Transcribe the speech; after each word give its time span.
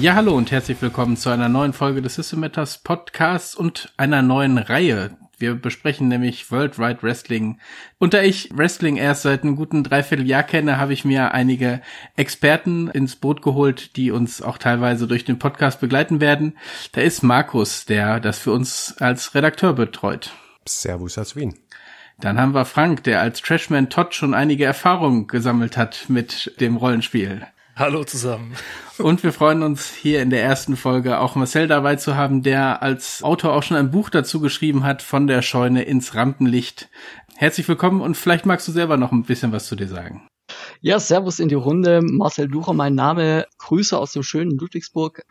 Ja, 0.00 0.14
hallo 0.14 0.36
und 0.36 0.52
herzlich 0.52 0.80
willkommen 0.80 1.16
zu 1.16 1.28
einer 1.28 1.48
neuen 1.48 1.72
Folge 1.72 2.00
des 2.00 2.14
System 2.14 2.38
Matters 2.38 2.78
Podcasts 2.78 3.56
und 3.56 3.92
einer 3.96 4.22
neuen 4.22 4.56
Reihe. 4.56 5.16
Wir 5.38 5.56
besprechen 5.56 6.06
nämlich 6.06 6.52
Worldwide 6.52 7.02
Wrestling. 7.02 7.58
Und 7.98 8.14
da 8.14 8.22
ich 8.22 8.48
Wrestling 8.56 8.96
erst 8.96 9.22
seit 9.22 9.42
einem 9.42 9.56
guten 9.56 9.82
Dreivierteljahr 9.82 10.44
kenne, 10.44 10.78
habe 10.78 10.92
ich 10.92 11.04
mir 11.04 11.32
einige 11.32 11.80
Experten 12.14 12.86
ins 12.86 13.16
Boot 13.16 13.42
geholt, 13.42 13.96
die 13.96 14.12
uns 14.12 14.40
auch 14.40 14.58
teilweise 14.58 15.08
durch 15.08 15.24
den 15.24 15.40
Podcast 15.40 15.80
begleiten 15.80 16.20
werden. 16.20 16.56
Da 16.92 17.00
ist 17.00 17.24
Markus, 17.24 17.84
der 17.84 18.20
das 18.20 18.38
für 18.38 18.52
uns 18.52 18.94
als 19.00 19.34
Redakteur 19.34 19.72
betreut. 19.72 20.30
Servus 20.64 21.18
aus 21.18 21.34
Wien. 21.34 21.58
Dann 22.20 22.38
haben 22.38 22.54
wir 22.54 22.66
Frank, 22.66 23.02
der 23.02 23.20
als 23.20 23.42
Trashman 23.42 23.90
Todd 23.90 24.14
schon 24.14 24.32
einige 24.32 24.64
Erfahrungen 24.64 25.26
gesammelt 25.26 25.76
hat 25.76 26.04
mit 26.06 26.54
dem 26.60 26.76
Rollenspiel. 26.76 27.48
Hallo 27.78 28.02
zusammen. 28.02 28.56
Und 28.98 29.22
wir 29.22 29.32
freuen 29.32 29.62
uns 29.62 29.88
hier 29.94 30.20
in 30.20 30.30
der 30.30 30.42
ersten 30.42 30.76
Folge 30.76 31.20
auch 31.20 31.36
Marcel 31.36 31.68
dabei 31.68 31.94
zu 31.94 32.16
haben, 32.16 32.42
der 32.42 32.82
als 32.82 33.22
Autor 33.22 33.52
auch 33.52 33.62
schon 33.62 33.76
ein 33.76 33.92
Buch 33.92 34.10
dazu 34.10 34.40
geschrieben 34.40 34.82
hat, 34.82 35.00
von 35.00 35.28
der 35.28 35.42
Scheune 35.42 35.84
ins 35.84 36.16
Rampenlicht. 36.16 36.88
Herzlich 37.36 37.68
willkommen 37.68 38.00
und 38.00 38.16
vielleicht 38.16 38.46
magst 38.46 38.66
du 38.66 38.72
selber 38.72 38.96
noch 38.96 39.12
ein 39.12 39.22
bisschen 39.22 39.52
was 39.52 39.66
zu 39.66 39.76
dir 39.76 39.86
sagen. 39.86 40.26
Ja, 40.80 40.98
Servus 40.98 41.38
in 41.38 41.48
die 41.48 41.54
Runde. 41.54 42.00
Marcel 42.02 42.48
Ducher, 42.48 42.72
mein 42.72 42.96
Name. 42.96 43.46
Grüße 43.58 43.96
aus 43.96 44.12
dem 44.12 44.24
schönen 44.24 44.58
Ludwigsburg. 44.58 45.22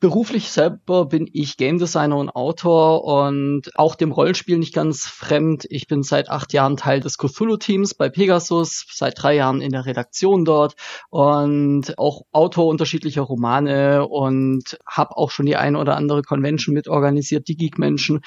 Beruflich 0.00 0.50
selber 0.50 1.04
bin 1.04 1.28
ich 1.30 1.58
Game 1.58 1.78
Designer 1.78 2.16
und 2.16 2.30
Autor 2.30 3.04
und 3.04 3.70
auch 3.74 3.94
dem 3.94 4.12
Rollenspiel 4.12 4.56
nicht 4.56 4.72
ganz 4.72 5.06
fremd. 5.06 5.66
Ich 5.68 5.88
bin 5.88 6.02
seit 6.02 6.30
acht 6.30 6.54
Jahren 6.54 6.78
Teil 6.78 7.00
des 7.00 7.18
Cthulhu-Teams 7.18 7.92
bei 7.92 8.08
Pegasus, 8.08 8.86
seit 8.90 9.22
drei 9.22 9.36
Jahren 9.36 9.60
in 9.60 9.72
der 9.72 9.84
Redaktion 9.84 10.46
dort 10.46 10.72
und 11.10 11.98
auch 11.98 12.22
Autor 12.32 12.68
unterschiedlicher 12.68 13.20
Romane 13.20 14.08
und 14.08 14.78
habe 14.86 15.18
auch 15.18 15.30
schon 15.30 15.44
die 15.44 15.56
ein 15.56 15.76
oder 15.76 15.96
andere 15.96 16.22
Convention 16.22 16.74
mitorganisiert, 16.74 17.46
die 17.48 17.56
Geek-Menschen 17.56 18.22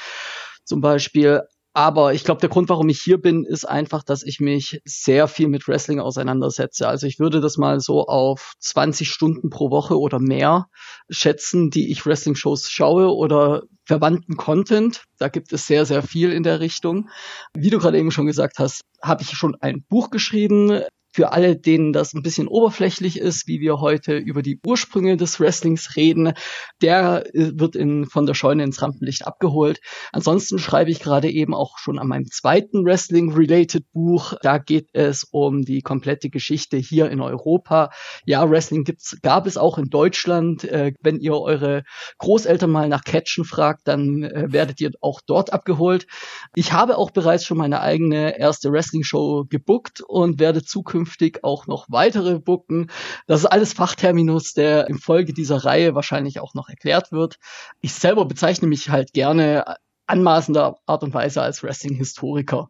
zum 0.66 0.80
Beispiel. 0.80 1.42
Aber 1.76 2.14
ich 2.14 2.24
glaube, 2.24 2.40
der 2.40 2.50
Grund, 2.50 2.70
warum 2.70 2.88
ich 2.90 3.02
hier 3.02 3.20
bin, 3.20 3.46
ist 3.46 3.66
einfach, 3.66 4.04
dass 4.04 4.22
ich 4.22 4.40
mich 4.40 4.80
sehr 4.86 5.28
viel 5.28 5.48
mit 5.48 5.68
Wrestling 5.68 6.00
auseinandersetze. 6.00 6.88
Also 6.88 7.08
ich 7.08 7.18
würde 7.20 7.42
das 7.42 7.58
mal 7.58 7.80
so 7.80 8.06
auf 8.06 8.54
20 8.60 9.10
Stunden 9.10 9.50
pro 9.50 9.72
Woche 9.72 10.00
oder 10.00 10.20
mehr 10.20 10.68
schätzen, 11.10 11.72
die 11.72 11.92
ich 11.92 12.06
Wrestling-Shows 12.06 12.70
schaue 12.70 13.12
oder 13.14 13.64
verwandten 13.86 14.38
Content. 14.38 15.04
Da 15.18 15.30
gibt 15.30 15.52
es 15.52 15.66
sehr, 15.66 15.86
sehr 15.86 16.04
viel 16.04 16.32
in 16.32 16.44
der 16.44 16.60
Richtung. 16.60 17.10
Wie 17.56 17.72
du 17.72 17.80
gerade 17.80 17.98
eben 17.98 18.12
schon 18.12 18.28
gesagt 18.28 18.60
hast, 18.60 18.82
habe 19.02 19.24
ich 19.24 19.32
schon 19.32 19.56
ein 19.60 19.84
Buch 19.90 20.12
geschrieben, 20.12 20.84
für 21.14 21.32
alle, 21.32 21.56
denen 21.56 21.94
das 21.94 22.14
ein 22.14 22.24
bisschen 22.24 22.48
oberflächlich 22.48 23.20
ist, 23.20 23.48
wie 23.48 23.62
wir 23.62 23.80
heute 23.80 24.18
über 24.18 24.42
die 24.42 24.60
Ursprünge 24.66 25.16
des 25.16 25.40
Wrestlings 25.40 25.96
reden, 25.96 26.34
der 26.82 27.24
äh, 27.36 27.52
wird 27.54 27.76
in, 27.76 28.08
von 28.08 28.26
der 28.26 28.34
Scheune 28.34 28.64
ins 28.64 28.82
Rampenlicht 28.82 29.28
abgeholt. 29.28 29.80
Ansonsten 30.12 30.58
schreibe 30.58 30.90
ich 30.90 31.00
gerade 31.00 31.30
eben 31.30 31.54
auch 31.54 31.78
schon 31.78 32.00
an 32.00 32.08
meinem 32.08 32.26
zweiten 32.26 32.84
Wrestling-related 32.84 33.86
Buch. 33.94 34.34
Da 34.42 34.58
geht 34.58 34.90
es 34.94 35.24
um 35.30 35.62
die 35.62 35.82
komplette 35.82 36.32
Geschichte 36.32 36.78
hier 36.78 37.12
in 37.12 37.22
Europa. 37.22 37.92
Ja, 38.26 38.50
Wrestling 38.50 38.84
gibt's, 38.84 39.16
gab 39.22 39.46
es 39.46 39.56
auch 39.56 39.78
in 39.78 39.92
Deutschland. 39.92 40.64
Äh, 40.64 40.94
wenn 41.02 41.20
ihr 41.20 41.38
eure 41.38 41.84
Großeltern 42.18 42.72
mal 42.72 42.90
nach 42.90 43.04
Catchen 43.04 43.46
fragt, 43.46 43.88
dann 43.88 44.24
äh, 44.24 44.52
werdet 44.52 44.82
ihr 44.82 44.90
auch 45.00 45.22
dort 45.24 45.54
abgeholt. 45.54 46.08
Ich 46.56 46.74
habe 46.74 46.98
auch 46.98 47.12
bereits 47.12 47.46
schon 47.46 47.60
meine 47.60 47.82
eigene 47.82 48.40
erste 48.40 48.72
Wrestling-Show 48.72 49.46
gebuckt 49.48 50.02
und 50.02 50.40
werde 50.40 50.64
zukünftig 50.64 51.03
zukünftig 51.04 51.44
auch 51.44 51.68
noch 51.68 51.88
weitere 51.90 52.40
booken. 52.40 52.90
Das 53.28 53.42
ist 53.42 53.46
alles 53.46 53.74
Fachterminus, 53.74 54.54
der 54.54 54.88
im 54.88 55.00
Folge 55.00 55.34
dieser 55.34 55.66
Reihe 55.66 55.96
wahrscheinlich 55.96 56.40
auch 56.40 56.54
noch 56.54 56.70
erklärt 56.70 57.12
wird. 57.12 57.38
Ich 57.82 57.94
selber 57.94 58.26
bezeichne 58.26 58.68
mich 58.68 58.90
halt 58.90 59.14
gerne 59.14 59.76
anmaßender 60.08 60.78
Art 60.86 61.04
und 61.04 61.14
Weise 61.14 61.42
als 61.42 61.64
Wrestling-Historiker. 61.64 62.70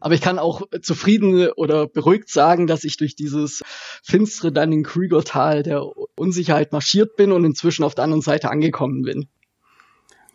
Aber 0.00 0.14
ich 0.14 0.20
kann 0.20 0.38
auch 0.38 0.62
zufrieden 0.82 1.48
oder 1.56 1.86
beruhigt 1.86 2.28
sagen, 2.28 2.66
dass 2.66 2.84
ich 2.84 2.96
durch 2.96 3.16
dieses 3.16 3.62
finstere 4.02 4.52
Dunning-Krüger-Tal 4.52 5.62
der 5.62 5.84
Unsicherheit 6.16 6.72
marschiert 6.72 7.16
bin 7.16 7.32
und 7.32 7.44
inzwischen 7.44 7.84
auf 7.84 7.94
der 7.94 8.04
anderen 8.04 8.20
Seite 8.20 8.50
angekommen 8.50 9.02
bin. 9.02 9.28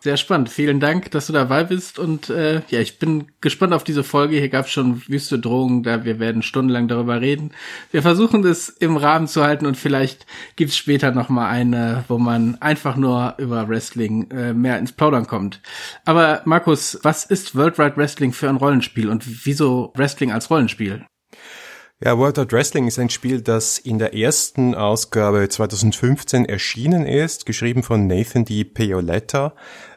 Sehr 0.02 0.16
spannend. 0.16 0.48
Vielen 0.48 0.80
Dank, 0.80 1.10
dass 1.10 1.26
du 1.26 1.34
dabei 1.34 1.62
bist. 1.62 1.98
Und 1.98 2.30
äh, 2.30 2.62
ja, 2.70 2.80
ich 2.80 2.98
bin 2.98 3.26
gespannt 3.42 3.74
auf 3.74 3.84
diese 3.84 4.02
Folge. 4.02 4.38
Hier 4.38 4.48
gab 4.48 4.64
es 4.64 4.72
schon 4.72 5.02
wüste 5.06 5.38
Drohungen, 5.38 5.82
da 5.82 6.06
wir 6.06 6.18
werden 6.18 6.42
stundenlang 6.42 6.88
darüber 6.88 7.20
reden. 7.20 7.52
Wir 7.90 8.00
versuchen 8.00 8.40
das 8.40 8.70
im 8.70 8.96
Rahmen 8.96 9.28
zu 9.28 9.44
halten 9.44 9.66
und 9.66 9.76
vielleicht 9.76 10.24
gibt's 10.56 10.78
später 10.78 11.12
noch 11.12 11.28
mal 11.28 11.50
eine, 11.50 12.04
wo 12.08 12.16
man 12.16 12.56
einfach 12.62 12.96
nur 12.96 13.34
über 13.36 13.68
Wrestling 13.68 14.30
äh, 14.30 14.54
mehr 14.54 14.78
ins 14.78 14.92
Plaudern 14.92 15.26
kommt. 15.26 15.60
Aber 16.06 16.40
Markus, 16.46 16.98
was 17.02 17.26
ist 17.26 17.54
Worldwide 17.54 17.98
Wrestling 17.98 18.32
für 18.32 18.48
ein 18.48 18.56
Rollenspiel 18.56 19.10
und 19.10 19.44
wieso 19.44 19.92
Wrestling 19.96 20.32
als 20.32 20.48
Rollenspiel? 20.48 21.04
Ja, 22.02 22.16
World 22.16 22.38
of 22.38 22.50
Wrestling 22.52 22.86
ist 22.86 22.98
ein 22.98 23.10
Spiel, 23.10 23.42
das 23.42 23.76
in 23.76 23.98
der 23.98 24.14
ersten 24.14 24.74
Ausgabe 24.74 25.46
2015 25.46 26.46
erschienen 26.46 27.04
ist, 27.04 27.44
geschrieben 27.44 27.82
von 27.82 28.06
Nathan 28.06 28.46
D. 28.46 28.64
Paoletta. 28.64 29.52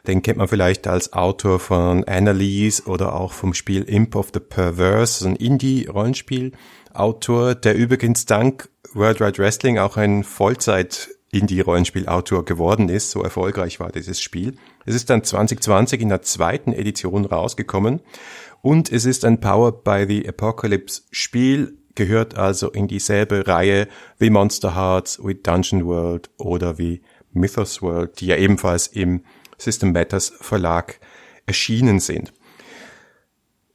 Den 0.06 0.20
kennt 0.20 0.36
man 0.36 0.48
vielleicht 0.48 0.86
als 0.86 1.14
Autor 1.14 1.58
von 1.58 2.04
Annalise 2.04 2.82
oder 2.84 3.14
auch 3.14 3.32
vom 3.32 3.54
Spiel 3.54 3.84
Imp 3.84 4.16
of 4.16 4.32
the 4.34 4.40
Perverse, 4.40 5.26
ein 5.26 5.36
Indie-Rollenspiel-Autor, 5.36 7.54
der 7.54 7.74
übrigens 7.74 8.26
dank 8.26 8.68
World 8.92 9.20
Wide 9.20 9.38
Wrestling 9.38 9.78
auch 9.78 9.96
ein 9.96 10.24
Vollzeit 10.24 11.08
Indie-Rollenspiel-Autor 11.32 12.44
geworden 12.44 12.90
ist. 12.90 13.12
So 13.12 13.22
erfolgreich 13.22 13.80
war 13.80 13.90
dieses 13.90 14.20
Spiel. 14.20 14.56
Es 14.84 14.94
ist 14.94 15.08
dann 15.08 15.24
2020 15.24 16.02
in 16.02 16.10
der 16.10 16.20
zweiten 16.20 16.74
Edition 16.74 17.24
rausgekommen 17.24 18.02
und 18.60 18.92
es 18.92 19.06
ist 19.06 19.24
ein 19.24 19.40
Powered 19.40 19.84
by 19.84 20.04
the 20.06 20.28
Apocalypse 20.28 21.00
Spiel, 21.10 21.78
gehört 21.94 22.36
also 22.36 22.70
in 22.70 22.88
dieselbe 22.88 23.46
Reihe 23.46 23.88
wie 24.18 24.30
Monster 24.30 24.74
Hearts, 24.74 25.18
wie 25.24 25.34
Dungeon 25.34 25.86
World 25.86 26.30
oder 26.38 26.78
wie 26.78 27.02
Mythos 27.32 27.82
World, 27.82 28.20
die 28.20 28.26
ja 28.26 28.36
ebenfalls 28.36 28.86
im 28.86 29.24
System 29.58 29.92
Matters 29.92 30.32
Verlag 30.40 31.00
erschienen 31.46 32.00
sind. 32.00 32.32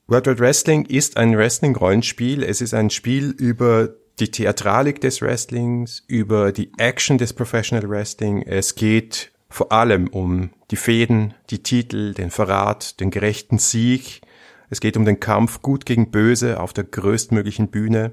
World 0.08 0.26
Wide 0.26 0.40
Wrestling 0.40 0.86
ist 0.86 1.18
ein 1.18 1.38
Wrestling-Rollenspiel. 1.38 2.44
Es 2.44 2.62
ist 2.62 2.74
ein 2.74 2.90
Spiel 2.90 3.30
über 3.30 3.94
die 4.20 4.32
Theatralik 4.32 5.00
des 5.02 5.22
Wrestlings, 5.22 6.04
über 6.08 6.52
die 6.52 6.72
Action 6.78 7.18
des 7.18 7.34
Professional 7.34 7.88
Wrestling. 7.90 8.42
Es 8.42 8.76
geht 8.76 9.32
vor 9.50 9.72
allem 9.72 10.08
um 10.08 10.52
die 10.72 10.76
Fäden, 10.76 11.34
die 11.50 11.64
Titel, 11.64 12.14
den 12.14 12.32
Verrat, 12.32 13.00
den 13.00 13.12
gerechten 13.12 13.60
Sieg, 13.60 14.22
es 14.70 14.80
geht 14.80 14.98
um 14.98 15.06
den 15.06 15.20
Kampf 15.20 15.62
gut 15.62 15.86
gegen 15.86 16.12
böse 16.12 16.60
auf 16.60 16.74
der 16.74 16.84
größtmöglichen 16.84 17.70
Bühne. 17.70 18.12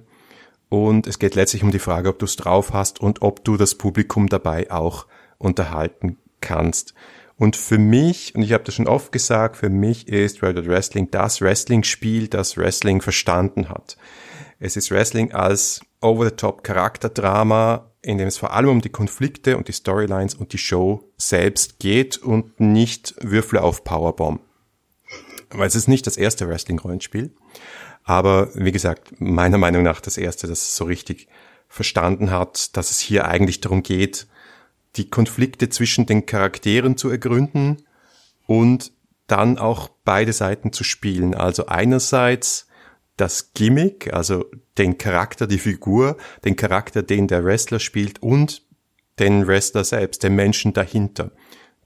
Und 0.68 1.06
es 1.06 1.18
geht 1.18 1.34
letztlich 1.34 1.62
um 1.62 1.70
die 1.70 1.78
Frage, 1.78 2.08
ob 2.08 2.18
du 2.18 2.24
es 2.24 2.36
drauf 2.36 2.72
hast 2.72 3.00
und 3.00 3.22
ob 3.22 3.44
du 3.44 3.56
das 3.56 3.76
Publikum 3.76 4.28
dabei 4.28 4.70
auch 4.70 5.06
unterhalten 5.38 6.18
kannst. 6.40 6.94
Und 7.36 7.54
für 7.54 7.78
mich, 7.78 8.34
und 8.34 8.42
ich 8.42 8.52
habe 8.52 8.64
das 8.64 8.74
schon 8.74 8.88
oft 8.88 9.12
gesagt, 9.12 9.58
für 9.58 9.68
mich 9.68 10.08
ist 10.08 10.40
World 10.40 10.66
Wrestling 10.66 11.10
das 11.10 11.40
Wrestling-Spiel, 11.42 12.28
das 12.28 12.56
Wrestling 12.56 13.02
verstanden 13.02 13.68
hat. 13.68 13.98
Es 14.58 14.76
ist 14.76 14.90
Wrestling 14.90 15.32
als 15.32 15.82
over-the-top 16.00 16.64
Charakterdrama, 16.64 17.92
in 18.00 18.16
dem 18.16 18.28
es 18.28 18.38
vor 18.38 18.54
allem 18.54 18.70
um 18.70 18.80
die 18.80 18.88
Konflikte 18.88 19.58
und 19.58 19.68
die 19.68 19.72
Storylines 19.72 20.34
und 20.34 20.54
die 20.54 20.58
Show 20.58 21.12
selbst 21.18 21.78
geht 21.78 22.16
und 22.16 22.58
nicht 22.58 23.14
Würfel 23.20 23.58
auf 23.58 23.84
Powerbomb 23.84 24.40
weil 25.50 25.66
es 25.66 25.74
ist 25.74 25.88
nicht 25.88 26.06
das 26.06 26.16
erste 26.16 26.48
Wrestling-Rollenspiel, 26.48 27.34
aber 28.04 28.50
wie 28.54 28.72
gesagt, 28.72 29.20
meiner 29.20 29.58
Meinung 29.58 29.82
nach 29.82 30.00
das 30.00 30.16
erste, 30.16 30.46
das 30.46 30.62
es 30.62 30.76
so 30.76 30.84
richtig 30.84 31.28
verstanden 31.68 32.30
hat, 32.30 32.76
dass 32.76 32.90
es 32.90 33.00
hier 33.00 33.26
eigentlich 33.26 33.60
darum 33.60 33.82
geht, 33.82 34.26
die 34.96 35.10
Konflikte 35.10 35.68
zwischen 35.68 36.06
den 36.06 36.24
Charakteren 36.26 36.96
zu 36.96 37.10
ergründen 37.10 37.82
und 38.46 38.92
dann 39.26 39.58
auch 39.58 39.88
beide 40.04 40.32
Seiten 40.32 40.72
zu 40.72 40.84
spielen. 40.84 41.34
Also 41.34 41.66
einerseits 41.66 42.68
das 43.16 43.52
Gimmick, 43.54 44.12
also 44.12 44.44
den 44.78 44.98
Charakter, 44.98 45.46
die 45.46 45.58
Figur, 45.58 46.16
den 46.44 46.56
Charakter, 46.56 47.02
den 47.02 47.28
der 47.28 47.44
Wrestler 47.44 47.80
spielt 47.80 48.22
und 48.22 48.62
den 49.18 49.46
Wrestler 49.46 49.84
selbst, 49.84 50.22
den 50.22 50.34
Menschen 50.34 50.72
dahinter. 50.74 51.32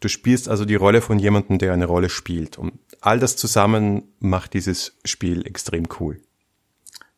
Du 0.01 0.09
spielst 0.09 0.49
also 0.49 0.65
die 0.65 0.75
Rolle 0.75 1.03
von 1.03 1.19
jemandem, 1.19 1.59
der 1.59 1.73
eine 1.73 1.85
Rolle 1.85 2.09
spielt. 2.09 2.59
Und 2.59 2.73
all 3.01 3.19
das 3.19 3.37
zusammen 3.37 4.03
macht 4.19 4.55
dieses 4.55 4.99
Spiel 5.05 5.47
extrem 5.47 5.87
cool. 6.01 6.21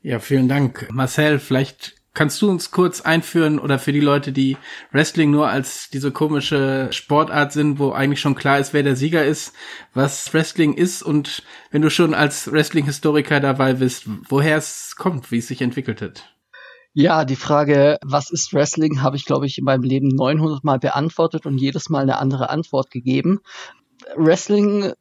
Ja, 0.03 0.19
vielen 0.19 0.49
Dank. 0.49 0.89
Marcel, 0.91 1.39
vielleicht 1.39 1.95
kannst 2.15 2.43
du 2.43 2.51
uns 2.51 2.71
kurz 2.71 3.01
einführen 3.01 3.59
oder 3.59 3.79
für 3.79 3.93
die 3.93 4.01
Leute, 4.01 4.33
die 4.33 4.57
Wrestling 4.91 5.31
nur 5.31 5.49
als 5.49 5.89
diese 5.91 6.11
komische 6.11 6.89
Sportart 6.91 7.53
sind, 7.53 7.79
wo 7.79 7.93
eigentlich 7.93 8.21
schon 8.21 8.35
klar 8.35 8.59
ist, 8.59 8.75
wer 8.75 8.83
der 8.83 8.97
Sieger 8.97 9.25
ist, 9.25 9.55
was 9.95 10.35
Wrestling 10.35 10.75
ist 10.75 11.03
und 11.03 11.43
wenn 11.71 11.83
du 11.83 11.91
schon 11.91 12.15
als 12.15 12.51
Wrestling-Historiker 12.51 13.41
dabei 13.41 13.75
bist, 13.75 14.05
woher 14.29 14.57
es 14.57 14.97
kommt, 14.97 15.31
wie 15.31 15.39
es 15.39 15.49
sich 15.49 15.63
entwickelt 15.63 16.03
hat. 16.03 16.35
Ja, 16.95 17.25
die 17.25 17.37
Frage, 17.37 17.99
was 18.05 18.31
ist 18.31 18.53
Wrestling, 18.53 19.01
habe 19.01 19.17
ich, 19.17 19.25
glaube 19.25 19.47
ich, 19.47 19.57
in 19.57 19.65
meinem 19.65 19.83
Leben 19.83 20.09
900 20.09 20.63
Mal 20.63 20.79
beantwortet 20.79 21.47
und 21.47 21.57
jedes 21.57 21.89
Mal 21.89 22.03
eine 22.03 22.19
andere 22.19 22.51
Antwort 22.51 22.91
gegeben. 22.91 23.41
Wrestling, 24.15 24.93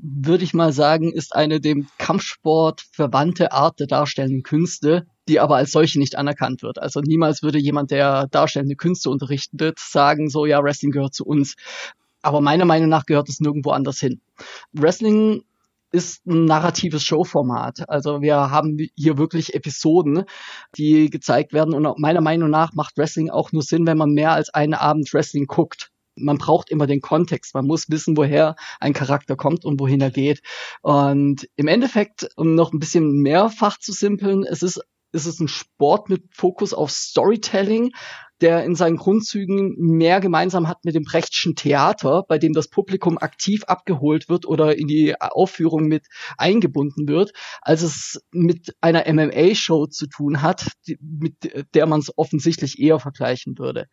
würde 0.00 0.44
ich 0.44 0.54
mal 0.54 0.72
sagen, 0.72 1.12
ist 1.12 1.34
eine 1.36 1.60
dem 1.60 1.86
Kampfsport 1.98 2.82
verwandte 2.92 3.52
Art 3.52 3.78
der 3.78 3.88
darstellenden 3.88 4.42
Künste, 4.42 5.06
die 5.28 5.38
aber 5.38 5.56
als 5.56 5.72
solche 5.72 5.98
nicht 5.98 6.16
anerkannt 6.16 6.62
wird. 6.62 6.78
Also 6.78 7.00
niemals 7.00 7.42
würde 7.42 7.58
jemand, 7.58 7.90
der 7.90 8.26
darstellende 8.28 8.76
Künste 8.76 9.10
unterrichtet, 9.10 9.78
sagen, 9.78 10.30
so 10.30 10.46
ja, 10.46 10.62
Wrestling 10.62 10.92
gehört 10.92 11.14
zu 11.14 11.26
uns. 11.26 11.56
Aber 12.22 12.40
meiner 12.40 12.64
Meinung 12.64 12.88
nach 12.88 13.04
gehört 13.04 13.28
es 13.28 13.40
nirgendwo 13.40 13.70
anders 13.70 13.98
hin. 13.98 14.22
Wrestling 14.72 15.42
ist 15.90 16.26
ein 16.26 16.44
narratives 16.44 17.02
Showformat. 17.02 17.88
Also 17.88 18.20
wir 18.20 18.50
haben 18.50 18.78
hier 18.94 19.18
wirklich 19.18 19.54
Episoden, 19.54 20.24
die 20.76 21.10
gezeigt 21.10 21.52
werden. 21.52 21.74
Und 21.74 21.98
meiner 21.98 22.20
Meinung 22.20 22.50
nach 22.50 22.72
macht 22.74 22.98
Wrestling 22.98 23.30
auch 23.30 23.52
nur 23.52 23.62
Sinn, 23.62 23.86
wenn 23.86 23.98
man 23.98 24.12
mehr 24.12 24.32
als 24.32 24.50
einen 24.50 24.74
Abend 24.74 25.12
Wrestling 25.12 25.46
guckt. 25.46 25.90
Man 26.16 26.38
braucht 26.38 26.70
immer 26.70 26.86
den 26.86 27.00
Kontext. 27.00 27.54
Man 27.54 27.66
muss 27.66 27.88
wissen, 27.88 28.16
woher 28.16 28.56
ein 28.80 28.92
Charakter 28.92 29.36
kommt 29.36 29.64
und 29.64 29.80
wohin 29.80 30.00
er 30.00 30.10
geht. 30.10 30.42
Und 30.82 31.48
im 31.56 31.68
Endeffekt, 31.68 32.28
um 32.36 32.54
noch 32.54 32.72
ein 32.72 32.80
bisschen 32.80 33.22
mehrfach 33.22 33.78
zu 33.78 33.92
simpeln, 33.92 34.44
es 34.44 34.62
ist 34.62 34.80
es 35.12 35.26
ist 35.26 35.40
ein 35.40 35.48
Sport 35.48 36.10
mit 36.10 36.24
Fokus 36.34 36.74
auf 36.74 36.90
Storytelling, 36.90 37.92
der 38.40 38.64
in 38.64 38.74
seinen 38.74 38.96
Grundzügen 38.96 39.74
mehr 39.78 40.20
gemeinsam 40.20 40.68
hat 40.68 40.84
mit 40.84 40.94
dem 40.94 41.04
Brechtschen 41.04 41.54
Theater, 41.54 42.24
bei 42.28 42.38
dem 42.38 42.52
das 42.52 42.68
Publikum 42.68 43.18
aktiv 43.18 43.64
abgeholt 43.64 44.28
wird 44.28 44.46
oder 44.46 44.78
in 44.78 44.86
die 44.86 45.20
Aufführung 45.20 45.86
mit 45.86 46.06
eingebunden 46.36 47.08
wird, 47.08 47.32
als 47.60 47.82
es 47.82 48.20
mit 48.30 48.74
einer 48.80 49.04
MMA-Show 49.12 49.86
zu 49.86 50.06
tun 50.06 50.42
hat, 50.42 50.70
die, 50.86 50.98
mit 51.00 51.34
der 51.74 51.86
man 51.86 52.00
es 52.00 52.16
offensichtlich 52.16 52.78
eher 52.78 52.98
vergleichen 52.98 53.58
würde. 53.58 53.86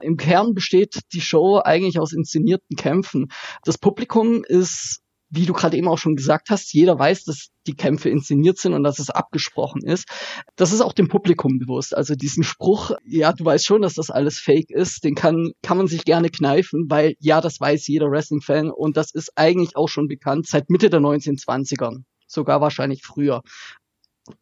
Im 0.00 0.16
Kern 0.16 0.54
besteht 0.54 1.00
die 1.12 1.20
Show 1.20 1.60
eigentlich 1.62 1.98
aus 1.98 2.12
inszenierten 2.12 2.76
Kämpfen. 2.76 3.28
Das 3.64 3.78
Publikum 3.78 4.44
ist 4.44 5.00
wie 5.30 5.46
du 5.46 5.52
gerade 5.52 5.76
eben 5.76 5.88
auch 5.88 5.98
schon 5.98 6.16
gesagt 6.16 6.50
hast, 6.50 6.72
jeder 6.74 6.98
weiß, 6.98 7.24
dass 7.24 7.48
die 7.66 7.74
Kämpfe 7.74 8.10
inszeniert 8.10 8.58
sind 8.58 8.74
und 8.74 8.82
dass 8.82 8.98
es 8.98 9.10
abgesprochen 9.10 9.82
ist. 9.82 10.06
Das 10.56 10.72
ist 10.72 10.80
auch 10.80 10.92
dem 10.92 11.08
Publikum 11.08 11.58
bewusst. 11.58 11.96
Also 11.96 12.14
diesen 12.14 12.42
Spruch, 12.42 12.90
ja, 13.04 13.32
du 13.32 13.44
weißt 13.44 13.64
schon, 13.64 13.82
dass 13.82 13.94
das 13.94 14.10
alles 14.10 14.38
fake 14.38 14.70
ist, 14.70 15.04
den 15.04 15.14
kann, 15.14 15.52
kann 15.62 15.76
man 15.76 15.86
sich 15.86 16.04
gerne 16.04 16.30
kneifen, 16.30 16.86
weil 16.88 17.14
ja, 17.20 17.40
das 17.40 17.60
weiß 17.60 17.86
jeder 17.86 18.10
Wrestling-Fan 18.10 18.70
und 18.70 18.96
das 18.96 19.14
ist 19.14 19.30
eigentlich 19.36 19.76
auch 19.76 19.88
schon 19.88 20.08
bekannt 20.08 20.46
seit 20.48 20.68
Mitte 20.68 20.90
der 20.90 21.00
1920ern. 21.00 22.02
Sogar 22.26 22.60
wahrscheinlich 22.60 23.02
früher. 23.04 23.42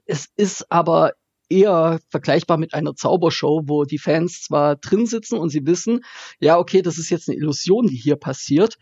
Es 0.07 0.29
ist 0.37 0.71
aber 0.71 1.13
eher 1.51 2.01
vergleichbar 2.11 2.59
mit 2.59 2.75
einer 2.75 2.95
Zaubershow, 2.95 3.63
wo 3.67 3.85
die 3.85 3.99
Fans 3.99 4.43
zwar 4.43 4.77
drin 4.77 5.07
sitzen 5.07 5.39
und 5.39 5.51
sie 5.51 5.67
wissen, 5.67 6.01
ja, 6.41 6.59
okay, 6.59 6.83
das 6.83 6.99
ist 6.99 7.11
jetzt 7.11 7.29
eine 7.29 7.39
Illusion, 7.39 7.87
die 7.87 7.97
hier 7.97 8.17
passiert, 8.17 8.77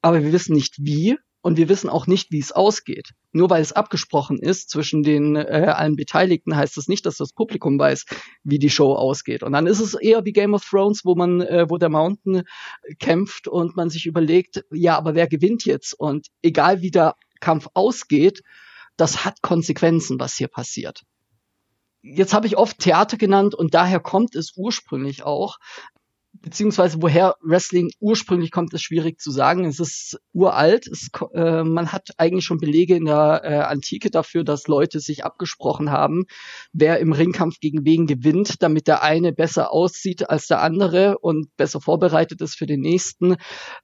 aber 0.00 0.22
wir 0.22 0.32
wissen 0.32 0.54
nicht 0.54 0.76
wie 0.78 1.16
und 1.42 1.56
wir 1.56 1.68
wissen 1.68 1.90
auch 1.90 2.06
nicht, 2.06 2.30
wie 2.30 2.38
es 2.38 2.52
ausgeht. 2.52 3.10
Nur 3.32 3.50
weil 3.50 3.60
es 3.60 3.72
abgesprochen 3.72 4.38
ist 4.38 4.70
zwischen 4.70 5.02
den 5.02 5.36
äh, 5.36 5.72
allen 5.74 5.96
Beteiligten, 5.96 6.56
heißt 6.56 6.76
das 6.76 6.88
nicht, 6.88 7.04
dass 7.04 7.16
das 7.16 7.32
Publikum 7.32 7.78
weiß, 7.78 8.06
wie 8.44 8.58
die 8.58 8.70
Show 8.70 8.94
ausgeht. 8.94 9.42
Und 9.42 9.52
dann 9.52 9.66
ist 9.66 9.80
es 9.80 9.94
eher 9.94 10.24
wie 10.24 10.32
Game 10.32 10.54
of 10.54 10.64
Thrones, 10.64 11.04
wo 11.04 11.14
man, 11.14 11.40
äh, 11.40 11.66
wo 11.68 11.78
der 11.78 11.88
Mountain 11.88 12.44
kämpft 13.00 13.48
und 13.48 13.76
man 13.76 13.90
sich 13.90 14.06
überlegt, 14.06 14.64
ja, 14.70 14.96
aber 14.96 15.14
wer 15.14 15.26
gewinnt 15.26 15.64
jetzt? 15.64 15.94
Und 15.94 16.28
egal 16.42 16.80
wie 16.80 16.92
der 16.92 17.16
Kampf 17.40 17.68
ausgeht, 17.74 18.42
das 18.96 19.24
hat 19.24 19.42
Konsequenzen, 19.42 20.20
was 20.20 20.34
hier 20.36 20.48
passiert. 20.48 21.02
Jetzt 22.02 22.34
habe 22.34 22.46
ich 22.46 22.56
oft 22.56 22.78
Theater 22.78 23.16
genannt 23.16 23.54
und 23.54 23.74
daher 23.74 24.00
kommt 24.00 24.34
es 24.34 24.52
ursprünglich 24.56 25.22
auch 25.22 25.58
beziehungsweise 26.42 26.98
woher 27.00 27.36
Wrestling 27.40 27.90
ursprünglich 28.00 28.50
kommt, 28.50 28.74
ist 28.74 28.82
schwierig 28.82 29.20
zu 29.20 29.30
sagen. 29.30 29.64
Es 29.64 29.80
ist 29.80 30.18
uralt. 30.32 30.86
Es, 30.86 31.08
äh, 31.34 31.62
man 31.62 31.92
hat 31.92 32.10
eigentlich 32.18 32.44
schon 32.44 32.58
Belege 32.58 32.96
in 32.96 33.04
der 33.04 33.40
äh, 33.44 33.54
Antike 33.60 34.10
dafür, 34.10 34.44
dass 34.44 34.66
Leute 34.66 35.00
sich 35.00 35.24
abgesprochen 35.24 35.90
haben, 35.90 36.24
wer 36.72 36.98
im 36.98 37.12
Ringkampf 37.12 37.60
gegen 37.60 37.84
wen 37.84 38.06
gewinnt, 38.06 38.62
damit 38.62 38.88
der 38.88 39.02
eine 39.02 39.32
besser 39.32 39.72
aussieht 39.72 40.28
als 40.28 40.48
der 40.48 40.60
andere 40.60 41.18
und 41.18 41.56
besser 41.56 41.80
vorbereitet 41.80 42.40
ist 42.40 42.56
für 42.56 42.66
den 42.66 42.80
nächsten 42.80 43.36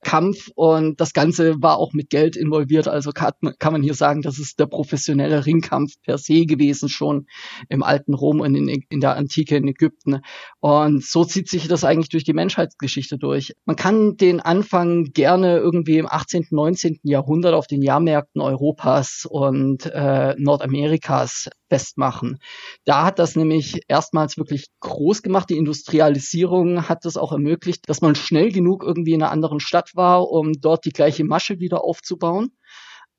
Kampf. 0.02 0.48
Und 0.54 1.00
das 1.00 1.12
Ganze 1.12 1.54
war 1.62 1.78
auch 1.78 1.92
mit 1.92 2.10
Geld 2.10 2.36
involviert. 2.36 2.88
Also 2.88 3.12
kann, 3.12 3.32
kann 3.58 3.72
man 3.72 3.82
hier 3.82 3.94
sagen, 3.94 4.22
das 4.22 4.38
ist 4.38 4.58
der 4.58 4.66
professionelle 4.66 5.46
Ringkampf 5.46 5.92
per 6.02 6.18
se 6.18 6.44
gewesen, 6.44 6.88
schon 6.88 7.26
im 7.68 7.82
alten 7.82 8.14
Rom 8.14 8.40
und 8.40 8.54
in, 8.54 8.68
in 8.88 9.00
der 9.00 9.16
Antike 9.16 9.56
in 9.56 9.68
Ägypten. 9.68 10.20
Und 10.60 11.04
so 11.04 11.24
zieht 11.24 11.48
sich 11.48 11.68
das 11.68 11.84
eigentlich 11.84 12.08
durch 12.08 12.24
die 12.24 12.32
Menschheitsgeschichte 12.48 13.18
durch. 13.18 13.52
Man 13.66 13.76
kann 13.76 14.16
den 14.16 14.40
Anfang 14.40 15.04
gerne 15.12 15.58
irgendwie 15.58 15.98
im 15.98 16.06
18., 16.06 16.46
19. 16.50 17.00
Jahrhundert 17.02 17.52
auf 17.52 17.66
den 17.66 17.82
Jahrmärkten 17.82 18.40
Europas 18.40 19.26
und 19.28 19.84
äh, 19.84 20.34
Nordamerikas 20.38 21.50
festmachen. 21.68 22.38
Da 22.86 23.04
hat 23.04 23.18
das 23.18 23.36
nämlich 23.36 23.82
erstmals 23.86 24.38
wirklich 24.38 24.68
groß 24.80 25.20
gemacht. 25.20 25.50
Die 25.50 25.58
Industrialisierung 25.58 26.88
hat 26.88 27.04
es 27.04 27.18
auch 27.18 27.32
ermöglicht, 27.32 27.86
dass 27.86 28.00
man 28.00 28.14
schnell 28.14 28.50
genug 28.50 28.82
irgendwie 28.82 29.12
in 29.12 29.22
einer 29.22 29.30
anderen 29.30 29.60
Stadt 29.60 29.90
war, 29.94 30.30
um 30.30 30.54
dort 30.54 30.86
die 30.86 30.92
gleiche 30.92 31.24
Masche 31.24 31.60
wieder 31.60 31.84
aufzubauen 31.84 32.52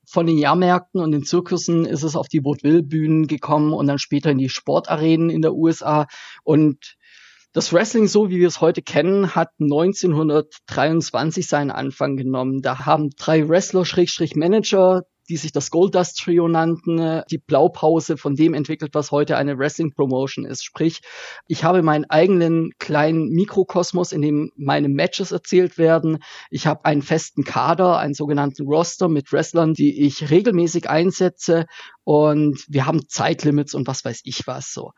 von 0.10 0.26
den 0.26 0.40
Jahrmärkten 0.40 1.02
und 1.02 1.12
den 1.12 1.24
Zirkussen 1.24 1.86
ist 1.86 2.02
es 2.02 2.16
auf 2.16 2.28
die 2.28 2.44
Vaudeville-Bühnen 2.44 3.28
gekommen 3.28 3.74
und 3.74 3.86
dann 3.86 4.00
später 4.00 4.32
in 4.32 4.40
die 4.40 4.50
Sportarenen 4.50 5.30
in 5.30 5.44
der 5.44 5.54
USA. 5.54 6.08
Und 6.44 6.98
das 7.54 7.74
Wrestling, 7.74 8.08
so 8.08 8.30
wie 8.30 8.40
wir 8.40 8.48
es 8.48 8.62
heute 8.62 8.82
kennen, 8.82 9.36
hat 9.36 9.50
1923 9.60 11.48
seinen 11.48 11.72
Anfang 11.72 12.16
genommen. 12.16 12.62
Da 12.62 12.86
haben 12.86 13.10
drei 13.18 13.48
Wrestler-Manager 13.48 15.04
die 15.30 15.38
sich 15.38 15.52
das 15.52 15.70
Goldust 15.70 16.18
Trio 16.18 16.48
nannten, 16.48 17.22
die 17.30 17.38
Blaupause 17.38 18.18
von 18.18 18.36
dem 18.36 18.54
entwickelt, 18.54 18.94
was 18.94 19.12
heute 19.12 19.38
eine 19.38 19.58
Wrestling 19.58 19.94
Promotion 19.94 20.44
ist. 20.44 20.66
Sprich, 20.66 21.02
ich 21.48 21.64
habe 21.64 21.84
meinen 21.84 22.06
eigenen 22.06 22.72
kleinen 22.80 23.30
Mikrokosmos, 23.30 24.12
in 24.12 24.24
dem 24.24 24.52
meine 24.56 24.90
Matches 24.90 25.32
erzählt 25.32 25.78
werden. 25.78 26.18
Ich 26.50 26.66
habe 26.66 26.84
einen 26.86 27.04
festen 27.04 27.44
Kader, 27.44 28.00
einen 28.00 28.16
sogenannten 28.16 28.66
Roster 28.66 29.08
mit 29.08 29.32
Wrestlern, 29.32 29.74
die 29.74 30.04
ich 30.06 30.32
regelmäßig 30.32 30.90
einsetze 30.90 31.68
und 32.10 32.66
wir 32.68 32.88
haben 32.88 33.08
Zeitlimits 33.08 33.76
und 33.76 33.86
was 33.86 34.04
weiß 34.04 34.22
ich 34.24 34.48
was 34.48 34.74
so. 34.74 34.94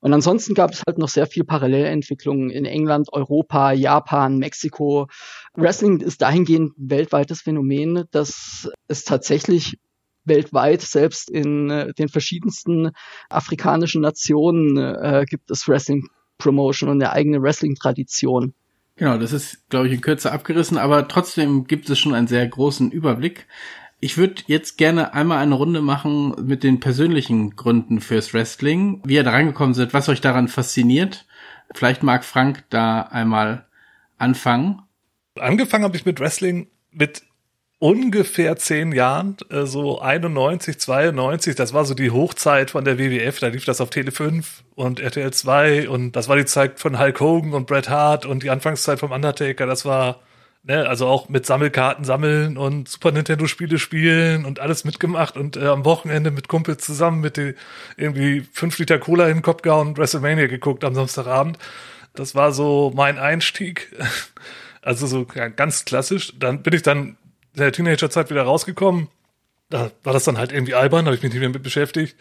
Und 0.00 0.12
ansonsten 0.12 0.52
gab 0.52 0.72
es 0.72 0.82
halt 0.86 0.98
noch 0.98 1.08
sehr 1.08 1.26
viel 1.26 1.44
Parallelentwicklungen 1.44 2.50
in 2.50 2.66
England, 2.66 3.08
Europa, 3.10 3.72
Japan, 3.72 4.36
Mexiko. 4.36 5.06
Wrestling 5.54 6.00
ist 6.00 6.20
dahingehend 6.20 6.76
ein 6.76 6.90
weltweites 6.90 7.40
Phänomen, 7.40 8.04
dass 8.10 8.68
es 8.86 9.04
tatsächlich 9.04 9.78
weltweit, 10.24 10.82
selbst 10.82 11.30
in 11.30 11.70
äh, 11.70 11.94
den 11.94 12.10
verschiedensten 12.10 12.90
afrikanischen 13.30 14.02
Nationen, 14.02 14.76
äh, 14.76 15.24
gibt 15.26 15.50
es 15.50 15.66
Wrestling 15.68 16.06
Promotion 16.36 16.90
und 16.90 17.02
eine 17.02 17.14
eigene 17.14 17.40
Wrestling-Tradition. 17.40 18.52
Genau, 18.96 19.16
das 19.16 19.32
ist, 19.32 19.70
glaube 19.70 19.86
ich, 19.86 19.94
in 19.94 20.02
Kürze 20.02 20.32
abgerissen, 20.32 20.76
aber 20.76 21.08
trotzdem 21.08 21.64
gibt 21.64 21.88
es 21.88 21.98
schon 21.98 22.12
einen 22.12 22.26
sehr 22.26 22.46
großen 22.46 22.90
Überblick. 22.90 23.46
Ich 24.04 24.18
würde 24.18 24.42
jetzt 24.48 24.78
gerne 24.78 25.14
einmal 25.14 25.38
eine 25.38 25.54
Runde 25.54 25.80
machen 25.80 26.34
mit 26.44 26.64
den 26.64 26.80
persönlichen 26.80 27.54
Gründen 27.54 28.00
fürs 28.00 28.34
Wrestling, 28.34 29.00
wie 29.04 29.14
ihr 29.14 29.22
da 29.22 29.30
reingekommen 29.30 29.74
seid, 29.74 29.94
was 29.94 30.08
euch 30.08 30.20
daran 30.20 30.48
fasziniert. 30.48 31.24
Vielleicht 31.72 32.02
mag 32.02 32.24
Frank 32.24 32.64
da 32.68 33.02
einmal 33.02 33.64
anfangen. 34.18 34.82
Angefangen 35.38 35.84
habe 35.84 35.96
ich 35.96 36.04
mit 36.04 36.18
Wrestling 36.18 36.66
mit 36.90 37.22
ungefähr 37.78 38.56
zehn 38.56 38.90
Jahren, 38.90 39.36
äh, 39.50 39.66
so 39.66 40.00
91, 40.00 40.80
92, 40.80 41.54
das 41.54 41.72
war 41.72 41.84
so 41.84 41.94
die 41.94 42.10
Hochzeit 42.10 42.72
von 42.72 42.84
der 42.84 42.98
WWF, 42.98 43.38
da 43.38 43.46
lief 43.46 43.64
das 43.64 43.80
auf 43.80 43.90
Tele 43.90 44.10
5 44.10 44.64
und 44.74 44.98
RTL 44.98 45.32
2 45.32 45.88
und 45.88 46.16
das 46.16 46.28
war 46.28 46.34
die 46.34 46.44
Zeit 46.44 46.80
von 46.80 46.98
Hulk 46.98 47.20
Hogan 47.20 47.54
und 47.54 47.68
Bret 47.68 47.88
Hart 47.88 48.26
und 48.26 48.42
die 48.42 48.50
Anfangszeit 48.50 48.98
vom 48.98 49.12
Undertaker, 49.12 49.66
das 49.66 49.84
war 49.84 50.20
Ne, 50.64 50.88
also 50.88 51.08
auch 51.08 51.28
mit 51.28 51.44
Sammelkarten 51.44 52.04
sammeln 52.04 52.56
und 52.56 52.88
Super 52.88 53.10
Nintendo 53.10 53.48
Spiele 53.48 53.80
spielen 53.80 54.44
und 54.44 54.60
alles 54.60 54.84
mitgemacht 54.84 55.36
und 55.36 55.56
äh, 55.56 55.66
am 55.66 55.84
Wochenende 55.84 56.30
mit 56.30 56.46
Kumpels 56.46 56.84
zusammen 56.84 57.20
mit 57.20 57.36
die, 57.36 57.56
irgendwie 57.96 58.46
fünf 58.52 58.78
Liter 58.78 59.00
Cola 59.00 59.26
in 59.26 59.38
den 59.38 59.42
Kopf 59.42 59.62
gehauen 59.62 59.88
und 59.88 59.98
WrestleMania 59.98 60.46
geguckt 60.46 60.84
am 60.84 60.94
Samstagabend. 60.94 61.58
Das 62.14 62.36
war 62.36 62.52
so 62.52 62.92
mein 62.94 63.18
Einstieg. 63.18 63.94
Also 64.84 65.06
so 65.06 65.24
ja, 65.36 65.46
ganz 65.46 65.84
klassisch. 65.84 66.32
Dann 66.40 66.64
bin 66.64 66.72
ich 66.72 66.82
dann 66.82 67.16
in 67.54 67.60
der 67.60 67.70
Teenagerzeit 67.70 68.30
wieder 68.30 68.42
rausgekommen. 68.42 69.06
Da 69.70 69.92
war 70.02 70.12
das 70.12 70.24
dann 70.24 70.38
halt 70.38 70.50
irgendwie 70.50 70.74
albern, 70.74 71.06
habe 71.06 71.14
ich 71.14 71.22
mich 71.22 71.32
nicht 71.32 71.38
mehr 71.38 71.50
mit 71.50 71.62
beschäftigt. 71.62 72.16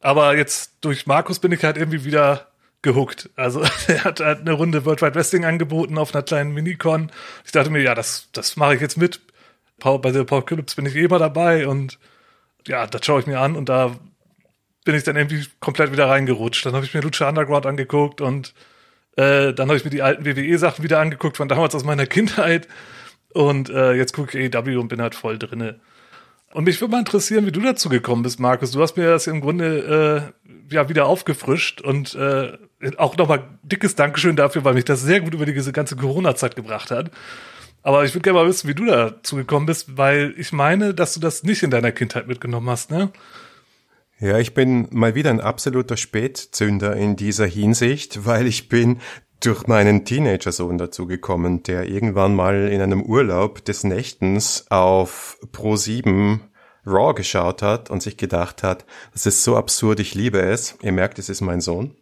Aber 0.00 0.36
jetzt 0.36 0.72
durch 0.80 1.06
Markus 1.06 1.38
bin 1.38 1.52
ich 1.52 1.62
halt 1.62 1.76
irgendwie 1.76 2.04
wieder 2.04 2.48
gehuckt. 2.86 3.28
Also 3.36 3.62
er 3.88 4.04
hat 4.04 4.20
halt 4.20 4.40
eine 4.40 4.52
Runde 4.52 4.84
World 4.84 5.02
Wide 5.02 5.14
Wrestling 5.14 5.44
angeboten 5.44 5.98
auf 5.98 6.14
einer 6.14 6.22
kleinen 6.22 6.54
Minicon. 6.54 7.10
Ich 7.44 7.52
dachte 7.52 7.68
mir, 7.68 7.82
ja, 7.82 7.94
das, 7.94 8.28
das 8.32 8.56
mache 8.56 8.76
ich 8.76 8.80
jetzt 8.80 8.96
mit. 8.96 9.20
Bei 9.78 10.10
der 10.10 10.24
Paul 10.24 10.44
Phillips 10.46 10.74
bin 10.74 10.86
ich 10.86 10.96
eh 10.96 11.04
immer 11.04 11.18
dabei 11.18 11.66
und 11.66 11.98
ja, 12.66 12.86
das 12.86 13.04
schaue 13.04 13.20
ich 13.20 13.26
mir 13.26 13.40
an 13.40 13.56
und 13.56 13.68
da 13.68 13.94
bin 14.84 14.94
ich 14.94 15.02
dann 15.02 15.16
irgendwie 15.16 15.46
komplett 15.60 15.92
wieder 15.92 16.08
reingerutscht. 16.08 16.64
Dann 16.64 16.74
habe 16.74 16.86
ich 16.86 16.94
mir 16.94 17.02
Lucha 17.02 17.28
Underground 17.28 17.66
angeguckt 17.66 18.20
und 18.20 18.54
äh, 19.16 19.52
dann 19.52 19.68
habe 19.68 19.76
ich 19.76 19.84
mir 19.84 19.90
die 19.90 20.02
alten 20.02 20.24
WWE-Sachen 20.24 20.82
wieder 20.82 21.00
angeguckt 21.00 21.36
von 21.36 21.48
damals 21.48 21.74
aus 21.74 21.84
meiner 21.84 22.06
Kindheit. 22.06 22.68
Und 23.34 23.68
äh, 23.68 23.92
jetzt 23.92 24.14
gucke 24.14 24.38
ich 24.38 24.54
AEW 24.54 24.80
und 24.80 24.88
bin 24.88 25.02
halt 25.02 25.14
voll 25.14 25.38
drinne. 25.38 25.80
Und 26.54 26.64
mich 26.64 26.80
würde 26.80 26.92
mal 26.92 27.00
interessieren, 27.00 27.44
wie 27.44 27.52
du 27.52 27.60
dazu 27.60 27.90
gekommen 27.90 28.22
bist, 28.22 28.40
Markus. 28.40 28.70
Du 28.70 28.80
hast 28.80 28.96
mir 28.96 29.10
das 29.10 29.26
im 29.26 29.42
Grunde 29.42 30.32
äh, 30.40 30.74
ja 30.74 30.88
wieder 30.88 31.06
aufgefrischt 31.06 31.80
und 31.80 32.14
äh, 32.14 32.56
auch 32.98 33.16
nochmal 33.16 33.44
dickes 33.62 33.94
Dankeschön 33.94 34.36
dafür, 34.36 34.64
weil 34.64 34.74
mich 34.74 34.84
das 34.84 35.02
sehr 35.02 35.20
gut 35.20 35.34
über 35.34 35.46
diese 35.46 35.72
ganze 35.72 35.96
Corona-Zeit 35.96 36.56
gebracht 36.56 36.90
hat. 36.90 37.10
Aber 37.82 38.04
ich 38.04 38.14
würde 38.14 38.22
gerne 38.22 38.40
mal 38.40 38.48
wissen, 38.48 38.68
wie 38.68 38.74
du 38.74 38.86
dazu 38.86 39.36
gekommen 39.36 39.66
bist, 39.66 39.96
weil 39.96 40.34
ich 40.36 40.52
meine, 40.52 40.92
dass 40.92 41.14
du 41.14 41.20
das 41.20 41.44
nicht 41.44 41.62
in 41.62 41.70
deiner 41.70 41.92
Kindheit 41.92 42.26
mitgenommen 42.26 42.68
hast, 42.68 42.90
ne? 42.90 43.10
Ja, 44.18 44.38
ich 44.38 44.54
bin 44.54 44.88
mal 44.92 45.14
wieder 45.14 45.30
ein 45.30 45.40
absoluter 45.40 45.98
Spätzünder 45.98 46.96
in 46.96 47.16
dieser 47.16 47.46
Hinsicht, 47.46 48.24
weil 48.24 48.46
ich 48.46 48.68
bin 48.68 49.00
durch 49.40 49.66
meinen 49.66 50.04
Teenager-Sohn 50.04 50.78
dazu 50.78 51.06
gekommen, 51.06 51.62
der 51.62 51.86
irgendwann 51.86 52.34
mal 52.34 52.68
in 52.68 52.80
einem 52.80 53.02
Urlaub 53.02 53.64
des 53.64 53.84
Nächtens 53.84 54.66
auf 54.70 55.38
Pro 55.52 55.76
7 55.76 56.40
Raw 56.86 57.14
geschaut 57.14 57.62
hat 57.62 57.90
und 57.90 58.02
sich 58.02 58.16
gedacht 58.16 58.62
hat, 58.62 58.86
das 59.12 59.26
ist 59.26 59.44
so 59.44 59.56
absurd, 59.56 60.00
ich 60.00 60.14
liebe 60.14 60.40
es. 60.40 60.78
Ihr 60.82 60.92
merkt, 60.92 61.18
es 61.18 61.28
ist 61.28 61.40
mein 61.40 61.60
Sohn. 61.60 61.94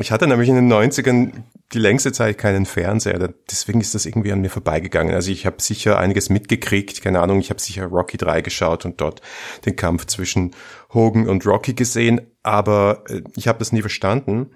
Ich 0.00 0.12
hatte 0.12 0.26
nämlich 0.26 0.48
in 0.48 0.54
den 0.54 0.72
90ern 0.72 1.32
die 1.72 1.78
längste 1.78 2.12
Zeit 2.12 2.38
keinen 2.38 2.66
Fernseher, 2.66 3.34
deswegen 3.50 3.80
ist 3.80 3.94
das 3.94 4.06
irgendwie 4.06 4.32
an 4.32 4.40
mir 4.40 4.48
vorbeigegangen. 4.48 5.14
Also 5.14 5.30
ich 5.32 5.44
habe 5.44 5.60
sicher 5.60 5.98
einiges 5.98 6.30
mitgekriegt, 6.30 7.02
keine 7.02 7.20
Ahnung, 7.20 7.40
ich 7.40 7.50
habe 7.50 7.60
sicher 7.60 7.86
Rocky 7.86 8.16
3 8.16 8.40
geschaut 8.42 8.84
und 8.84 9.00
dort 9.00 9.20
den 9.66 9.76
Kampf 9.76 10.06
zwischen 10.06 10.52
Hogan 10.94 11.28
und 11.28 11.44
Rocky 11.46 11.74
gesehen, 11.74 12.20
aber 12.42 13.04
äh, 13.08 13.22
ich 13.36 13.48
habe 13.48 13.58
das 13.58 13.72
nie 13.72 13.80
verstanden. 13.80 14.50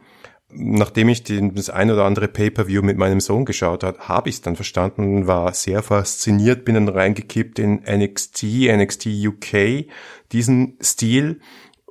Nachdem 0.54 1.08
ich 1.08 1.24
den, 1.24 1.54
das 1.54 1.70
ein 1.70 1.90
oder 1.90 2.04
andere 2.04 2.28
Pay-per-View 2.28 2.82
mit 2.82 2.98
meinem 2.98 3.20
Sohn 3.20 3.46
geschaut 3.46 3.82
hat, 3.82 4.00
habe 4.08 4.28
ich 4.28 4.36
es 4.36 4.42
dann 4.42 4.54
verstanden, 4.54 5.26
war 5.26 5.54
sehr 5.54 5.82
fasziniert, 5.82 6.66
bin 6.66 6.74
dann 6.74 6.88
reingekippt 6.88 7.58
in 7.58 7.82
NXT, 7.88 8.42
NXT 8.70 9.06
UK, 9.06 9.86
diesen 10.30 10.76
Stil 10.82 11.40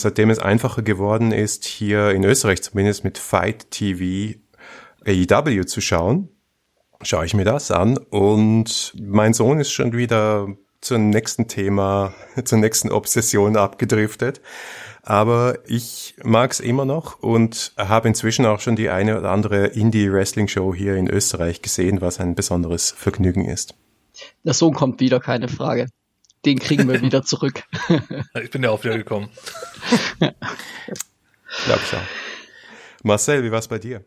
Seitdem 0.01 0.31
es 0.31 0.39
einfacher 0.39 0.81
geworden 0.81 1.31
ist, 1.31 1.63
hier 1.65 2.09
in 2.09 2.23
Österreich 2.23 2.63
zumindest 2.63 3.03
mit 3.03 3.19
Fight 3.19 3.69
TV 3.69 4.39
AEW 5.05 5.63
zu 5.65 5.79
schauen, 5.79 6.29
schaue 7.03 7.25
ich 7.25 7.35
mir 7.35 7.45
das 7.45 7.69
an 7.69 7.97
und 7.97 8.93
mein 8.99 9.33
Sohn 9.33 9.59
ist 9.59 9.71
schon 9.71 9.93
wieder 9.93 10.47
zum 10.81 11.11
nächsten 11.11 11.47
Thema, 11.47 12.13
zur 12.45 12.57
nächsten 12.57 12.91
Obsession 12.91 13.57
abgedriftet. 13.57 14.41
Aber 15.03 15.59
ich 15.67 16.15
mag 16.23 16.51
es 16.51 16.59
immer 16.59 16.85
noch 16.85 17.19
und 17.19 17.73
habe 17.77 18.07
inzwischen 18.07 18.47
auch 18.47 18.59
schon 18.59 18.75
die 18.75 18.89
eine 18.89 19.19
oder 19.19 19.29
andere 19.29 19.67
Indie-Wrestling-Show 19.67 20.73
hier 20.73 20.95
in 20.95 21.07
Österreich 21.07 21.61
gesehen, 21.61 22.01
was 22.01 22.19
ein 22.19 22.33
besonderes 22.33 22.89
Vergnügen 22.89 23.45
ist. 23.45 23.75
Der 24.43 24.53
Sohn 24.53 24.73
kommt 24.73 24.99
wieder, 24.99 25.19
keine 25.19 25.47
Frage 25.47 25.87
den 26.45 26.59
kriegen 26.59 26.87
wir 26.87 27.01
wieder 27.01 27.23
zurück. 27.23 27.63
ich 28.41 28.49
bin 28.51 28.63
ja 28.63 28.69
auch 28.69 28.83
wieder 28.83 28.97
gekommen. 28.97 29.29
Glaub 30.19 31.79
ich 31.83 31.93
auch. 31.93 33.03
Marcel, 33.03 33.43
wie 33.43 33.51
war 33.51 33.59
es 33.59 33.67
bei 33.67 33.79
dir? 33.79 34.03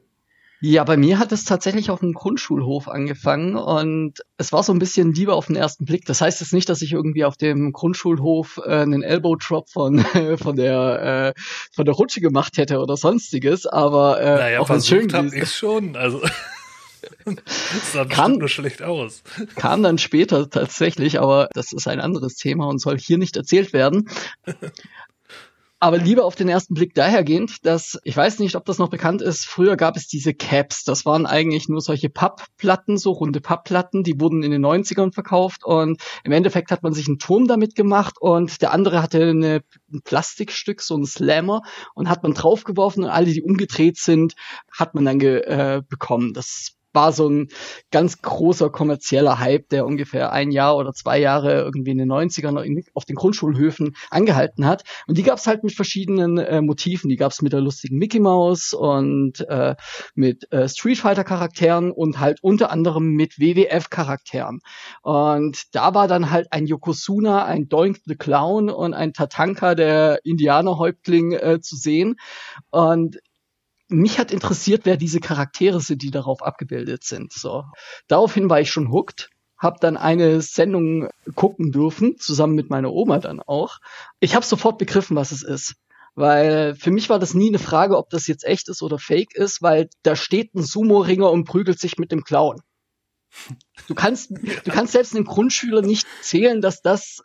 Ja, 0.67 0.83
bei 0.85 0.97
mir 0.97 1.19
hat 1.19 1.31
es 1.31 1.45
tatsächlich 1.45 1.91
auf 1.91 2.01
dem 2.01 2.15
Grundschulhof 2.15 2.89
angefangen 2.89 3.55
und 3.55 4.21
es 4.39 4.51
war 4.51 4.63
so 4.63 4.73
ein 4.73 4.79
bisschen 4.79 5.13
Liebe 5.13 5.35
auf 5.35 5.49
den 5.49 5.57
ersten 5.57 5.85
Blick. 5.85 6.07
Das 6.07 6.23
heißt 6.23 6.41
jetzt 6.41 6.55
nicht, 6.55 6.71
dass 6.71 6.81
ich 6.81 6.93
irgendwie 6.93 7.27
auf 7.27 7.37
dem 7.37 7.73
Grundschulhof 7.73 8.59
äh, 8.65 8.71
einen 8.71 9.03
Elbow 9.03 9.37
Drop 9.37 9.69
von 9.69 9.99
von 10.39 10.57
der 10.57 11.35
äh, 11.37 11.41
von 11.71 11.85
der 11.85 11.95
Rutsche 11.95 12.23
gemacht 12.23 12.57
hätte 12.57 12.79
oder 12.79 12.97
sonstiges, 12.97 13.67
aber 13.67 14.21
äh, 14.23 14.35
naja, 14.37 14.61
auch 14.61 14.67
versucht 14.67 15.13
habe 15.13 15.37
ich 15.37 15.53
schon. 15.53 15.97
Also 15.97 16.23
sah 17.93 18.05
kam, 18.05 18.33
nur 18.35 18.49
schlecht 18.49 18.83
aus. 18.83 19.23
Kam 19.57 19.83
dann 19.83 19.99
später 19.99 20.49
tatsächlich, 20.49 21.21
aber 21.21 21.49
das 21.55 21.73
ist 21.73 21.89
ein 21.89 22.01
anderes 22.01 22.35
Thema 22.35 22.67
und 22.67 22.81
soll 22.81 22.99
hier 22.99 23.19
nicht 23.19 23.37
erzählt 23.37 23.73
werden. 23.73 24.09
Aber 25.85 25.99
lieber 25.99 26.25
auf 26.25 26.35
den 26.35 26.49
ersten 26.49 26.73
Blick 26.73 26.95
dahergehend, 26.95 27.67
dass, 27.67 27.99
ich 28.05 28.17
weiß 28.17 28.39
nicht, 28.39 28.57
ob 28.57 28.65
das 28.65 28.79
noch 28.79 28.89
bekannt 28.89 29.21
ist, 29.21 29.45
früher 29.45 29.77
gab 29.77 29.99
es 29.99 30.07
diese 30.07 30.33
Caps. 30.33 30.85
Das 30.85 31.05
waren 31.05 31.27
eigentlich 31.27 31.69
nur 31.69 31.83
solche 31.83 32.09
Pappplatten, 32.09 32.97
so 32.97 33.11
runde 33.11 33.43
Pappplatten, 33.43 34.03
die 34.03 34.19
wurden 34.19 34.43
in 34.43 34.51
den 34.51 34.65
90ern 34.65 35.13
verkauft 35.13 35.63
und 35.63 36.01
im 36.25 36.33
Endeffekt 36.33 36.71
hat 36.71 36.83
man 36.83 36.95
sich 36.95 37.07
einen 37.07 37.19
Turm 37.19 37.49
damit 37.49 37.75
gemacht 37.75 38.15
und 38.19 38.63
der 38.63 38.73
andere 38.73 39.03
hatte 39.03 39.25
eine, 39.25 39.63
ein 39.93 40.01
Plastikstück, 40.03 40.81
so 40.81 40.97
ein 40.97 41.05
Slammer 41.05 41.61
und 41.95 42.09
hat 42.09 42.23
man 42.23 42.33
draufgeworfen 42.33 43.05
und 43.05 43.11
alle, 43.11 43.31
die 43.31 43.43
umgedreht 43.43 43.99
sind, 43.99 44.37
hat 44.73 44.95
man 44.95 45.05
dann 45.05 45.21
äh, 45.21 45.83
bekommen. 45.87 46.33
Das 46.33 46.79
war 46.95 47.13
so 47.13 47.29
ein 47.29 47.49
ganz 47.91 48.23
großer 48.23 48.71
kommerzieller 48.71 49.39
Hype, 49.39 49.69
der 49.69 49.87
ungefähr 49.87 50.33
ein 50.33 50.51
Jahr 50.51 50.77
oder 50.77 50.93
zwei 50.93 51.19
Jahre 51.19 51.63
irgendwie 51.63 51.91
in 51.91 51.99
den 51.99 52.11
90ern 52.11 52.85
auf 52.95 53.05
den 53.05 53.17
Grundschulhöfen 53.17 53.97
angehalten 54.11 54.67
hat. 54.67 54.85
Und 55.07 55.19
die 55.19 55.23
gab 55.23 55.39
es 55.39 55.47
halt 55.47 55.65
mit 55.65 55.75
verschiedenen 55.75 56.39
äh, 56.39 56.63
Motiven. 56.63 57.09
Die 57.09 57.17
gab 57.17 57.33
es 57.33 57.43
mit 57.43 57.53
der 57.53 57.61
lustigen 57.61 57.99
Mickey 57.99 58.21
Mouse 58.21 58.73
und 58.73 59.41
äh, 59.49 59.75
mit 60.15 60.51
äh, 60.53 60.69
Street 60.69 60.99
Fighter 60.99 61.25
Charakteren 61.25 61.91
und 61.91 62.21
halt 62.21 62.39
unter 62.43 62.71
anderem 62.71 63.11
mit 63.11 63.39
WWF 63.39 63.91
Charakteren. 63.91 64.61
Und 65.03 65.75
da 65.75 65.95
war 65.95 66.09
dann 66.09 66.31
halt 66.31 66.53
ein 66.53 66.67
Yokozuna, 66.67 67.45
ein 67.45 67.69
Doink 67.69 67.99
the 68.05 68.15
Clown 68.17 68.71
und 68.71 68.95
ein 68.95 69.13
Tatanka, 69.13 69.75
der 69.75 70.21
Indianerhäuptling, 70.25 71.33
äh, 71.33 71.61
zu 71.61 71.77
sehen. 71.77 72.17
Und 72.71 73.19
mich 73.89 74.19
hat 74.19 74.33
interessiert, 74.33 74.83
wer 74.85 74.97
diese 74.97 75.21
Charaktere 75.21 75.81
sind, 75.81 76.03
die 76.03 76.11
darauf 76.11 76.43
abgebildet 76.43 77.05
sind. 77.05 77.33
So, 77.33 77.65
daraufhin 78.09 78.49
war 78.49 78.61
ich 78.61 78.71
schon 78.71 78.91
hooked 78.91 79.31
habe 79.65 79.79
dann 79.81 79.97
eine 79.97 80.43
Sendung 80.43 81.09
gucken 81.35 81.73
dürfen, 81.73 82.19
zusammen 82.19 82.55
mit 82.55 82.71
meiner 82.71 82.93
Oma 82.93 83.19
dann 83.19 83.41
auch. 83.41 83.79
Ich 84.21 84.35
habe 84.35 84.45
sofort 84.45 84.79
begriffen, 84.79 85.17
was 85.17 85.33
es 85.33 85.43
ist. 85.43 85.75
Weil 86.15 86.77
für 86.77 86.93
mich 86.93 87.09
war 87.09 87.19
das 87.19 87.35
nie 87.35 87.49
eine 87.49 87.59
Frage, 87.59 87.97
ob 87.97 88.09
das 88.11 88.29
jetzt 88.29 88.45
echt 88.45 88.69
ist 88.69 88.83
oder 88.83 88.99
fake 89.01 89.35
ist, 89.35 89.63
weil 89.63 89.89
da 90.05 90.15
steht 90.15 90.55
ein 90.55 90.63
Sumo-Ringer 90.63 91.29
und 91.31 91.45
prügelt 91.45 91.81
sich 91.81 91.99
mit 91.99 92.13
dem 92.13 92.23
Clown. 92.23 92.61
Du 93.89 93.95
kannst, 93.95 94.31
du 94.31 94.71
kannst 94.71 94.93
selbst 94.93 95.17
einem 95.17 95.25
Grundschüler 95.25 95.83
nicht 95.83 96.07
zählen, 96.23 96.61
dass 96.61 96.83
das, 96.83 97.23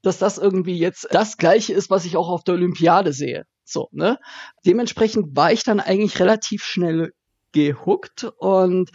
dass 0.00 0.16
das 0.18 0.38
irgendwie 0.38 0.78
jetzt 0.78 1.08
das 1.10 1.36
Gleiche 1.36 1.74
ist, 1.74 1.90
was 1.90 2.06
ich 2.06 2.16
auch 2.16 2.30
auf 2.30 2.42
der 2.42 2.54
Olympiade 2.54 3.12
sehe. 3.12 3.44
So, 3.66 3.88
ne? 3.92 4.18
Dementsprechend 4.64 5.36
war 5.36 5.52
ich 5.52 5.64
dann 5.64 5.80
eigentlich 5.80 6.20
relativ 6.20 6.62
schnell 6.64 7.12
gehuckt 7.52 8.30
und 8.38 8.90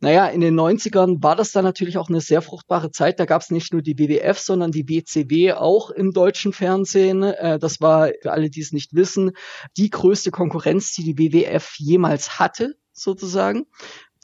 naja, 0.00 0.26
in 0.28 0.40
den 0.40 0.54
90ern 0.58 1.22
war 1.22 1.34
das 1.34 1.50
dann 1.50 1.64
natürlich 1.64 1.98
auch 1.98 2.08
eine 2.08 2.20
sehr 2.20 2.40
fruchtbare 2.40 2.92
Zeit. 2.92 3.18
Da 3.18 3.24
gab 3.24 3.42
es 3.42 3.50
nicht 3.50 3.72
nur 3.72 3.82
die 3.82 3.98
WWF, 3.98 4.38
sondern 4.38 4.70
die 4.70 4.88
WCW 4.88 5.54
auch 5.54 5.90
im 5.90 6.12
deutschen 6.12 6.52
Fernsehen. 6.52 7.24
Äh, 7.24 7.58
das 7.58 7.80
war, 7.80 8.10
für 8.22 8.30
alle, 8.30 8.48
die 8.48 8.60
es 8.60 8.72
nicht 8.72 8.94
wissen, 8.94 9.32
die 9.76 9.90
größte 9.90 10.30
Konkurrenz, 10.30 10.92
die 10.92 11.02
die 11.02 11.18
WWF 11.18 11.74
jemals 11.78 12.38
hatte, 12.38 12.76
sozusagen. 12.92 13.66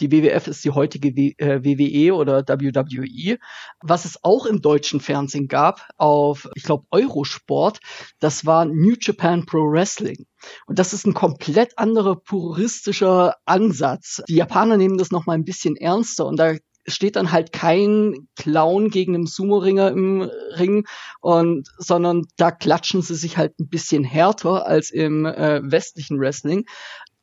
Die 0.01 0.11
WWF 0.11 0.49
ist 0.49 0.65
die 0.65 0.71
heutige 0.71 1.15
WWE 1.15 2.07
äh, 2.07 2.11
oder 2.11 2.43
WWE. 2.47 3.39
Was 3.83 4.05
es 4.05 4.23
auch 4.23 4.47
im 4.47 4.61
deutschen 4.61 5.01
Fernsehen 5.01 5.49
gab, 5.49 5.89
auf, 5.97 6.49
ich 6.55 6.65
glaube, 6.65 6.87
Eurosport, 6.91 7.81
das 8.19 8.47
war 8.47 8.65
New 8.65 8.95
Japan 9.01 9.47
Pro 9.47 9.71
Wrestling. 9.71 10.27
Und 10.67 10.79
das 10.79 10.93
ist 10.93 11.07
ein 11.07 11.15
komplett 11.15 11.79
anderer 11.79 12.17
puristischer 12.17 13.37
Ansatz. 13.45 14.23
Die 14.29 14.37
Japaner 14.37 14.77
nehmen 14.77 14.99
das 14.99 15.11
nochmal 15.11 15.37
ein 15.37 15.45
bisschen 15.45 15.77
ernster 15.77 16.27
und 16.27 16.39
da 16.39 16.55
steht 16.87 17.17
dann 17.17 17.33
halt 17.33 17.53
kein 17.53 18.29
Clown 18.37 18.91
gegen 18.91 19.15
einen 19.15 19.27
Sumo-Ringer 19.27 19.91
im 19.91 20.23
Ring 20.57 20.87
und 21.21 21.69
sondern 21.79 22.25
da 22.37 22.51
klatschen 22.51 23.03
sie 23.03 23.15
sich 23.15 23.37
halt 23.37 23.59
ein 23.59 23.69
bisschen 23.69 24.05
härter 24.05 24.67
als 24.67 24.91
im 24.91 25.25
äh, 25.25 25.61
westlichen 25.63 26.21
Wrestling. 26.21 26.67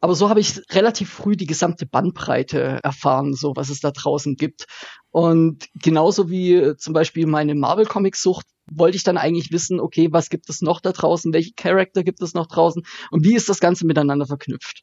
Aber 0.02 0.16
so 0.16 0.30
habe 0.30 0.40
ich 0.40 0.60
relativ 0.72 1.12
früh 1.12 1.36
die 1.36 1.46
gesamte 1.46 1.86
Bandbreite 1.86 2.80
erfahren, 2.84 3.36
so 3.36 3.54
was 3.56 3.70
es 3.70 3.80
da 3.82 3.92
draußen 3.92 4.36
gibt. 4.36 4.66
Und 5.12 5.68
genauso 5.76 6.30
wie 6.30 6.56
äh, 6.56 6.78
zum 6.78 6.94
Beispiel 6.94 7.28
meine 7.28 7.54
Marvel-Comic-Sucht 7.54 8.48
wollte 8.72 8.98
ich 8.98 9.04
dann 9.04 9.18
eigentlich 9.18 9.52
wissen, 9.52 9.80
okay, 9.80 10.10
was 10.12 10.30
gibt 10.30 10.50
es 10.50 10.62
noch 10.62 10.82
da 10.82 10.92
draußen, 10.92 11.34
welche 11.34 11.54
Charakter 11.54 12.04
gibt 12.04 12.22
es 12.22 12.34
noch 12.34 12.48
draußen 12.48 12.84
und 13.12 13.24
wie 13.24 13.36
ist 13.36 13.48
das 13.48 13.60
Ganze 13.60 13.86
miteinander 13.86 14.26
verknüpft. 14.26 14.82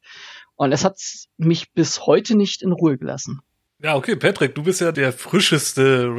Und 0.55 0.71
es 0.71 0.85
hat 0.85 0.97
mich 1.37 1.73
bis 1.73 2.05
heute 2.05 2.35
nicht 2.35 2.61
in 2.61 2.71
Ruhe 2.71 2.97
gelassen. 2.97 3.41
Ja, 3.81 3.95
okay, 3.95 4.15
Patrick, 4.15 4.55
du 4.55 4.63
bist 4.63 4.81
ja 4.81 4.91
der 4.91 5.11
frischeste 5.11 6.15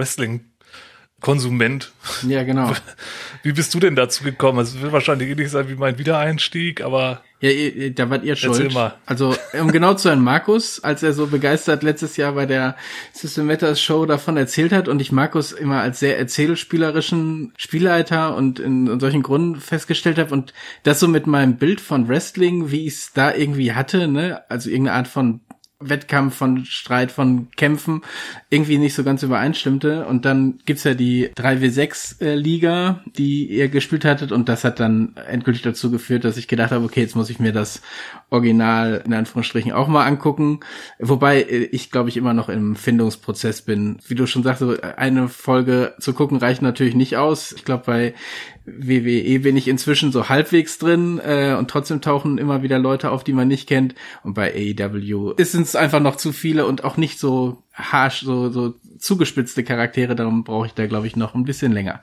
Wrestling-Konsument. 1.20 1.92
Ja, 2.26 2.42
genau. 2.42 2.72
Wie 3.42 3.52
bist 3.52 3.72
du 3.74 3.80
denn 3.80 3.96
dazu 3.96 4.24
gekommen? 4.24 4.58
Also, 4.58 4.76
es 4.76 4.82
wird 4.82 4.92
wahrscheinlich 4.92 5.30
ähnlich 5.30 5.50
sein 5.50 5.68
wie 5.68 5.74
mein 5.74 5.98
Wiedereinstieg, 5.98 6.82
aber. 6.82 7.22
Ja, 7.42 7.50
da 7.90 8.10
wart 8.10 8.22
ihr 8.22 8.36
schuld. 8.36 8.74
Mal. 8.74 8.96
Also, 9.06 9.34
um 9.58 9.72
genau 9.72 9.94
zu 9.94 10.08
sein, 10.08 10.20
Markus, 10.20 10.84
als 10.84 11.02
er 11.02 11.14
so 11.14 11.26
begeistert 11.26 11.82
letztes 11.82 12.18
Jahr 12.18 12.32
bei 12.32 12.44
der 12.44 12.76
System 13.14 13.46
Matters 13.46 13.80
Show 13.80 14.04
davon 14.04 14.36
erzählt 14.36 14.72
hat 14.72 14.88
und 14.88 15.00
ich 15.00 15.10
Markus 15.10 15.52
immer 15.52 15.80
als 15.80 16.00
sehr 16.00 16.18
erzählspielerischen 16.18 17.54
Spielleiter 17.56 18.36
und 18.36 18.60
in, 18.60 18.86
in 18.88 19.00
solchen 19.00 19.22
Gründen 19.22 19.58
festgestellt 19.58 20.18
habe 20.18 20.34
und 20.34 20.52
das 20.82 21.00
so 21.00 21.08
mit 21.08 21.26
meinem 21.26 21.56
Bild 21.56 21.80
von 21.80 22.08
Wrestling, 22.08 22.70
wie 22.70 22.86
ich 22.86 22.94
es 22.94 23.12
da 23.14 23.34
irgendwie 23.34 23.72
hatte, 23.72 24.06
ne, 24.06 24.42
also 24.50 24.68
irgendeine 24.68 24.98
Art 24.98 25.08
von 25.08 25.40
Wettkampf, 25.80 26.34
von 26.34 26.64
Streit, 26.66 27.10
von 27.10 27.50
Kämpfen 27.56 28.02
irgendwie 28.50 28.78
nicht 28.78 28.94
so 28.94 29.02
ganz 29.02 29.22
übereinstimmte. 29.22 30.04
Und 30.06 30.24
dann 30.24 30.58
gibt's 30.66 30.84
ja 30.84 30.94
die 30.94 31.28
3W6-Liga, 31.28 33.02
äh, 33.06 33.10
die 33.16 33.46
ihr 33.46 33.68
gespielt 33.68 34.04
hattet. 34.04 34.30
Und 34.30 34.48
das 34.48 34.64
hat 34.64 34.78
dann 34.78 35.16
endgültig 35.28 35.62
dazu 35.62 35.90
geführt, 35.90 36.24
dass 36.24 36.36
ich 36.36 36.48
gedacht 36.48 36.70
habe, 36.70 36.84
okay, 36.84 37.00
jetzt 37.00 37.16
muss 37.16 37.30
ich 37.30 37.40
mir 37.40 37.52
das 37.52 37.80
Original 38.28 39.02
in 39.04 39.14
Anführungsstrichen 39.14 39.72
auch 39.72 39.88
mal 39.88 40.06
angucken. 40.06 40.60
Wobei 40.98 41.42
äh, 41.42 41.64
ich, 41.72 41.90
glaube 41.90 42.10
ich, 42.10 42.16
immer 42.16 42.34
noch 42.34 42.48
im 42.48 42.76
Findungsprozess 42.76 43.62
bin. 43.62 43.98
Wie 44.06 44.14
du 44.14 44.26
schon 44.26 44.42
sagst, 44.42 44.62
eine 44.62 45.28
Folge 45.28 45.94
zu 45.98 46.12
gucken 46.12 46.36
reicht 46.36 46.62
natürlich 46.62 46.94
nicht 46.94 47.16
aus. 47.16 47.52
Ich 47.52 47.64
glaube, 47.64 47.84
bei 47.86 48.14
WWE 48.66 49.40
bin 49.40 49.56
ich 49.56 49.68
inzwischen 49.68 50.12
so 50.12 50.28
halbwegs 50.28 50.78
drin 50.78 51.20
äh, 51.24 51.54
und 51.58 51.70
trotzdem 51.70 52.00
tauchen 52.00 52.38
immer 52.38 52.62
wieder 52.62 52.78
Leute 52.78 53.10
auf, 53.10 53.24
die 53.24 53.32
man 53.32 53.48
nicht 53.48 53.68
kennt. 53.68 53.94
Und 54.22 54.34
bei 54.34 54.52
AEW 54.52 55.32
ist 55.36 55.54
es 55.54 55.69
einfach 55.76 56.00
noch 56.00 56.16
zu 56.16 56.32
viele 56.32 56.66
und 56.66 56.84
auch 56.84 56.96
nicht 56.96 57.18
so 57.18 57.62
harsh, 57.72 58.20
so, 58.20 58.50
so 58.50 58.74
zugespitzte 58.98 59.64
Charaktere. 59.64 60.14
Darum 60.14 60.44
brauche 60.44 60.66
ich 60.66 60.74
da, 60.74 60.86
glaube 60.86 61.06
ich, 61.06 61.16
noch 61.16 61.34
ein 61.34 61.44
bisschen 61.44 61.72
länger. 61.72 62.02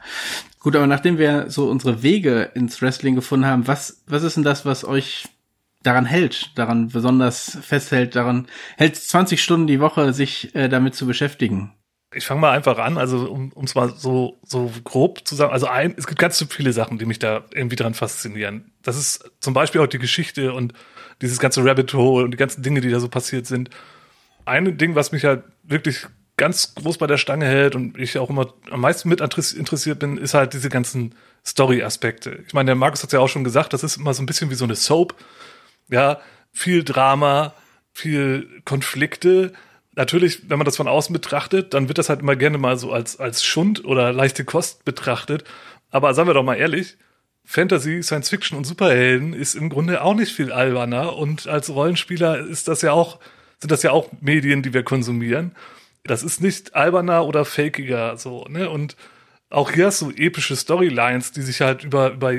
Gut, 0.60 0.76
aber 0.76 0.88
nachdem 0.88 1.18
wir 1.18 1.50
so 1.50 1.70
unsere 1.70 2.04
Wege 2.04 2.52
ins 2.54 2.82
Wrestling 2.82 3.16
gefunden 3.16 3.46
haben, 3.46 3.68
was, 3.68 4.04
was 4.08 4.24
ist 4.24 4.38
denn 4.38 4.44
das, 4.44 4.66
was 4.66 4.84
euch 4.86 5.28
daran 5.84 6.06
hält, 6.06 6.52
daran 6.56 6.90
besonders 6.90 7.58
festhält, 7.62 8.16
daran 8.16 8.48
hält 8.78 8.96
20 8.96 9.42
Stunden 9.42 9.68
die 9.68 9.80
Woche, 9.80 10.14
sich 10.14 10.54
äh, 10.56 10.68
damit 10.68 10.96
zu 10.96 11.06
beschäftigen? 11.06 11.74
Ich 12.14 12.26
fange 12.26 12.40
mal 12.40 12.52
einfach 12.52 12.78
an, 12.78 12.98
also 12.98 13.30
um 13.30 13.66
es 13.66 13.76
mal 13.76 13.94
so, 13.96 14.38
so 14.44 14.72
grob 14.86 15.28
zu 15.28 15.36
sagen. 15.36 15.52
Also 15.52 15.68
ein, 15.68 15.94
es 15.98 16.08
gibt 16.08 16.20
ganz 16.20 16.44
viele 16.50 16.72
Sachen, 16.72 16.98
die 16.98 17.06
mich 17.06 17.20
da 17.20 17.44
irgendwie 17.54 17.76
dran 17.76 17.94
faszinieren. 17.94 18.72
Das 18.82 18.98
ist 18.98 19.30
zum 19.42 19.54
Beispiel 19.54 19.82
auch 19.82 19.88
die 19.88 20.00
Geschichte 20.00 20.54
und 20.54 20.74
dieses 21.22 21.40
ganze 21.40 21.64
Rabbit 21.64 21.94
Hole 21.94 22.26
und 22.26 22.32
die 22.32 22.38
ganzen 22.38 22.64
Dinge, 22.64 22.82
die 22.82 22.90
da 22.90 23.00
so 23.00 23.10
passiert 23.10 23.46
sind. 23.46 23.70
Ein 24.46 24.78
Ding, 24.78 24.96
was 24.96 25.12
mich 25.12 25.26
halt 25.26 25.44
wirklich 25.64 26.06
ganz 26.38 26.76
groß 26.76 26.98
bei 26.98 27.08
der 27.08 27.18
Stange 27.18 27.46
hält 27.46 27.76
und 27.76 27.98
ich 27.98 28.18
auch 28.18 28.30
immer 28.30 28.54
am 28.70 28.82
meisten 28.82 29.10
mit 29.10 29.22
interessiert 29.22 30.00
bin, 30.00 30.18
ist 30.18 30.36
halt 30.36 30.54
diese 30.54 30.70
ganzen 30.70 31.16
Story-Aspekte. 31.46 32.44
Ich 32.46 32.54
meine, 32.54 32.68
der 32.68 32.76
Markus 32.76 33.04
hat 33.04 33.12
ja 33.12 33.20
auch 33.20 33.30
schon 33.30 33.44
gesagt, 33.44 33.74
das 33.74 33.84
ist 33.84 33.98
immer 33.98 34.14
so 34.14 34.22
ein 34.22 34.28
bisschen 34.28 34.50
wie 34.50 34.56
so 34.56 34.66
eine 34.66 34.76
Soap. 34.76 35.16
Ja, 35.90 36.22
viel 36.52 36.84
Drama, 36.84 37.54
viel 37.94 38.48
Konflikte, 38.66 39.54
natürlich, 39.98 40.50
wenn 40.50 40.60
man 40.60 40.66
das 40.66 40.78
von 40.78 40.88
außen 40.88 41.12
betrachtet, 41.12 41.74
dann 41.74 41.90
wird 41.90 41.98
das 41.98 42.08
halt 42.08 42.22
immer 42.22 42.36
gerne 42.36 42.58
mal 42.58 42.78
so 42.78 42.94
als, 42.94 43.20
als 43.20 43.44
Schund 43.44 43.84
oder 43.84 44.14
leichte 44.14 44.46
Kost 44.46 44.86
betrachtet. 44.86 45.44
Aber 45.90 46.14
sagen 46.14 46.30
wir 46.30 46.34
doch 46.34 46.44
mal 46.44 46.56
ehrlich, 46.56 46.98
Fantasy, 47.50 48.04
Science 48.04 48.28
Fiction 48.30 48.58
und 48.58 48.66
Superhelden 48.66 49.34
ist 49.34 49.56
im 49.56 49.70
Grunde 49.70 50.04
auch 50.04 50.14
nicht 50.14 50.34
viel 50.34 50.52
alberner 50.52 51.16
und 51.16 51.48
als 51.48 51.70
Rollenspieler 51.70 52.46
ist 52.46 52.68
das 52.68 52.82
ja 52.82 52.92
auch, 52.92 53.20
sind 53.60 53.72
das 53.72 53.84
ja 53.84 53.92
auch 53.92 54.12
Medien, 54.20 54.64
die 54.64 54.74
wir 54.74 54.84
konsumieren. 54.84 55.56
Das 56.04 56.24
ist 56.24 56.42
nicht 56.42 56.76
alberner 56.76 57.26
oder 57.26 57.46
fakiger, 57.46 58.18
so, 58.18 58.44
ne? 58.50 58.70
Und 58.70 58.98
auch 59.50 59.72
hier 59.72 59.86
hast 59.86 60.02
du 60.02 60.12
epische 60.12 60.58
Storylines, 60.58 61.32
die 61.32 61.42
sich 61.42 61.62
halt 61.62 61.86
über, 61.86 62.12
über 62.12 62.34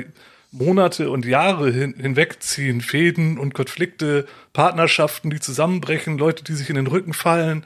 Monate 0.51 1.09
und 1.09 1.25
Jahre 1.25 1.71
hin, 1.71 1.95
hinwegziehen, 1.97 2.81
Fäden 2.81 3.39
und 3.39 3.55
Konflikte, 3.55 4.27
Partnerschaften, 4.53 5.31
die 5.31 5.39
zusammenbrechen, 5.39 6.19
Leute, 6.19 6.43
die 6.43 6.53
sich 6.53 6.69
in 6.69 6.75
den 6.75 6.87
Rücken 6.87 7.13
fallen. 7.13 7.65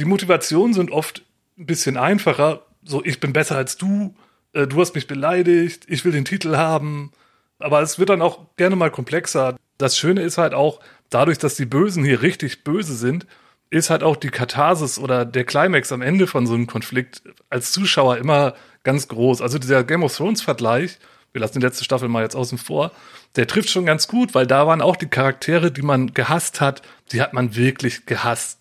Die 0.00 0.04
Motivationen 0.04 0.74
sind 0.74 0.90
oft 0.90 1.22
ein 1.56 1.66
bisschen 1.66 1.96
einfacher. 1.96 2.62
So, 2.82 3.04
ich 3.04 3.20
bin 3.20 3.32
besser 3.32 3.56
als 3.56 3.76
du, 3.76 4.16
äh, 4.54 4.66
du 4.66 4.80
hast 4.80 4.94
mich 4.94 5.06
beleidigt, 5.06 5.84
ich 5.88 6.04
will 6.04 6.12
den 6.12 6.24
Titel 6.24 6.56
haben. 6.56 7.12
Aber 7.58 7.82
es 7.82 7.98
wird 7.98 8.08
dann 8.08 8.22
auch 8.22 8.56
gerne 8.56 8.76
mal 8.76 8.90
komplexer. 8.90 9.56
Das 9.78 9.98
Schöne 9.98 10.22
ist 10.22 10.38
halt 10.38 10.54
auch, 10.54 10.80
dadurch, 11.10 11.38
dass 11.38 11.56
die 11.56 11.66
Bösen 11.66 12.04
hier 12.04 12.22
richtig 12.22 12.64
böse 12.64 12.94
sind, 12.94 13.26
ist 13.70 13.90
halt 13.90 14.02
auch 14.02 14.16
die 14.16 14.30
Katharsis 14.30 14.98
oder 14.98 15.24
der 15.24 15.44
Climax 15.44 15.90
am 15.90 16.02
Ende 16.02 16.26
von 16.26 16.46
so 16.46 16.54
einem 16.54 16.66
Konflikt 16.66 17.22
als 17.50 17.72
Zuschauer 17.72 18.18
immer 18.18 18.54
ganz 18.84 19.08
groß. 19.08 19.40
Also 19.42 19.58
dieser 19.58 19.84
Game 19.84 20.02
of 20.02 20.16
Thrones 20.16 20.42
Vergleich, 20.42 20.98
wir 21.32 21.40
lassen 21.40 21.58
die 21.58 21.66
letzte 21.66 21.84
Staffel 21.84 22.08
mal 22.08 22.22
jetzt 22.22 22.36
außen 22.36 22.58
vor, 22.58 22.92
der 23.34 23.48
trifft 23.48 23.70
schon 23.70 23.86
ganz 23.86 24.06
gut, 24.06 24.34
weil 24.34 24.46
da 24.46 24.66
waren 24.66 24.80
auch 24.80 24.94
die 24.96 25.08
Charaktere, 25.08 25.72
die 25.72 25.82
man 25.82 26.14
gehasst 26.14 26.60
hat, 26.60 26.82
die 27.10 27.20
hat 27.20 27.32
man 27.32 27.56
wirklich 27.56 28.06
gehasst 28.06 28.60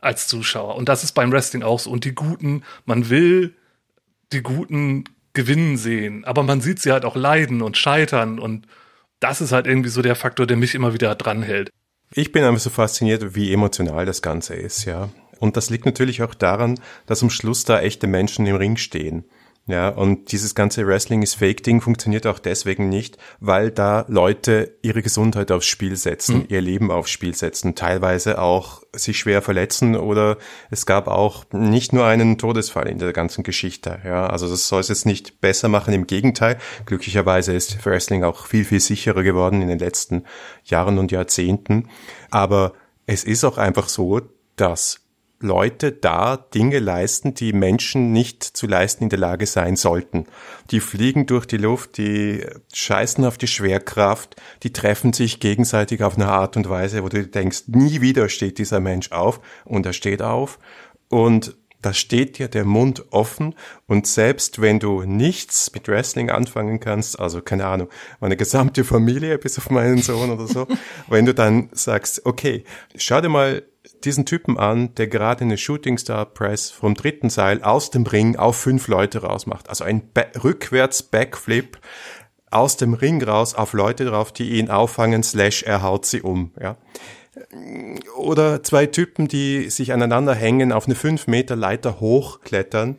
als 0.00 0.26
Zuschauer. 0.28 0.76
Und 0.76 0.88
das 0.88 1.04
ist 1.04 1.12
beim 1.12 1.32
Wrestling 1.32 1.62
auch 1.62 1.80
so. 1.80 1.90
Und 1.90 2.04
die 2.04 2.14
Guten, 2.14 2.62
man 2.86 3.10
will 3.10 3.54
die 4.32 4.42
Guten 4.42 5.04
gewinnen 5.36 5.76
sehen, 5.76 6.24
aber 6.24 6.42
man 6.42 6.60
sieht 6.60 6.80
sie 6.80 6.90
halt 6.90 7.04
auch 7.04 7.14
leiden 7.14 7.62
und 7.62 7.76
scheitern 7.76 8.40
und 8.40 8.66
das 9.20 9.40
ist 9.40 9.52
halt 9.52 9.66
irgendwie 9.68 9.90
so 9.90 10.02
der 10.02 10.16
Faktor, 10.16 10.46
der 10.46 10.56
mich 10.56 10.74
immer 10.74 10.92
wieder 10.92 11.14
dranhält. 11.14 11.70
Ich 12.12 12.32
bin 12.32 12.42
einfach 12.42 12.60
so 12.60 12.70
fasziniert, 12.70 13.34
wie 13.34 13.52
emotional 13.52 14.06
das 14.06 14.22
Ganze 14.22 14.54
ist, 14.54 14.84
ja. 14.84 15.10
Und 15.38 15.56
das 15.56 15.70
liegt 15.70 15.86
natürlich 15.86 16.22
auch 16.22 16.34
daran, 16.34 16.80
dass 17.06 17.22
am 17.22 17.30
Schluss 17.30 17.64
da 17.64 17.80
echte 17.80 18.06
Menschen 18.06 18.46
im 18.46 18.56
Ring 18.56 18.76
stehen. 18.76 19.24
Ja, 19.68 19.88
und 19.88 20.30
dieses 20.30 20.54
ganze 20.54 20.86
Wrestling 20.86 21.22
ist 21.22 21.34
Fake-Ding 21.34 21.80
funktioniert 21.80 22.24
auch 22.28 22.38
deswegen 22.38 22.88
nicht, 22.88 23.18
weil 23.40 23.72
da 23.72 24.04
Leute 24.06 24.78
ihre 24.82 25.02
Gesundheit 25.02 25.50
aufs 25.50 25.66
Spiel 25.66 25.96
setzen, 25.96 26.38
mhm. 26.38 26.44
ihr 26.50 26.60
Leben 26.60 26.92
aufs 26.92 27.10
Spiel 27.10 27.34
setzen, 27.34 27.74
teilweise 27.74 28.40
auch 28.40 28.82
sich 28.94 29.18
schwer 29.18 29.42
verletzen 29.42 29.96
oder 29.96 30.38
es 30.70 30.86
gab 30.86 31.08
auch 31.08 31.46
nicht 31.52 31.92
nur 31.92 32.06
einen 32.06 32.38
Todesfall 32.38 32.86
in 32.86 32.98
der 32.98 33.12
ganzen 33.12 33.42
Geschichte. 33.42 33.98
Ja, 34.04 34.28
also 34.28 34.48
das 34.48 34.68
soll 34.68 34.80
es 34.80 34.88
jetzt 34.88 35.04
nicht 35.04 35.40
besser 35.40 35.68
machen, 35.68 35.92
im 35.92 36.06
Gegenteil. 36.06 36.58
Glücklicherweise 36.84 37.52
ist 37.52 37.84
Wrestling 37.84 38.22
auch 38.22 38.46
viel, 38.46 38.64
viel 38.64 38.80
sicherer 38.80 39.24
geworden 39.24 39.62
in 39.62 39.68
den 39.68 39.80
letzten 39.80 40.22
Jahren 40.64 40.96
und 40.96 41.10
Jahrzehnten. 41.10 41.88
Aber 42.30 42.72
es 43.06 43.24
ist 43.24 43.42
auch 43.42 43.58
einfach 43.58 43.88
so, 43.88 44.20
dass 44.54 45.05
Leute 45.38 45.92
da 45.92 46.36
Dinge 46.36 46.78
leisten, 46.78 47.34
die 47.34 47.52
Menschen 47.52 48.12
nicht 48.12 48.42
zu 48.42 48.66
leisten 48.66 49.04
in 49.04 49.10
der 49.10 49.18
Lage 49.18 49.46
sein 49.46 49.76
sollten. 49.76 50.26
Die 50.70 50.80
fliegen 50.80 51.26
durch 51.26 51.46
die 51.46 51.58
Luft, 51.58 51.98
die 51.98 52.44
scheißen 52.72 53.24
auf 53.24 53.36
die 53.36 53.46
Schwerkraft, 53.46 54.36
die 54.62 54.72
treffen 54.72 55.12
sich 55.12 55.38
gegenseitig 55.38 56.02
auf 56.02 56.16
eine 56.16 56.28
Art 56.28 56.56
und 56.56 56.68
Weise, 56.68 57.02
wo 57.02 57.08
du 57.08 57.26
denkst, 57.26 57.64
nie 57.66 58.00
wieder 58.00 58.28
steht 58.28 58.58
dieser 58.58 58.80
Mensch 58.80 59.12
auf 59.12 59.40
und 59.64 59.84
er 59.84 59.92
steht 59.92 60.22
auf 60.22 60.58
und 61.08 61.56
da 61.82 61.92
steht 61.92 62.38
dir 62.38 62.48
der 62.48 62.64
Mund 62.64 63.04
offen 63.12 63.54
und 63.86 64.06
selbst 64.06 64.60
wenn 64.60 64.80
du 64.80 65.02
nichts 65.02 65.70
mit 65.72 65.86
Wrestling 65.86 66.30
anfangen 66.30 66.80
kannst, 66.80 67.20
also 67.20 67.42
keine 67.42 67.66
Ahnung, 67.66 67.88
meine 68.18 68.36
gesamte 68.36 68.82
Familie 68.82 69.38
bis 69.38 69.58
auf 69.58 69.70
meinen 69.70 69.98
Sohn 69.98 70.30
oder 70.30 70.48
so, 70.48 70.66
wenn 71.08 71.26
du 71.26 71.34
dann 71.34 71.68
sagst, 71.72 72.24
okay, 72.24 72.64
schau 72.96 73.20
dir 73.20 73.28
mal 73.28 73.62
diesen 74.04 74.26
Typen 74.26 74.58
an, 74.58 74.94
der 74.94 75.08
gerade 75.08 75.44
eine 75.44 75.58
Shooting 75.58 75.98
Star 75.98 76.26
Press 76.26 76.70
vom 76.70 76.94
dritten 76.94 77.30
Seil 77.30 77.62
aus 77.62 77.90
dem 77.90 78.04
Ring 78.04 78.36
auf 78.36 78.56
fünf 78.56 78.88
Leute 78.88 79.22
rausmacht. 79.22 79.68
Also 79.68 79.84
ein 79.84 80.12
ba 80.12 80.24
rückwärts 80.42 81.02
Backflip 81.02 81.78
aus 82.50 82.76
dem 82.76 82.94
Ring 82.94 83.22
raus 83.22 83.54
auf 83.54 83.72
Leute 83.72 84.04
drauf, 84.04 84.32
die 84.32 84.58
ihn 84.58 84.70
auffangen, 84.70 85.22
slash 85.22 85.62
er 85.62 85.82
haut 85.82 86.06
sie 86.06 86.22
um, 86.22 86.52
ja. 86.60 86.76
Oder 88.16 88.62
zwei 88.62 88.86
Typen, 88.86 89.28
die 89.28 89.68
sich 89.68 89.92
aneinander 89.92 90.34
hängen, 90.34 90.72
auf 90.72 90.86
eine 90.86 90.94
fünf 90.94 91.26
Meter 91.26 91.54
Leiter 91.54 92.00
hochklettern, 92.00 92.98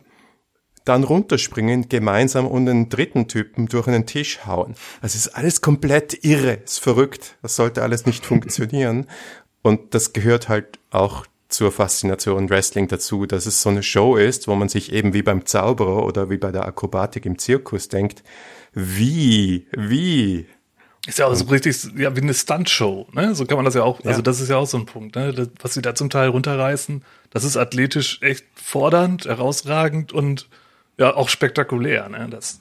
dann 0.84 1.04
runterspringen 1.04 1.88
gemeinsam 1.88 2.46
und 2.46 2.68
einen 2.68 2.88
dritten 2.88 3.28
Typen 3.28 3.66
durch 3.66 3.88
einen 3.88 4.06
Tisch 4.06 4.46
hauen. 4.46 4.74
Das 5.02 5.14
ist 5.14 5.28
alles 5.28 5.60
komplett 5.60 6.24
irre, 6.24 6.54
ist 6.64 6.80
verrückt. 6.80 7.36
Das 7.42 7.56
sollte 7.56 7.82
alles 7.82 8.06
nicht 8.06 8.24
funktionieren. 8.24 9.06
Und 9.62 9.94
das 9.94 10.12
gehört 10.12 10.48
halt 10.48 10.78
auch 10.90 11.26
zur 11.48 11.72
Faszination 11.72 12.50
Wrestling 12.50 12.88
dazu, 12.88 13.26
dass 13.26 13.46
es 13.46 13.62
so 13.62 13.70
eine 13.70 13.82
Show 13.82 14.16
ist, 14.16 14.48
wo 14.48 14.54
man 14.54 14.68
sich 14.68 14.92
eben 14.92 15.14
wie 15.14 15.22
beim 15.22 15.46
Zauberer 15.46 16.04
oder 16.04 16.30
wie 16.30 16.36
bei 16.36 16.52
der 16.52 16.66
Akrobatik 16.66 17.24
im 17.26 17.38
Zirkus 17.38 17.88
denkt, 17.88 18.22
wie, 18.74 19.66
wie. 19.72 20.46
Ist 21.06 21.18
ja 21.18 21.26
auch 21.26 21.34
so 21.34 21.46
richtig, 21.46 21.76
ja, 21.96 22.14
wie 22.14 22.20
eine 22.20 22.34
Stuntshow, 22.34 23.08
ne? 23.12 23.34
So 23.34 23.46
kann 23.46 23.56
man 23.56 23.64
das 23.64 23.74
ja 23.74 23.82
auch, 23.82 24.04
also 24.04 24.20
das 24.20 24.40
ist 24.40 24.50
ja 24.50 24.58
auch 24.58 24.66
so 24.66 24.76
ein 24.76 24.84
Punkt, 24.84 25.16
ne? 25.16 25.32
Das, 25.32 25.48
was 25.60 25.74
sie 25.74 25.80
da 25.80 25.94
zum 25.94 26.10
Teil 26.10 26.28
runterreißen, 26.28 27.02
das 27.30 27.44
ist 27.44 27.56
athletisch 27.56 28.20
echt 28.20 28.44
fordernd, 28.54 29.24
herausragend 29.24 30.12
und 30.12 30.48
ja, 30.98 31.14
auch 31.14 31.30
spektakulär, 31.30 32.10
ne? 32.10 32.28
Das, 32.30 32.60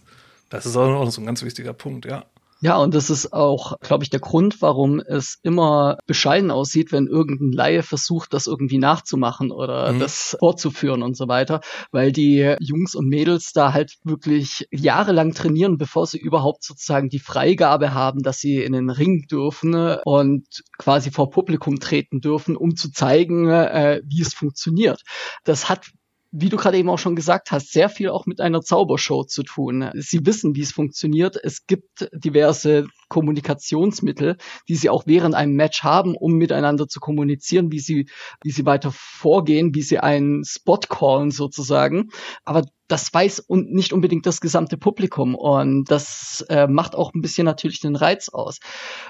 das 0.50 0.66
ist 0.66 0.78
auch 0.78 0.88
noch 0.88 1.12
so 1.12 1.22
ein 1.22 1.26
ganz 1.26 1.44
wichtiger 1.44 1.74
Punkt, 1.74 2.06
ja. 2.06 2.24
Ja, 2.62 2.78
und 2.78 2.96
das 2.96 3.10
ist 3.10 3.34
auch, 3.34 3.80
glaube 3.80 4.04
ich, 4.04 4.10
der 4.10 4.20
Grund, 4.20 4.62
warum 4.62 5.00
es 5.00 5.38
immer 5.44 5.98
bescheiden 6.08 6.50
aussieht, 6.50 6.92
wenn 6.92 7.08
irgendein 7.08 7.52
Laie 7.52 7.84
versucht, 7.84 8.34
das 8.34 8.48
irgendwie 8.48 8.80
nachzumachen 8.80 9.52
oder 9.52 9.94
mhm. 9.94 10.00
das 10.00 10.36
fortzuführen 10.40 11.04
und 11.04 11.16
so 11.16 11.28
weiter, 11.28 11.62
weil 11.92 12.12
die 12.12 12.56
Jungs 12.60 12.96
und 12.96 13.08
Mädels 13.08 13.54
da 13.54 13.74
halt 13.74 13.98
wirklich 14.04 14.68
jahrelang 14.72 15.34
trainieren, 15.34 15.78
bevor 15.78 16.08
sie 16.08 16.20
überhaupt 16.20 16.64
sozusagen 16.64 17.10
die 17.10 17.20
Freigabe 17.20 17.94
haben, 17.94 18.24
dass 18.24 18.40
sie 18.40 18.64
in 18.64 18.74
den 18.74 18.90
Ring 18.90 19.28
dürfen 19.30 19.76
und 20.04 20.48
quasi 20.80 21.12
vor 21.12 21.30
Publikum 21.30 21.80
treten 21.80 22.22
dürfen, 22.22 22.58
um 22.58 22.76
zu 22.76 22.92
zeigen, 22.92 23.50
äh, 23.50 24.02
wie 24.04 24.22
es 24.22 24.34
funktioniert. 24.34 25.04
Das 25.44 25.70
hat 25.70 25.92
wie 26.40 26.50
du 26.50 26.58
gerade 26.58 26.78
eben 26.78 26.90
auch 26.90 27.00
schon 27.00 27.16
gesagt 27.16 27.52
hast, 27.52 27.72
sehr 27.72 27.90
viel 27.90 28.10
auch 28.10 28.28
mit 28.28 28.42
einer 28.42 28.62
Zaubershow 28.62 29.24
zu 29.24 29.42
tun. 29.42 29.90
Sie 29.96 30.24
wissen, 30.24 30.56
wie 30.56 30.62
es 30.62 30.72
funktioniert. 30.72 31.36
Es 31.42 31.66
gibt 31.66 32.10
diverse 32.14 32.86
Kommunikationsmittel, 33.10 34.38
die 34.68 34.76
sie 34.76 34.92
auch 34.92 35.08
während 35.08 35.34
einem 35.34 35.56
Match 35.56 35.84
haben, 35.84 36.16
um 36.16 36.34
miteinander 36.34 36.88
zu 36.88 37.00
kommunizieren, 37.00 37.72
wie 37.72 37.80
sie, 37.80 38.08
wie 38.44 38.52
sie 38.52 38.68
weiter 38.68 38.92
vorgehen, 38.94 39.74
wie 39.74 39.82
sie 39.82 39.98
einen 39.98 40.44
Spot 40.46 40.78
callen 40.78 41.32
sozusagen. 41.32 42.10
Aber 42.44 42.64
das 42.88 43.12
weiß 43.12 43.40
und 43.40 43.74
nicht 43.74 43.92
unbedingt 43.92 44.28
das 44.28 44.40
gesamte 44.40 44.78
Publikum 44.78 45.34
und 45.34 45.86
das 45.90 46.46
äh, 46.50 46.68
macht 46.68 46.96
auch 46.96 47.14
ein 47.14 47.22
bisschen 47.22 47.46
natürlich 47.46 47.82
den 47.82 47.96
Reiz 47.96 48.30
aus. 48.30 48.60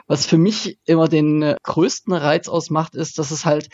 Was 0.08 0.26
für 0.26 0.38
mich 0.38 0.80
immer 0.86 1.10
den 1.10 1.44
äh, 1.44 1.58
größten 1.62 2.14
Reiz 2.14 2.48
ausmacht, 2.48 2.96
ist, 2.96 3.20
dass 3.20 3.32
es 3.32 3.46
halt 3.46 3.70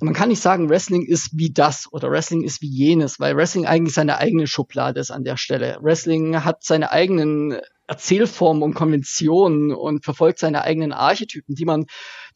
man 0.00 0.14
kann 0.14 0.28
nicht 0.28 0.42
sagen, 0.42 0.68
Wrestling 0.68 1.02
ist 1.02 1.30
wie 1.34 1.52
das 1.52 1.88
oder 1.92 2.10
Wrestling 2.10 2.42
ist 2.42 2.60
wie 2.62 2.68
jenes, 2.68 3.20
weil 3.20 3.36
Wrestling 3.36 3.66
eigentlich 3.66 3.94
seine 3.94 4.18
eigene 4.18 4.46
Schublade 4.46 5.00
ist 5.00 5.10
an 5.10 5.24
der 5.24 5.36
Stelle. 5.36 5.78
Wrestling 5.80 6.44
hat 6.44 6.64
seine 6.64 6.90
eigenen 6.90 7.60
Erzählformen 7.86 8.62
und 8.62 8.74
Konventionen 8.74 9.72
und 9.72 10.04
verfolgt 10.04 10.38
seine 10.38 10.62
eigenen 10.62 10.92
Archetypen, 10.92 11.54
die 11.54 11.64
man, 11.64 11.84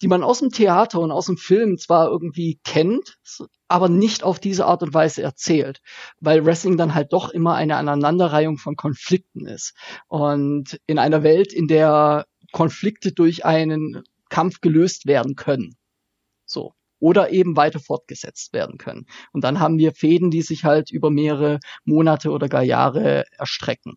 die 0.02 0.08
man 0.08 0.22
aus 0.22 0.40
dem 0.40 0.50
Theater 0.50 1.00
und 1.00 1.10
aus 1.10 1.26
dem 1.26 1.36
Film 1.36 1.78
zwar 1.78 2.08
irgendwie 2.08 2.60
kennt, 2.64 3.18
aber 3.66 3.88
nicht 3.88 4.22
auf 4.22 4.38
diese 4.38 4.66
Art 4.66 4.82
und 4.82 4.94
Weise 4.94 5.22
erzählt, 5.22 5.80
weil 6.20 6.44
Wrestling 6.44 6.76
dann 6.76 6.94
halt 6.94 7.12
doch 7.12 7.30
immer 7.30 7.54
eine 7.54 7.76
Aneinanderreihung 7.76 8.58
von 8.58 8.76
Konflikten 8.76 9.46
ist. 9.46 9.74
Und 10.06 10.78
in 10.86 10.98
einer 10.98 11.22
Welt, 11.22 11.52
in 11.52 11.66
der 11.66 12.26
Konflikte 12.52 13.12
durch 13.12 13.44
einen 13.44 14.04
Kampf 14.28 14.60
gelöst 14.60 15.06
werden 15.06 15.34
können. 15.34 15.76
So 16.44 16.74
oder 17.00 17.30
eben 17.30 17.56
weiter 17.56 17.80
fortgesetzt 17.80 18.52
werden 18.52 18.78
können. 18.78 19.06
Und 19.32 19.44
dann 19.44 19.60
haben 19.60 19.78
wir 19.78 19.92
Fäden, 19.92 20.30
die 20.30 20.42
sich 20.42 20.64
halt 20.64 20.90
über 20.90 21.10
mehrere 21.10 21.60
Monate 21.84 22.30
oder 22.30 22.48
gar 22.48 22.62
Jahre 22.62 23.24
erstrecken. 23.38 23.94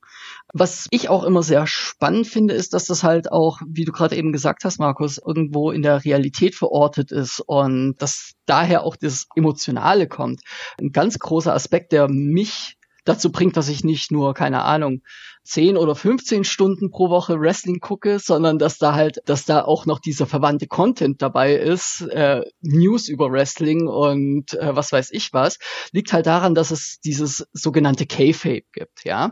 Was 0.54 0.88
ich 0.92 1.10
auch 1.10 1.24
immer 1.24 1.44
sehr 1.44 1.68
spannend 1.68 2.28
finde, 2.28 2.54
ist, 2.54 2.74
dass 2.74 2.86
das 2.86 3.04
halt 3.04 3.32
auch, 3.32 3.60
wie 3.68 3.86
du 3.86 3.92
gerade 3.92 4.16
eben 4.16 4.32
gesagt 4.32 4.66
hast, 4.66 4.80
Markus, 4.80 5.18
irgendwo 5.18 5.72
in 5.72 5.82
der 5.82 6.04
Realität 6.04 6.56
verortet 6.56 7.12
ist 7.12 7.42
und 7.46 7.96
dass 8.00 8.34
daher 8.46 8.84
auch 8.84 8.96
das 8.96 9.28
Emotionale 9.36 10.08
kommt. 10.08 10.42
Ein 10.80 10.92
ganz 10.92 11.20
großer 11.20 11.54
Aspekt, 11.54 11.92
der 11.92 12.08
mich 12.10 12.78
dazu 13.04 13.32
bringt, 13.32 13.58
dass 13.58 13.70
ich 13.70 13.84
nicht 13.84 14.12
nur, 14.12 14.34
keine 14.34 14.64
Ahnung, 14.64 15.02
10 15.44 15.76
oder 15.78 15.96
15 15.96 16.44
Stunden 16.44 16.92
pro 16.92 17.10
Woche 17.10 17.40
Wrestling 17.40 17.80
gucke, 17.80 18.20
sondern 18.20 18.60
dass 18.60 18.78
da 18.78 18.94
halt, 18.94 19.22
dass 19.26 19.46
da 19.46 19.64
auch 19.64 19.86
noch 19.86 20.00
dieser 20.00 20.28
verwandte 20.28 20.68
Content 20.68 21.22
dabei 21.22 21.56
ist, 21.56 22.02
äh, 22.02 22.44
News 22.62 23.08
über 23.08 23.32
Wrestling 23.32 23.88
und 23.88 24.54
äh, 24.54 24.76
was 24.76 24.92
weiß 24.92 25.10
ich 25.12 25.34
was, 25.34 25.58
liegt 25.92 26.14
halt 26.14 26.28
daran, 26.28 26.54
dass 26.54 26.70
es 26.70 27.00
dieses 27.04 27.48
sogenannte 27.54 28.06
K-Fape 28.06 28.66
gibt, 28.72 29.04
ja. 29.04 29.32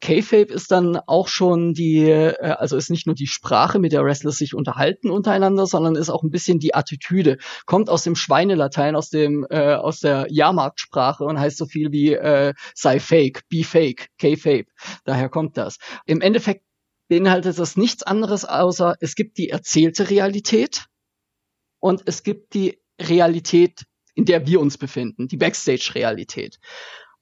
K-Fape 0.00 0.52
ist 0.52 0.70
dann 0.70 0.96
auch 0.96 1.28
schon 1.28 1.74
die, 1.74 2.08
äh, 2.08 2.34
also 2.40 2.76
ist 2.76 2.90
nicht 2.90 3.06
nur 3.06 3.14
die 3.14 3.26
Sprache, 3.26 3.78
mit 3.78 3.92
der 3.92 4.04
Wrestler 4.04 4.32
sich 4.32 4.54
unterhalten 4.54 5.10
untereinander, 5.10 5.66
sondern 5.66 5.94
ist 5.94 6.10
auch 6.10 6.22
ein 6.22 6.30
bisschen 6.30 6.58
die 6.58 6.74
Attitüde. 6.74 7.36
Kommt 7.66 7.90
aus 7.90 8.02
dem 8.02 8.16
Schweinelatein, 8.16 8.96
aus 8.96 9.10
dem, 9.10 9.46
äh, 9.50 9.74
aus 9.74 10.00
der 10.00 10.26
Jahrmarktsprache 10.30 11.24
und 11.24 11.38
heißt 11.38 11.58
so 11.58 11.66
viel 11.66 11.92
wie 11.92 12.14
äh, 12.14 12.54
sei 12.74 12.98
fake, 13.10 13.42
be 13.48 13.64
fake, 13.64 14.08
K-Fape. 14.18 14.66
Daher 15.04 15.28
kommt 15.28 15.56
das? 15.56 15.78
Im 16.06 16.20
Endeffekt 16.20 16.64
beinhaltet 17.08 17.58
das 17.58 17.76
nichts 17.76 18.04
anderes 18.04 18.44
außer 18.44 18.94
es 19.00 19.16
gibt 19.16 19.36
die 19.36 19.50
erzählte 19.50 20.10
Realität 20.10 20.86
und 21.80 22.02
es 22.06 22.22
gibt 22.22 22.54
die 22.54 22.80
Realität, 23.00 23.82
in 24.14 24.26
der 24.26 24.46
wir 24.46 24.60
uns 24.60 24.78
befinden, 24.78 25.26
die 25.26 25.38
Backstage-Realität. 25.38 26.60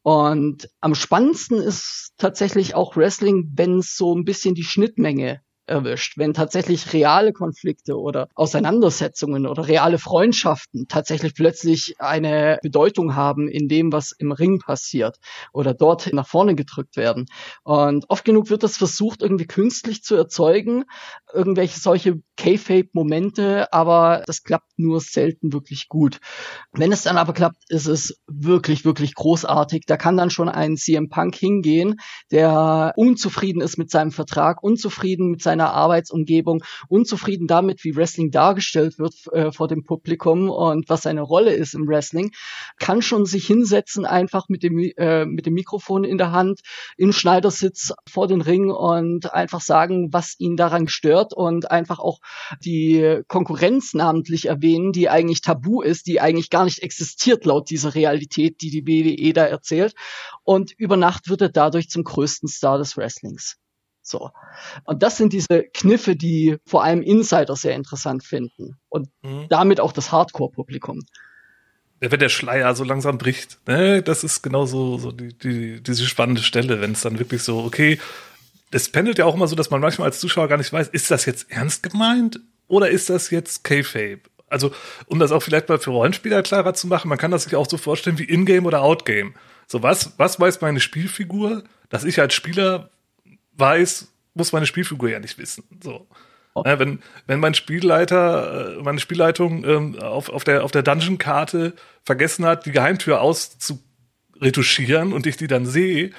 Und 0.03 0.69
am 0.81 0.95
spannendsten 0.95 1.59
ist 1.59 2.13
tatsächlich 2.19 2.75
auch 2.75 2.97
Wrestling, 2.97 3.51
wenn 3.55 3.79
es 3.79 3.97
so 3.97 4.15
ein 4.15 4.25
bisschen 4.25 4.55
die 4.55 4.65
Schnittmenge 4.65 5.41
erwischt, 5.69 6.19
wenn 6.19 6.35
tatsächlich 6.35 6.93
reale 6.93 7.33
Konflikte 7.33 7.99
oder 7.99 8.29
Auseinandersetzungen 8.35 9.47
oder 9.47 9.69
reale 9.69 9.99
Freundschaften 9.99 10.89
tatsächlich 10.89 11.35
plötzlich 11.35 11.95
eine 11.99 12.59
Bedeutung 12.63 13.15
haben 13.15 13.49
in 13.49 13.69
dem, 13.69 13.93
was 13.93 14.13
im 14.13 14.33
Ring 14.33 14.59
passiert 14.59 15.19
oder 15.53 15.75
dort 15.75 16.13
nach 16.13 16.27
vorne 16.27 16.55
gedrückt 16.55 16.97
werden. 16.97 17.27
Und 17.63 18.07
oft 18.09 18.25
genug 18.25 18.51
wird 18.51 18.63
das 18.63 18.77
versucht, 18.77 19.23
irgendwie 19.23 19.47
künstlich 19.47 20.03
zu 20.03 20.17
erzeugen, 20.17 20.85
irgendwelche 21.33 21.79
solche 21.79 22.21
K-Fape-Momente, 22.37 23.73
aber 23.73 24.23
das 24.27 24.45
klappt 24.45 24.79
nur 24.79 25.01
selten 25.01 25.53
wirklich 25.53 25.89
gut. 25.89 26.19
Wenn 26.73 26.93
es 26.93 27.03
dann 27.03 27.19
aber 27.19 27.33
klappt, 27.33 27.65
ist 27.69 27.87
es 27.87 28.17
wirklich, 28.27 28.85
wirklich 28.85 29.15
großartig. 29.15 29.85
Da 29.87 29.97
kann 29.97 30.17
dann 30.17 30.31
schon 30.31 30.49
ein 30.49 30.77
CM 30.77 31.09
Punk 31.09 31.35
hingehen, 31.35 31.97
der 32.31 32.93
unzufrieden 32.97 33.61
ist 33.61 33.77
mit 33.77 33.91
seinem 33.91 34.13
Vertrag, 34.13 34.63
unzufrieden 34.63 35.31
mit 35.31 35.43
seinen 35.43 35.58
seiner 35.59 35.73
Arbeitsumgebung, 35.73 36.63
unzufrieden 36.89 37.47
damit, 37.47 37.83
wie 37.83 37.97
Wrestling 37.97 38.31
dargestellt 38.31 38.99
wird 38.99 39.15
äh, 39.33 39.51
vor 39.51 39.67
dem 39.67 39.85
Publikum 39.85 40.51
und 40.51 40.89
was 40.89 41.03
seine 41.03 41.23
Rolle 41.23 41.53
ist 41.53 41.75
im 41.75 41.89
Wrestling, 41.89 42.31
kann 42.79 43.03
schon 43.03 43.27
sich 43.27 43.47
hinsetzen, 43.47 44.05
einfach 44.05 44.49
mit 44.49 44.63
dem, 44.63 44.79
äh, 44.79 45.25
mit 45.25 45.47
dem 45.47 45.55
Mikrofon 45.55 46.05
in 46.05 46.17
der 46.17 46.31
Hand, 46.31 46.61
im 46.97 47.13
Schneidersitz 47.13 47.93
vor 48.09 48.29
den 48.29 48.41
Ring 48.41 48.71
und 48.71 49.33
einfach 49.33 49.61
sagen, 49.61 50.13
was 50.13 50.37
ihn 50.39 50.57
daran 50.57 50.87
stört 50.87 51.35
und 51.35 51.71
einfach 51.71 51.99
auch 51.99 52.21
die 52.65 53.23
Konkurrenz 53.27 53.95
namentlich 53.95 54.47
erwähnen, 54.47 54.93
die 54.93 55.09
eigentlich 55.09 55.41
tabu 55.41 55.83
ist, 55.83 56.07
die 56.07 56.21
eigentlich 56.21 56.51
gar 56.51 56.65
nicht 56.65 56.81
existiert 56.81 57.45
laut 57.45 57.71
dieser 57.71 57.95
Realität, 57.95 58.61
die 58.61 58.71
die 58.71 58.87
WWE 58.87 59.33
da 59.33 59.45
erzählt. 59.45 59.95
Und 60.45 60.73
über 60.77 60.97
Nacht 60.97 61.29
wird 61.29 61.41
er 61.41 61.49
dadurch 61.49 61.91
zum 61.91 62.05
größten 62.05 62.49
Star 62.49 62.79
des 62.79 62.97
Wrestlings. 62.97 63.57
So. 64.03 64.31
Und 64.85 65.03
das 65.03 65.17
sind 65.17 65.33
diese 65.33 65.65
Kniffe, 65.75 66.17
die 66.17 66.57
vor 66.65 66.83
allem 66.83 67.03
Insider 67.03 67.57
sehr 67.57 67.75
interessant 67.75 68.25
finden 68.25 68.77
und 68.89 69.09
mhm. 69.23 69.47
damit 69.49 69.81
auch 69.81 69.93
das 69.93 70.13
Hardcore-Publikum. 70.13 71.01
Wenn 72.01 72.21
der 72.21 72.29
Schleier 72.29 72.75
so 72.75 72.85
langsam 72.85 73.19
bricht, 73.19 73.59
ne, 73.67 74.03
das 74.03 74.23
ist 74.23 74.43
genau 74.43 74.67
so, 74.67 74.99
so 74.99 75.11
die, 75.11 75.37
die, 75.37 75.83
diese 75.83 76.07
spannende 76.07 76.43
Stelle, 76.43 76.81
wenn 76.81 76.93
es 76.93 77.01
dann 77.01 77.19
wirklich 77.19 77.43
so, 77.43 77.59
okay, 77.59 77.99
es 78.71 78.91
pendelt 78.91 79.19
ja 79.19 79.25
auch 79.25 79.35
immer 79.35 79.49
so, 79.49 79.57
dass 79.57 79.71
man 79.71 79.81
manchmal 79.81 80.09
als 80.09 80.21
Zuschauer 80.21 80.49
gar 80.49 80.59
nicht 80.59 80.73
weiß, 80.73 80.89
ist 80.89 81.11
das 81.11 81.25
jetzt 81.25 81.51
ernst 81.51 81.83
gemeint 81.83 82.41
oder 82.69 82.89
ist 82.91 83.11
das 83.11 83.31
jetzt 83.31 83.65
K-Fape? 83.65 84.21
Also, 84.51 84.73
um 85.07 85.19
das 85.19 85.33
auch 85.33 85.43
vielleicht 85.43 85.69
mal 85.69 85.79
für 85.79 85.91
Rollenspieler 85.91 86.43
klarer 86.43 86.73
zu 86.75 86.87
machen, 86.87 87.09
man 87.09 87.19
kann 87.19 87.31
das 87.31 87.45
sich 87.45 87.57
auch 87.57 87.69
so 87.69 87.77
vorstellen 87.77 88.19
wie 88.19 88.25
Ingame 88.25 88.67
oder 88.67 88.83
Outgame. 88.83 89.33
So, 89.67 89.83
was, 89.83 90.13
was 90.19 90.41
weiß 90.41 90.61
meine 90.61 90.81
Spielfigur, 90.81 91.65
dass 91.91 92.05
ich 92.05 92.21
als 92.21 92.35
Spieler 92.35 92.91
weiß, 93.59 94.09
muss 94.35 94.53
meine 94.53 94.67
Spielfigur 94.67 95.11
ja 95.11 95.19
nicht 95.21 95.39
wissen. 95.39 95.65
So. 95.83 96.07
Oh. 96.55 96.63
Ja, 96.65 96.79
wenn, 96.79 97.01
wenn 97.27 97.41
mein 97.41 97.55
Spielleiter, 97.55 98.79
äh, 98.79 98.83
meine 98.83 99.01
Spielleitung 99.01 99.65
ähm, 99.65 99.99
auf, 99.99 100.29
auf 100.29 100.45
der, 100.45 100.65
auf 100.65 100.71
der 100.71 100.83
Dungeon-Karte 100.83 101.75
vergessen 102.05 102.45
hat, 102.45 102.67
die 102.67 102.73
Geheimtür 102.73 103.21
auszuretuschieren 103.21 105.13
und 105.13 105.27
ich 105.27 105.37
die 105.37 105.47
dann 105.47 105.67
sehe, 105.67 106.13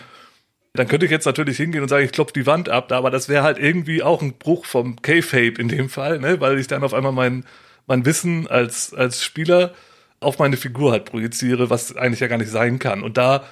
dann 0.73 0.87
könnte 0.87 1.05
ich 1.05 1.11
jetzt 1.11 1.25
natürlich 1.25 1.57
hingehen 1.57 1.81
und 1.81 1.89
sagen, 1.89 2.05
ich 2.05 2.11
klopfe 2.11 2.33
die 2.33 2.45
Wand 2.45 2.69
ab, 2.69 2.91
aber 2.91 3.09
das 3.09 3.27
wäre 3.27 3.43
halt 3.43 3.57
irgendwie 3.57 4.03
auch 4.03 4.21
ein 4.21 4.33
Bruch 4.33 4.65
vom 4.65 5.01
K-Fape 5.01 5.59
in 5.59 5.67
dem 5.67 5.89
Fall, 5.89 6.19
ne? 6.19 6.39
weil 6.39 6.59
ich 6.59 6.67
dann 6.67 6.83
auf 6.83 6.93
einmal 6.93 7.11
mein, 7.11 7.43
mein 7.87 8.05
Wissen 8.05 8.47
als, 8.47 8.93
als 8.93 9.23
Spieler 9.23 9.73
auf 10.19 10.37
meine 10.37 10.57
Figur 10.57 10.91
halt 10.91 11.05
projiziere, 11.05 11.69
was 11.69 11.95
eigentlich 11.95 12.19
ja 12.19 12.27
gar 12.27 12.37
nicht 12.37 12.51
sein 12.51 12.77
kann. 12.77 13.03
Und 13.03 13.17
da 13.17 13.45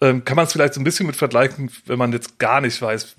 ähm, 0.00 0.24
kann 0.24 0.36
man 0.36 0.46
es 0.46 0.52
vielleicht 0.52 0.74
so 0.74 0.80
ein 0.80 0.84
bisschen 0.84 1.06
mit 1.06 1.16
vergleichen, 1.16 1.70
wenn 1.86 1.98
man 1.98 2.12
jetzt 2.12 2.38
gar 2.38 2.60
nicht 2.60 2.80
weiß, 2.80 3.16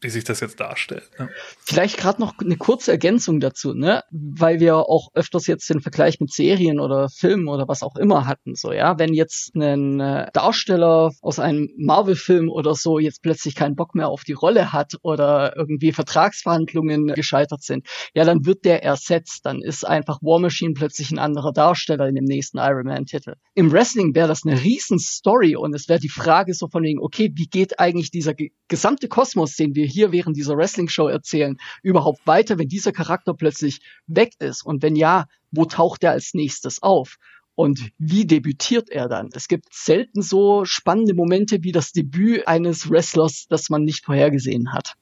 wie 0.00 0.10
sich 0.10 0.24
das 0.24 0.40
jetzt 0.40 0.60
darstellt. 0.60 1.08
Ne? 1.18 1.30
Vielleicht 1.64 1.96
gerade 1.96 2.20
noch 2.20 2.34
eine 2.38 2.56
kurze 2.56 2.92
Ergänzung 2.92 3.40
dazu, 3.40 3.72
ne? 3.72 4.02
Weil 4.10 4.60
wir 4.60 4.76
auch 4.76 5.08
öfters 5.14 5.46
jetzt 5.46 5.70
den 5.70 5.80
Vergleich 5.80 6.20
mit 6.20 6.32
Serien 6.32 6.80
oder 6.80 7.08
Filmen 7.08 7.48
oder 7.48 7.66
was 7.66 7.82
auch 7.82 7.96
immer 7.96 8.26
hatten. 8.26 8.54
So, 8.54 8.72
ja, 8.72 8.98
wenn 8.98 9.14
jetzt 9.14 9.54
ein 9.56 9.98
äh, 10.00 10.26
Darsteller 10.34 11.12
aus 11.22 11.38
einem 11.38 11.70
Marvel-Film 11.78 12.50
oder 12.50 12.74
so 12.74 12.98
jetzt 12.98 13.22
plötzlich 13.22 13.54
keinen 13.54 13.74
Bock 13.74 13.94
mehr 13.94 14.08
auf 14.08 14.22
die 14.24 14.34
Rolle 14.34 14.72
hat 14.72 14.94
oder 15.02 15.56
irgendwie 15.56 15.92
Vertragsverhandlungen 15.92 17.08
gescheitert 17.08 17.62
sind, 17.62 17.86
ja, 18.14 18.24
dann 18.24 18.44
wird 18.44 18.66
der 18.66 18.84
ersetzt. 18.84 19.46
Dann 19.46 19.62
ist 19.62 19.86
einfach 19.86 20.18
War 20.20 20.40
Machine 20.40 20.74
plötzlich 20.74 21.10
ein 21.10 21.18
anderer 21.18 21.52
Darsteller 21.52 22.06
in 22.06 22.16
dem 22.16 22.24
nächsten 22.24 22.58
Iron 22.58 22.84
Man-Titel. 22.84 23.34
Im 23.54 23.72
Wrestling 23.72 24.14
wäre 24.14 24.28
das 24.28 24.44
eine 24.44 24.62
riesen 24.62 24.98
Story 24.98 25.56
und 25.56 25.74
es 25.74 25.88
wäre 25.88 26.00
die 26.00 26.10
Frage 26.10 26.52
so 26.52 26.68
von 26.68 26.82
wegen, 26.82 27.00
okay, 27.00 27.32
wie 27.34 27.46
geht 27.46 27.80
eigentlich 27.80 28.10
dieser 28.10 28.34
gesamte 28.68 29.08
Kosmos, 29.08 29.56
den 29.56 29.74
wir 29.74 29.85
wir 29.86 29.92
hier 29.92 30.12
während 30.12 30.36
dieser 30.36 30.56
Wrestling-Show 30.56 31.08
erzählen, 31.08 31.56
überhaupt 31.82 32.26
weiter, 32.26 32.58
wenn 32.58 32.68
dieser 32.68 32.92
Charakter 32.92 33.34
plötzlich 33.34 33.80
weg 34.06 34.32
ist? 34.40 34.64
Und 34.64 34.82
wenn 34.82 34.96
ja, 34.96 35.26
wo 35.50 35.64
taucht 35.64 36.04
er 36.04 36.10
als 36.10 36.34
nächstes 36.34 36.82
auf? 36.82 37.16
Und 37.54 37.90
wie 37.98 38.26
debütiert 38.26 38.90
er 38.90 39.08
dann? 39.08 39.30
Es 39.32 39.48
gibt 39.48 39.72
selten 39.72 40.20
so 40.20 40.64
spannende 40.64 41.14
Momente 41.14 41.62
wie 41.62 41.72
das 41.72 41.92
Debüt 41.92 42.46
eines 42.46 42.90
Wrestlers, 42.90 43.46
das 43.48 43.70
man 43.70 43.82
nicht 43.84 44.04
vorhergesehen 44.04 44.72
hat. 44.72 44.94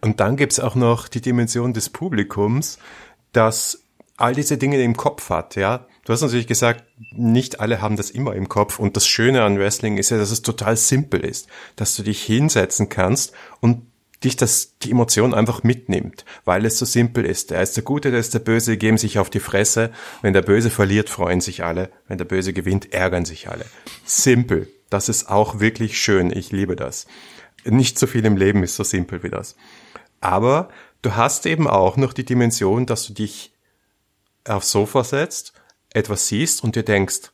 Und 0.00 0.20
dann 0.20 0.36
gibt's 0.36 0.60
auch 0.60 0.76
noch 0.76 1.08
die 1.08 1.20
Dimension 1.20 1.72
des 1.72 1.88
Publikums, 1.90 2.78
das 3.32 3.82
all 4.16 4.34
diese 4.34 4.58
Dinge 4.58 4.80
im 4.82 4.96
Kopf 4.96 5.30
hat, 5.30 5.56
ja. 5.56 5.86
Du 6.04 6.12
hast 6.12 6.22
natürlich 6.22 6.46
gesagt, 6.46 6.84
nicht 7.12 7.60
alle 7.60 7.82
haben 7.82 7.96
das 7.96 8.10
immer 8.10 8.34
im 8.34 8.48
Kopf 8.48 8.78
und 8.78 8.96
das 8.96 9.06
Schöne 9.06 9.42
an 9.42 9.58
Wrestling 9.58 9.98
ist 9.98 10.10
ja, 10.10 10.16
dass 10.16 10.30
es 10.30 10.42
total 10.42 10.76
simpel 10.76 11.20
ist, 11.20 11.48
dass 11.76 11.96
du 11.96 12.02
dich 12.02 12.22
hinsetzen 12.22 12.88
kannst 12.88 13.32
und 13.60 13.82
dich 14.24 14.36
das, 14.36 14.78
die 14.82 14.90
Emotion 14.90 15.32
einfach 15.32 15.62
mitnimmt, 15.62 16.24
weil 16.44 16.64
es 16.64 16.78
so 16.78 16.84
simpel 16.84 17.24
ist. 17.24 17.50
Der 17.50 17.62
ist 17.62 17.76
der 17.76 17.84
Gute, 17.84 18.10
der 18.10 18.20
ist 18.20 18.34
der 18.34 18.40
Böse, 18.40 18.76
geben 18.76 18.98
sich 18.98 19.18
auf 19.18 19.30
die 19.30 19.40
Fresse. 19.40 19.90
Wenn 20.22 20.32
der 20.32 20.42
Böse 20.42 20.70
verliert, 20.70 21.08
freuen 21.08 21.40
sich 21.40 21.64
alle. 21.64 21.90
Wenn 22.08 22.18
der 22.18 22.24
Böse 22.24 22.52
gewinnt, 22.52 22.92
ärgern 22.92 23.24
sich 23.24 23.48
alle. 23.48 23.64
Simpel. 24.04 24.68
Das 24.90 25.08
ist 25.08 25.28
auch 25.28 25.60
wirklich 25.60 26.00
schön. 26.00 26.36
Ich 26.36 26.50
liebe 26.50 26.74
das. 26.74 27.06
Nicht 27.64 27.98
so 27.98 28.06
viel 28.06 28.24
im 28.24 28.36
Leben 28.36 28.62
ist 28.62 28.76
so 28.76 28.84
simpel 28.84 29.22
wie 29.22 29.30
das. 29.30 29.54
Aber 30.20 30.68
du 31.02 31.14
hast 31.14 31.46
eben 31.46 31.68
auch 31.68 31.96
noch 31.96 32.12
die 32.12 32.24
Dimension, 32.24 32.86
dass 32.86 33.06
du 33.06 33.12
dich 33.12 33.52
aufs 34.44 34.70
Sofa 34.70 35.04
setzt, 35.04 35.52
etwas 35.92 36.28
siehst 36.28 36.64
und 36.64 36.74
dir 36.74 36.82
denkst, 36.82 37.32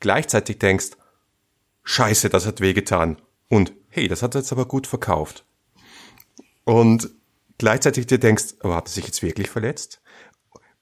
gleichzeitig 0.00 0.58
denkst, 0.58 0.90
scheiße, 1.84 2.28
das 2.28 2.46
hat 2.46 2.60
wehgetan. 2.60 3.16
Und 3.48 3.72
hey, 3.88 4.08
das 4.08 4.22
hat 4.22 4.34
jetzt 4.34 4.52
aber 4.52 4.66
gut 4.66 4.86
verkauft. 4.86 5.44
Und 6.64 7.10
gleichzeitig 7.58 8.06
dir 8.06 8.18
denkst, 8.18 8.54
oh, 8.62 8.74
hat 8.74 8.88
er 8.88 8.92
sich 8.92 9.06
jetzt 9.06 9.22
wirklich 9.22 9.48
verletzt? 9.48 10.02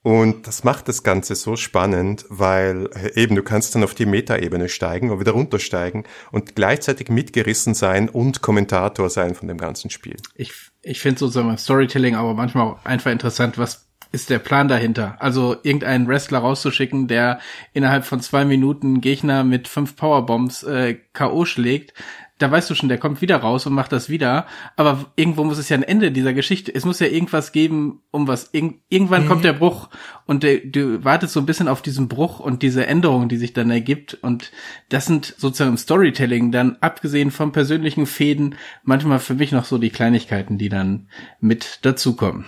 Und 0.02 0.46
das 0.46 0.64
macht 0.64 0.88
das 0.88 1.02
Ganze 1.02 1.34
so 1.34 1.56
spannend, 1.56 2.24
weil 2.30 2.88
äh, 2.94 3.20
eben 3.20 3.36
du 3.36 3.42
kannst 3.42 3.74
dann 3.74 3.84
auf 3.84 3.94
die 3.94 4.06
Metaebene 4.06 4.70
steigen 4.70 5.10
oder 5.10 5.20
wieder 5.20 5.32
runtersteigen 5.32 6.04
und 6.32 6.56
gleichzeitig 6.56 7.10
mitgerissen 7.10 7.74
sein 7.74 8.08
und 8.08 8.40
Kommentator 8.40 9.10
sein 9.10 9.34
von 9.34 9.46
dem 9.46 9.58
ganzen 9.58 9.90
Spiel. 9.90 10.16
Ich, 10.34 10.52
ich 10.82 11.00
finde 11.00 11.18
sozusagen 11.18 11.56
Storytelling 11.58 12.14
aber 12.14 12.32
manchmal 12.32 12.68
auch 12.68 12.84
einfach 12.86 13.10
interessant, 13.10 13.58
was 13.58 13.90
ist 14.12 14.30
der 14.30 14.38
Plan 14.38 14.68
dahinter? 14.68 15.16
Also 15.20 15.56
irgendeinen 15.62 16.08
Wrestler 16.08 16.40
rauszuschicken, 16.40 17.06
der 17.06 17.38
innerhalb 17.72 18.04
von 18.04 18.20
zwei 18.20 18.44
Minuten 18.44 19.00
Gegner 19.00 19.44
mit 19.44 19.68
fünf 19.68 19.96
Powerbombs 19.96 20.62
äh, 20.62 20.94
K.O. 21.12 21.44
schlägt. 21.44 21.94
Da 22.40 22.50
weißt 22.50 22.70
du 22.70 22.74
schon, 22.74 22.88
der 22.88 22.96
kommt 22.96 23.20
wieder 23.20 23.36
raus 23.36 23.66
und 23.66 23.74
macht 23.74 23.92
das 23.92 24.08
wieder. 24.08 24.46
Aber 24.74 25.04
irgendwo 25.14 25.44
muss 25.44 25.58
es 25.58 25.68
ja 25.68 25.76
ein 25.76 25.82
Ende 25.82 26.10
dieser 26.10 26.32
Geschichte. 26.32 26.74
Es 26.74 26.86
muss 26.86 26.98
ja 26.98 27.06
irgendwas 27.06 27.52
geben, 27.52 28.00
um 28.10 28.26
was. 28.28 28.48
Ir 28.52 28.72
irgendwann 28.88 29.24
mhm. 29.24 29.28
kommt 29.28 29.44
der 29.44 29.52
Bruch 29.52 29.90
und 30.24 30.42
der, 30.42 30.60
du 30.60 31.04
wartest 31.04 31.34
so 31.34 31.40
ein 31.40 31.46
bisschen 31.46 31.68
auf 31.68 31.82
diesen 31.82 32.08
Bruch 32.08 32.40
und 32.40 32.62
diese 32.62 32.86
Änderung, 32.86 33.28
die 33.28 33.36
sich 33.36 33.52
dann 33.52 33.70
ergibt. 33.70 34.14
Und 34.22 34.52
das 34.88 35.04
sind 35.04 35.34
sozusagen 35.36 35.72
im 35.72 35.76
Storytelling 35.76 36.50
dann, 36.50 36.78
abgesehen 36.80 37.30
vom 37.30 37.52
persönlichen 37.52 38.06
Fäden, 38.06 38.54
manchmal 38.84 39.18
für 39.18 39.34
mich 39.34 39.52
noch 39.52 39.66
so 39.66 39.76
die 39.76 39.90
Kleinigkeiten, 39.90 40.56
die 40.56 40.70
dann 40.70 41.08
mit 41.40 41.80
dazukommen. 41.82 42.46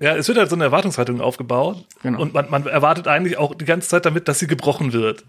Ja, 0.00 0.16
es 0.16 0.26
wird 0.26 0.38
halt 0.38 0.48
so 0.48 0.56
eine 0.56 0.64
Erwartungshaltung 0.64 1.20
aufgebaut. 1.20 1.86
Genau. 2.02 2.22
Und 2.22 2.32
man, 2.32 2.50
man 2.50 2.66
erwartet 2.66 3.08
eigentlich 3.08 3.36
auch 3.36 3.54
die 3.54 3.66
ganze 3.66 3.88
Zeit 3.88 4.06
damit, 4.06 4.26
dass 4.26 4.38
sie 4.38 4.46
gebrochen 4.46 4.94
wird. 4.94 5.24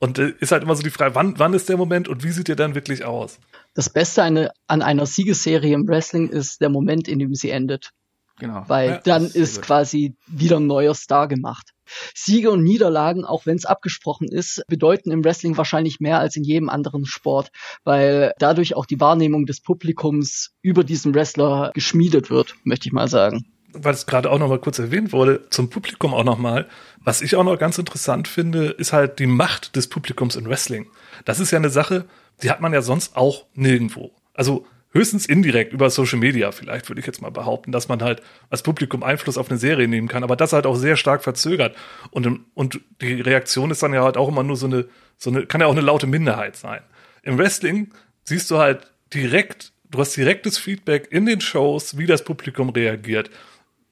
Und 0.00 0.18
äh, 0.18 0.32
ist 0.40 0.52
halt 0.52 0.62
immer 0.62 0.76
so 0.76 0.82
die 0.82 0.90
Frage, 0.90 1.14
wann, 1.14 1.38
wann 1.38 1.54
ist 1.54 1.68
der 1.68 1.76
Moment 1.76 2.08
und 2.08 2.22
wie 2.22 2.30
sieht 2.30 2.48
der 2.48 2.56
dann 2.56 2.74
wirklich 2.74 3.04
aus? 3.04 3.38
Das 3.74 3.90
Beste 3.90 4.22
eine, 4.22 4.52
an 4.66 4.82
einer 4.82 5.06
Siegesserie 5.06 5.74
im 5.74 5.88
Wrestling 5.88 6.28
ist 6.28 6.60
der 6.60 6.68
Moment, 6.68 7.08
in 7.08 7.18
dem 7.18 7.34
sie 7.34 7.50
endet. 7.50 7.90
Genau. 8.38 8.64
Weil 8.68 8.90
ja, 8.90 9.00
dann 9.02 9.26
ist 9.26 9.62
quasi 9.62 10.14
wieder 10.28 10.58
ein 10.58 10.66
neuer 10.68 10.94
Star 10.94 11.26
gemacht. 11.26 11.72
Siege 12.14 12.50
und 12.50 12.62
Niederlagen, 12.62 13.24
auch 13.24 13.46
wenn 13.46 13.56
es 13.56 13.64
abgesprochen 13.64 14.28
ist, 14.28 14.62
bedeuten 14.68 15.10
im 15.10 15.24
Wrestling 15.24 15.56
wahrscheinlich 15.56 15.98
mehr 15.98 16.20
als 16.20 16.36
in 16.36 16.44
jedem 16.44 16.68
anderen 16.68 17.04
Sport, 17.04 17.50
weil 17.82 18.32
dadurch 18.38 18.76
auch 18.76 18.86
die 18.86 19.00
Wahrnehmung 19.00 19.46
des 19.46 19.60
Publikums 19.60 20.52
über 20.62 20.84
diesen 20.84 21.14
Wrestler 21.14 21.72
geschmiedet 21.74 22.30
wird, 22.30 22.54
möchte 22.62 22.88
ich 22.88 22.92
mal 22.92 23.08
sagen 23.08 23.44
weil 23.72 23.94
es 23.94 24.06
gerade 24.06 24.30
auch 24.30 24.38
noch 24.38 24.48
mal 24.48 24.58
kurz 24.58 24.78
erwähnt 24.78 25.12
wurde, 25.12 25.48
zum 25.50 25.70
Publikum 25.70 26.14
auch 26.14 26.24
noch 26.24 26.38
mal. 26.38 26.66
Was 27.00 27.22
ich 27.22 27.36
auch 27.36 27.44
noch 27.44 27.58
ganz 27.58 27.78
interessant 27.78 28.28
finde, 28.28 28.66
ist 28.66 28.92
halt 28.92 29.18
die 29.18 29.26
Macht 29.26 29.76
des 29.76 29.88
Publikums 29.88 30.36
in 30.36 30.48
Wrestling. 30.48 30.86
Das 31.24 31.40
ist 31.40 31.50
ja 31.50 31.58
eine 31.58 31.70
Sache, 31.70 32.06
die 32.42 32.50
hat 32.50 32.60
man 32.60 32.72
ja 32.72 32.82
sonst 32.82 33.16
auch 33.16 33.46
nirgendwo. 33.54 34.12
Also 34.34 34.66
höchstens 34.92 35.26
indirekt 35.26 35.72
über 35.72 35.90
Social 35.90 36.18
Media 36.18 36.50
vielleicht, 36.50 36.88
würde 36.88 37.00
ich 37.00 37.06
jetzt 37.06 37.20
mal 37.20 37.30
behaupten, 37.30 37.72
dass 37.72 37.88
man 37.88 38.02
halt 38.02 38.22
als 38.50 38.62
Publikum 38.62 39.02
Einfluss 39.02 39.36
auf 39.36 39.50
eine 39.50 39.58
Serie 39.58 39.86
nehmen 39.86 40.08
kann, 40.08 40.24
aber 40.24 40.36
das 40.36 40.52
halt 40.52 40.66
auch 40.66 40.76
sehr 40.76 40.96
stark 40.96 41.22
verzögert. 41.22 41.76
Und, 42.10 42.40
und 42.54 42.80
die 43.00 43.20
Reaktion 43.20 43.70
ist 43.70 43.82
dann 43.82 43.92
ja 43.92 44.02
halt 44.02 44.16
auch 44.16 44.28
immer 44.28 44.42
nur 44.42 44.56
so 44.56 44.66
eine, 44.66 44.86
so 45.16 45.30
eine, 45.30 45.46
kann 45.46 45.60
ja 45.60 45.66
auch 45.66 45.72
eine 45.72 45.82
laute 45.82 46.06
Minderheit 46.06 46.56
sein. 46.56 46.80
Im 47.22 47.36
Wrestling 47.38 47.90
siehst 48.24 48.50
du 48.50 48.58
halt 48.58 48.90
direkt, 49.12 49.72
du 49.90 49.98
hast 49.98 50.16
direktes 50.16 50.58
Feedback 50.58 51.08
in 51.10 51.26
den 51.26 51.40
Shows, 51.40 51.98
wie 51.98 52.06
das 52.06 52.24
Publikum 52.24 52.70
reagiert 52.70 53.30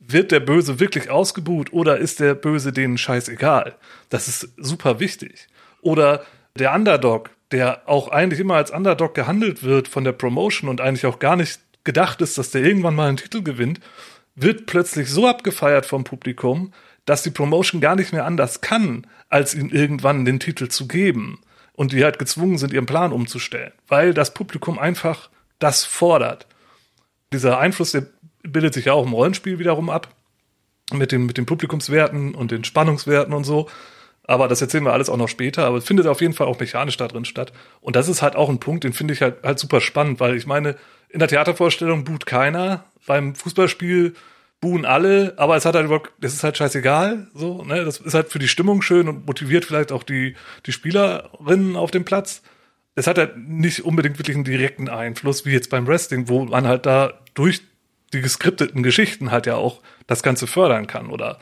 wird 0.09 0.33
der 0.33 0.41
Böse 0.41 0.81
wirklich 0.81 1.11
ausgebuht 1.11 1.73
oder 1.73 1.99
ist 1.99 2.21
der 2.21 2.35
Böse 2.35 2.73
denen 2.73 2.99
scheißegal? 2.99 3.75
Das 4.09 4.29
ist 4.29 4.49
super 4.57 5.01
wichtig. 5.01 5.49
Oder 5.83 6.25
der 6.57 6.75
Underdog, 6.75 7.31
der 7.51 7.89
auch 7.89 8.09
eigentlich 8.09 8.41
immer 8.41 8.57
als 8.57 8.71
Underdog 8.71 9.15
gehandelt 9.15 9.63
wird 9.63 9.89
von 9.89 10.05
der 10.05 10.13
Promotion 10.13 10.71
und 10.71 10.81
eigentlich 10.81 11.07
auch 11.07 11.19
gar 11.19 11.37
nicht 11.37 11.61
gedacht 11.85 12.21
ist, 12.21 12.39
dass 12.39 12.51
der 12.51 12.63
irgendwann 12.63 12.95
mal 12.95 13.09
einen 13.09 13.17
Titel 13.17 13.43
gewinnt, 13.43 13.81
wird 14.35 14.67
plötzlich 14.67 15.09
so 15.11 15.27
abgefeiert 15.27 15.87
vom 15.87 16.05
Publikum, 16.05 16.73
dass 17.05 17.23
die 17.23 17.31
Promotion 17.31 17.81
gar 17.81 17.97
nicht 17.97 18.13
mehr 18.13 18.27
anders 18.27 18.61
kann, 18.61 19.07
als 19.29 19.55
ihm 19.55 19.71
irgendwann 19.71 20.25
den 20.25 20.41
Titel 20.41 20.69
zu 20.69 20.87
geben. 20.89 21.41
Und 21.73 21.93
die 21.93 22.03
halt 22.03 22.19
gezwungen 22.19 22.57
sind, 22.57 22.73
ihren 22.73 22.87
Plan 22.87 23.13
umzustellen, 23.13 23.73
weil 23.87 24.15
das 24.15 24.33
Publikum 24.33 24.79
einfach 24.79 25.29
das 25.59 25.85
fordert. 25.85 26.47
Dieser 27.33 27.59
Einfluss 27.59 27.93
der 27.93 28.07
bildet 28.49 28.75
sich 28.75 28.87
ja 28.87 28.93
auch 28.93 29.07
im 29.07 29.13
Rollenspiel 29.13 29.59
wiederum 29.59 29.91
ab. 29.91 30.15
Mit 30.93 31.11
den, 31.11 31.27
mit 31.27 31.37
den 31.37 31.47
Publikumswerten 31.47 32.35
und 32.35 32.53
den 32.53 32.63
Spannungswerten 32.63 33.35
und 33.35 33.45
so. 33.45 33.69
Aber 34.23 34.47
das 34.47 34.61
erzählen 34.61 34.85
wir 34.85 34.93
alles 34.93 35.09
auch 35.09 35.17
noch 35.17 35.29
später. 35.29 35.65
Aber 35.65 35.79
es 35.79 35.85
findet 35.85 36.07
auf 36.07 36.21
jeden 36.21 36.35
Fall 36.35 36.47
auch 36.47 36.61
mechanisch 36.61 36.97
da 36.97 37.09
drin 37.09 37.25
statt. 37.25 37.53
Und 37.81 37.97
das 37.97 38.09
ist 38.09 38.23
halt 38.23 38.37
auch 38.37 38.49
ein 38.49 38.61
Punkt, 38.61 38.85
den 38.85 38.93
finde 38.93 39.15
ich 39.15 39.23
halt, 39.23 39.43
halt 39.43 39.59
super 39.59 39.81
spannend, 39.81 40.21
weil 40.21 40.37
ich 40.37 40.47
meine, 40.47 40.77
in 41.09 41.19
der 41.19 41.29
Theatervorstellung 41.29 42.05
buht 42.05 42.27
keiner. 42.27 42.85
Beim 43.07 43.35
Fußballspiel 43.35 44.15
buhen 44.61 44.85
alle, 44.85 45.35
aber 45.37 45.57
es 45.57 45.65
hat 45.65 45.75
halt 45.75 45.87
überhaupt, 45.87 46.13
das 46.21 46.33
ist 46.33 46.43
halt 46.43 46.57
scheißegal, 46.57 47.29
so, 47.35 47.63
ne, 47.63 47.85
das 47.85 47.99
ist 47.99 48.15
halt 48.15 48.31
für 48.31 48.39
die 48.39 48.49
Stimmung 48.49 48.83
schön 48.83 49.09
und 49.09 49.27
motiviert 49.27 49.65
vielleicht 49.65 49.93
auch 49.93 50.03
die, 50.03 50.35
die 50.65 50.73
Spielerinnen 50.73 51.77
auf 51.77 51.91
dem 51.91 52.05
Platz. 52.05 52.43
Es 52.95 53.07
hat 53.07 53.19
halt 53.19 53.37
nicht 53.37 53.85
unbedingt 53.85 54.19
wirklich 54.19 54.37
einen 54.37 54.45
direkten 54.45 54.89
Einfluss, 54.89 55.45
wie 55.45 55.53
jetzt 55.53 55.69
beim 55.69 55.87
Wrestling, 55.87 56.29
wo 56.29 56.47
man 56.47 56.67
halt 56.67 56.87
da 56.87 57.21
durch 57.35 57.61
die 58.17 58.23
geskripteten 58.23 58.83
Geschichten 58.83 59.31
halt 59.31 59.47
ja 59.47 59.57
auch 59.57 59.83
das 60.07 60.23
Ganze 60.23 60.47
fördern 60.47 60.87
kann 60.87 61.11
oder 61.11 61.39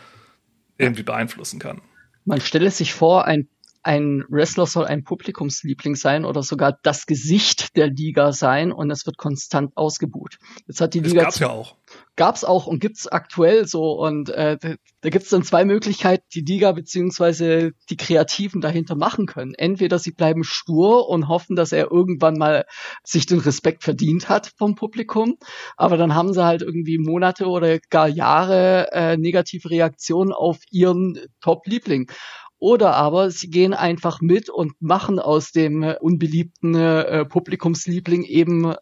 irgendwie 0.76 1.02
beeinflussen 1.02 1.58
kann. 1.58 1.80
Man 2.24 2.40
stelle 2.40 2.70
sich 2.70 2.92
vor, 2.92 3.26
ein 3.26 3.48
ein 3.84 4.24
Wrestler 4.28 4.66
soll 4.66 4.86
ein 4.86 5.04
Publikumsliebling 5.04 5.94
sein 5.94 6.24
oder 6.24 6.42
sogar 6.42 6.78
das 6.82 7.04
Gesicht 7.04 7.76
der 7.76 7.88
Liga 7.88 8.32
sein 8.32 8.72
und 8.72 8.90
es 8.90 9.04
wird 9.04 9.18
konstant 9.18 9.76
ausgebuht. 9.76 10.38
Jetzt 10.66 10.80
hat 10.80 10.94
die 10.94 11.00
Liga. 11.00 11.16
Das 11.16 11.24
gab's 11.24 11.38
ja 11.38 11.50
auch. 11.50 11.76
Gab's 12.16 12.44
auch 12.44 12.66
und 12.66 12.78
gibt's 12.78 13.08
aktuell 13.08 13.66
so 13.66 13.92
und 13.92 14.28
äh, 14.30 14.56
da 15.00 15.08
gibt's 15.10 15.30
dann 15.30 15.42
zwei 15.42 15.64
Möglichkeiten, 15.64 16.24
die 16.32 16.42
Liga 16.42 16.72
beziehungsweise 16.72 17.72
die 17.90 17.96
Kreativen 17.96 18.60
dahinter 18.60 18.94
machen 18.94 19.26
können. 19.26 19.54
Entweder 19.54 19.98
sie 19.98 20.12
bleiben 20.12 20.44
stur 20.44 21.08
und 21.08 21.28
hoffen, 21.28 21.56
dass 21.56 21.72
er 21.72 21.90
irgendwann 21.90 22.38
mal 22.38 22.66
sich 23.02 23.26
den 23.26 23.40
Respekt 23.40 23.82
verdient 23.82 24.28
hat 24.28 24.52
vom 24.56 24.76
Publikum, 24.76 25.36
aber 25.76 25.96
dann 25.96 26.14
haben 26.14 26.32
sie 26.32 26.44
halt 26.44 26.62
irgendwie 26.62 26.98
Monate 26.98 27.46
oder 27.46 27.78
gar 27.90 28.08
Jahre 28.08 28.92
äh, 28.92 29.16
negative 29.16 29.70
Reaktionen 29.70 30.32
auf 30.32 30.58
ihren 30.70 31.18
Top-Liebling. 31.40 32.10
Oder 32.58 32.94
aber 32.94 33.30
sie 33.30 33.50
gehen 33.50 33.74
einfach 33.74 34.20
mit 34.20 34.48
und 34.48 34.72
machen 34.80 35.18
aus 35.18 35.50
dem 35.50 35.82
äh, 35.82 35.96
unbeliebten 36.00 36.74
äh, 36.74 37.24
Publikumsliebling 37.26 38.22
eben 38.22 38.74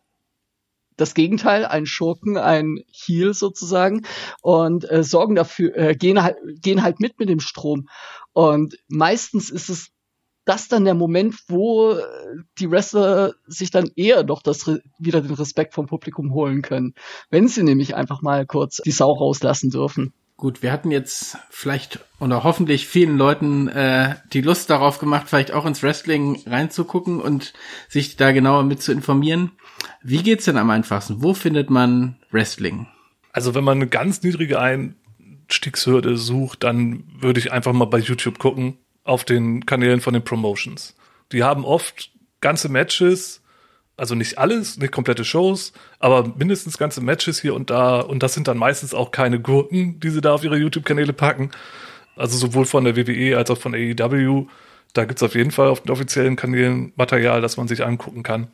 das 1.03 1.15
Gegenteil, 1.15 1.65
ein 1.67 1.87
Schurken, 1.87 2.37
ein 2.37 2.79
Heel 2.91 3.35
sozusagen 3.35 4.07
und 4.41 4.91
äh, 4.91 5.03
sorgen 5.03 5.35
dafür, 5.35 5.77
äh, 5.77 5.97
gehen 5.97 6.23
halt, 6.23 6.37
gehen 6.63 6.83
halt 6.83 7.01
mit 7.01 7.19
mit 7.19 7.29
dem 7.29 7.41
Strom. 7.41 7.89
Und 8.33 8.77
meistens 8.89 9.51
ist 9.51 9.69
es 9.69 9.91
das 10.45 10.69
dann 10.69 10.85
der 10.85 10.95
Moment, 10.95 11.37
wo 11.49 11.93
äh, 11.93 12.03
die 12.59 12.71
Wrestler 12.71 13.35
sich 13.47 13.71
dann 13.71 13.91
eher 13.95 14.25
doch 14.25 14.43
das 14.43 14.71
wieder 14.99 15.21
den 15.21 15.35
Respekt 15.35 15.75
vom 15.75 15.87
Publikum 15.87 16.33
holen 16.33 16.63
können, 16.63 16.95
wenn 17.31 17.49
sie 17.49 17.63
nämlich 17.63 17.95
einfach 17.95 18.23
mal 18.23 18.47
kurz 18.47 18.79
die 18.79 18.91
Sau 18.91 19.13
rauslassen 19.13 19.71
dürfen. 19.71 20.13
Gut, 20.43 20.61
wir 20.61 20.73
hatten 20.73 20.91
jetzt 20.91 21.39
vielleicht 21.51 22.01
oder 22.19 22.43
hoffentlich 22.43 22.89
vielen 22.89 23.17
Leuten 23.17 23.69
äh, 23.69 24.17
die 24.33 24.41
Lust 24.41 24.71
darauf 24.71 24.99
gemacht, 24.99 25.29
vielleicht 25.29 25.53
auch 25.53 25.65
ins 25.65 25.85
Wrestling 25.85 26.43
reinzugucken 26.47 27.21
und 27.21 27.53
sich 27.89 28.17
da 28.17 28.33
genauer 28.33 28.65
mit 28.65 28.83
zu 28.83 28.91
informieren. 28.91 29.53
Wie 30.03 30.21
geht's 30.25 30.47
denn 30.47 30.57
am 30.57 30.69
einfachsten? 30.69 31.23
Wo 31.23 31.33
findet 31.33 31.71
man 31.71 32.17
Wrestling? 32.33 32.89
Also 33.31 33.55
wenn 33.55 33.63
man 33.63 33.79
eine 33.79 33.87
ganz 33.87 34.25
niedrige 34.25 34.59
Einstiegshürde 34.59 36.17
sucht, 36.17 36.65
dann 36.65 37.05
würde 37.21 37.39
ich 37.39 37.53
einfach 37.53 37.73
mal 37.73 37.85
bei 37.85 37.99
YouTube 37.99 38.41
gucken, 38.41 38.79
auf 39.05 39.25
den 39.25 39.65
Kanälen 39.65 40.01
von 40.01 40.13
den 40.13 40.25
Promotions. 40.25 40.97
Die 41.31 41.45
haben 41.45 41.65
oft 41.65 42.11
ganze 42.41 42.69
Matches, 42.69 43.42
also 43.97 44.15
nicht 44.15 44.39
alles, 44.39 44.79
nicht 44.79 44.93
komplette 44.93 45.25
Shows, 45.25 45.73
aber 45.99 46.33
mindestens 46.37 46.79
ganze 46.79 47.01
Matches 47.01 47.41
hier 47.41 47.55
und 47.55 47.71
da. 47.71 48.01
Und 48.01 48.23
das 48.23 48.35
sind 48.35 48.49
dann 48.49 48.57
meistens 48.57 48.95
auch 48.95 49.11
keine 49.11 49.41
Gurken, 49.41 50.01
die 50.01 50.11
sie 50.11 50.21
da 50.21 50.35
auf 50.35 50.45
ihre 50.45 50.57
YouTube-Kanäle 50.57 51.13
packen. 51.13 51.51
Also 52.17 52.37
sowohl 52.37 52.65
von 52.65 52.85
der 52.85 52.97
WWE 52.97 53.37
als 53.37 53.51
auch 53.51 53.59
von 53.59 53.75
AEW. 53.75 54.47
Da 54.93 55.05
gibt's 55.05 55.23
auf 55.23 55.35
jeden 55.35 55.51
Fall 55.51 55.69
auf 55.69 55.83
den 55.83 55.91
offiziellen 55.91 56.37
Kanälen 56.37 56.93
Material, 56.97 57.41
das 57.41 57.57
man 57.57 57.69
sich 57.69 57.85
angucken 57.85 58.23
kann. 58.23 58.49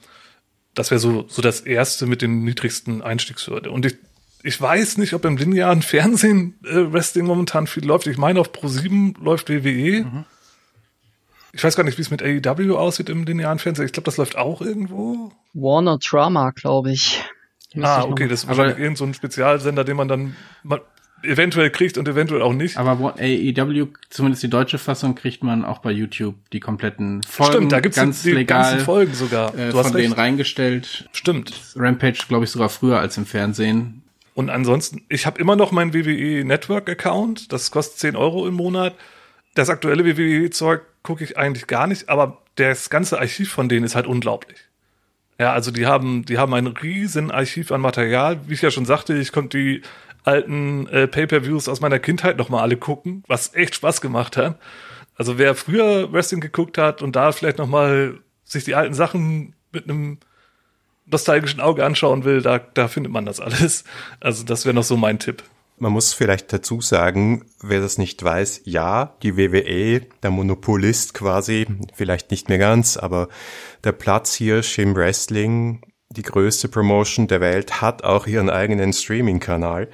Das 0.75 0.91
wäre 0.91 1.01
so, 1.01 1.25
so 1.29 1.43
das 1.43 1.61
erste 1.61 2.07
mit 2.07 2.23
den 2.23 2.45
niedrigsten 2.45 3.03
Einstiegshürde. 3.03 3.71
Und 3.71 3.87
ich, 3.87 3.97
ich 4.45 4.61
weiß 4.61 4.99
nicht, 4.99 5.15
ob 5.15 5.25
im 5.25 5.37
linearen 5.37 5.83
Fernsehen 5.83 6.59
äh, 6.65 6.93
Wrestling 6.93 7.27
momentan 7.27 7.67
viel 7.67 7.85
läuft. 7.85 8.07
Ich 8.07 8.19
meine, 8.19 8.41
auf 8.41 8.53
Pro7 8.53 9.21
läuft 9.21 9.51
WWE. 9.51 10.05
Mhm. 10.05 10.25
Ich 11.53 11.65
weiß 11.65 11.77
gar 11.77 11.85
nicht, 11.85 11.99
wie 11.99 12.03
es 12.03 12.11
mit 12.11 12.23
AEW 12.23 12.77
aussieht 12.77 13.09
im 13.09 13.25
linearen 13.25 13.59
Fernsehen. 13.59 13.87
Ich 13.87 13.93
glaube, 13.93 14.05
das 14.05 14.17
läuft 14.17 14.37
auch 14.37 14.61
irgendwo. 14.61 15.33
Warner 15.55 15.99
Drama, 15.99 16.51
glaube 16.51 16.93
ich. 16.93 17.23
Ah, 17.81 18.05
okay, 18.05 18.29
das 18.29 18.43
ist 18.43 18.49
wahrscheinlich 18.49 18.77
irgendein 18.77 18.97
so 18.97 19.05
ein 19.05 19.15
Spezialsender, 19.15 19.85
den 19.85 19.97
man 19.97 20.09
dann 20.09 20.37
mal 20.63 20.81
eventuell 21.23 21.71
kriegt 21.71 21.99
und 21.99 22.07
eventuell 22.09 22.43
auch 22.43 22.53
nicht. 22.53 22.77
Aber 22.77 23.15
AEW, 23.19 23.89
zumindest 24.11 24.43
die 24.43 24.51
deutsche 24.51 24.79
Fassung, 24.79 25.15
kriegt 25.15 25.43
man 25.43 25.65
auch 25.65 25.79
bei 25.79 25.91
YouTube 25.91 26.35
die 26.53 26.61
kompletten 26.61 27.23
Folgen. 27.23 27.53
Stimmt, 27.53 27.73
da 27.73 27.81
gibt's 27.81 27.97
ganz 27.97 28.23
die, 28.23 28.31
die 28.31 28.37
legal, 28.37 28.63
ganzen 28.63 28.85
Folgen 28.85 29.15
sogar. 29.15 29.57
Äh, 29.57 29.73
von 29.73 29.93
denen 29.93 30.13
reingestellt. 30.13 31.09
Stimmt. 31.13 31.53
Rampage, 31.77 32.25
glaube 32.29 32.45
ich, 32.45 32.51
sogar 32.51 32.69
früher 32.69 33.01
als 33.01 33.17
im 33.17 33.27
Fernsehen. 33.27 34.03
Und 34.35 34.51
ansonsten, 34.51 35.03
ich 35.09 35.27
habe 35.27 35.41
immer 35.41 35.57
noch 35.57 35.73
meinen 35.73 35.93
WWE 35.93 36.45
Network 36.45 36.89
Account. 36.89 37.53
Das 37.53 37.71
kostet 37.71 37.99
10 37.99 38.17
Euro 38.17 38.47
im 38.47 38.55
Monat. 38.55 38.95
Das 39.55 39.69
aktuelle 39.69 40.05
WWE-Zeug 40.05 40.83
gucke 41.09 41.25
ich 41.25 41.39
eigentlich 41.39 41.67
gar 41.67 41.87
nicht, 41.87 42.11
aber 42.11 42.43
das 42.57 42.91
ganze 42.91 43.19
Archiv 43.19 43.51
von 43.51 43.71
denen 43.71 43.87
ist 43.87 43.95
halt 43.95 44.07
unglaublich. 44.07 44.59
Ja, 45.41 45.55
also 45.55 45.71
die 45.71 45.87
haben, 45.87 46.27
die 46.27 46.37
haben 46.37 46.53
ein 46.53 46.67
riesen 46.67 47.31
Archiv 47.31 47.73
an 47.73 47.81
Material. 47.81 48.41
Wie 48.47 48.53
ich 48.53 48.61
ja 48.61 48.71
schon 48.71 48.85
sagte, 48.85 49.15
ich 49.15 49.33
konnte 49.33 49.57
die 49.57 49.83
alten 50.25 50.87
äh, 50.89 51.09
Pay-per-Views 51.09 51.67
aus 51.71 51.81
meiner 51.81 51.99
Kindheit 51.99 52.37
noch 52.37 52.51
mal 52.51 52.61
alle 52.61 52.77
gucken, 52.77 53.25
was 53.27 53.55
echt 53.55 53.75
Spaß 53.75 54.03
gemacht 54.03 54.37
hat. 54.37 54.59
Also 55.17 55.39
wer 55.39 55.55
früher 55.55 56.13
Wrestling 56.13 56.43
geguckt 56.43 56.77
hat 56.77 57.01
und 57.01 57.17
da 57.17 57.33
vielleicht 57.33 57.57
noch 57.57 57.69
mal 57.69 58.19
sich 58.45 58.65
die 58.65 58.75
alten 58.75 58.93
Sachen 58.93 59.55
mit 59.73 59.85
einem 59.85 60.19
nostalgischen 61.07 61.61
Auge 61.61 61.87
anschauen 61.87 62.25
will, 62.25 62.43
da, 62.43 62.59
da 62.59 62.87
findet 62.87 63.15
man 63.15 63.25
das 63.25 63.41
alles. 63.41 63.85
Also 64.21 64.45
das 64.45 64.67
wäre 64.67 64.75
noch 64.75 64.85
so 64.85 64.99
mein 64.99 65.19
Tipp. 65.19 65.43
Man 65.81 65.93
muss 65.93 66.13
vielleicht 66.13 66.53
dazu 66.53 66.81
sagen, 66.81 67.45
wer 67.63 67.81
das 67.81 67.99
nicht 67.99 68.23
weiß, 68.23 68.63
ja, 68.65 69.17
die 69.23 69.37
WWE, 69.37 70.03
der 70.23 70.31
Monopolist 70.31 71.15
quasi, 71.15 71.67
vielleicht 71.95 72.31
nicht 72.31 72.49
mehr 72.49 72.59
ganz, 72.59 72.97
aber 72.97 73.29
der 73.85 73.93
Platz 73.93 74.35
hier 74.35 74.63
im 74.79 74.97
Wrestling, 74.97 75.83
die 76.11 76.23
größte 76.23 76.69
Promotion 76.69 77.29
der 77.29 77.41
Welt, 77.41 77.81
hat 77.81 78.03
auch 78.03 78.27
ihren 78.27 78.51
eigenen 78.51 78.93
Streaming-Kanal. 78.93 79.89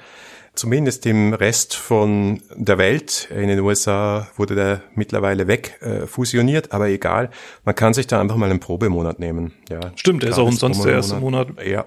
Zumindest 0.55 1.05
im 1.05 1.33
Rest 1.33 1.75
von 1.75 2.41
der 2.55 2.77
Welt, 2.77 3.27
in 3.29 3.49
den 3.49 3.59
USA 3.59 4.27
wurde 4.37 4.55
der 4.55 4.81
mittlerweile 4.95 5.47
weg 5.47 5.77
äh, 5.81 6.07
fusioniert, 6.07 6.71
aber 6.71 6.87
egal, 6.87 7.29
man 7.65 7.75
kann 7.75 7.93
sich 7.93 8.07
da 8.07 8.21
einfach 8.21 8.37
mal 8.37 8.49
einen 8.49 8.61
Probemonat 8.61 9.19
nehmen. 9.19 9.53
Ja, 9.69 9.91
Stimmt, 9.95 10.23
der 10.23 10.29
ist 10.29 10.39
auch 10.39 10.47
umsonst 10.47 10.85
der 10.85 10.93
erste 10.93 11.17
Monat. 11.17 11.49
Ja, 11.65 11.85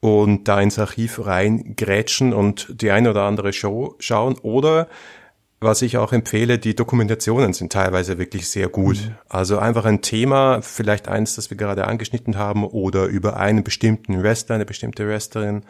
und 0.00 0.44
da 0.48 0.60
ins 0.60 0.78
Archiv 0.78 1.24
reingrätschen 1.24 2.32
und 2.32 2.80
die 2.80 2.90
eine 2.90 3.10
oder 3.10 3.22
andere 3.22 3.52
Show 3.52 3.96
schauen. 3.98 4.36
Oder 4.38 4.88
was 5.60 5.82
ich 5.82 5.96
auch 5.96 6.12
empfehle, 6.12 6.58
die 6.58 6.76
Dokumentationen 6.76 7.52
sind 7.52 7.72
teilweise 7.72 8.18
wirklich 8.18 8.48
sehr 8.48 8.68
gut. 8.68 8.96
Mhm. 8.96 9.14
Also 9.28 9.58
einfach 9.58 9.84
ein 9.86 10.02
Thema, 10.02 10.62
vielleicht 10.62 11.08
eins, 11.08 11.34
das 11.34 11.50
wir 11.50 11.56
gerade 11.56 11.86
angeschnitten 11.86 12.38
haben, 12.38 12.64
oder 12.64 13.06
über 13.06 13.36
einen 13.36 13.64
bestimmten 13.64 14.22
Wrestler, 14.22 14.54
eine 14.54 14.66
bestimmte 14.66 15.08
Wrestlerin, 15.08 15.64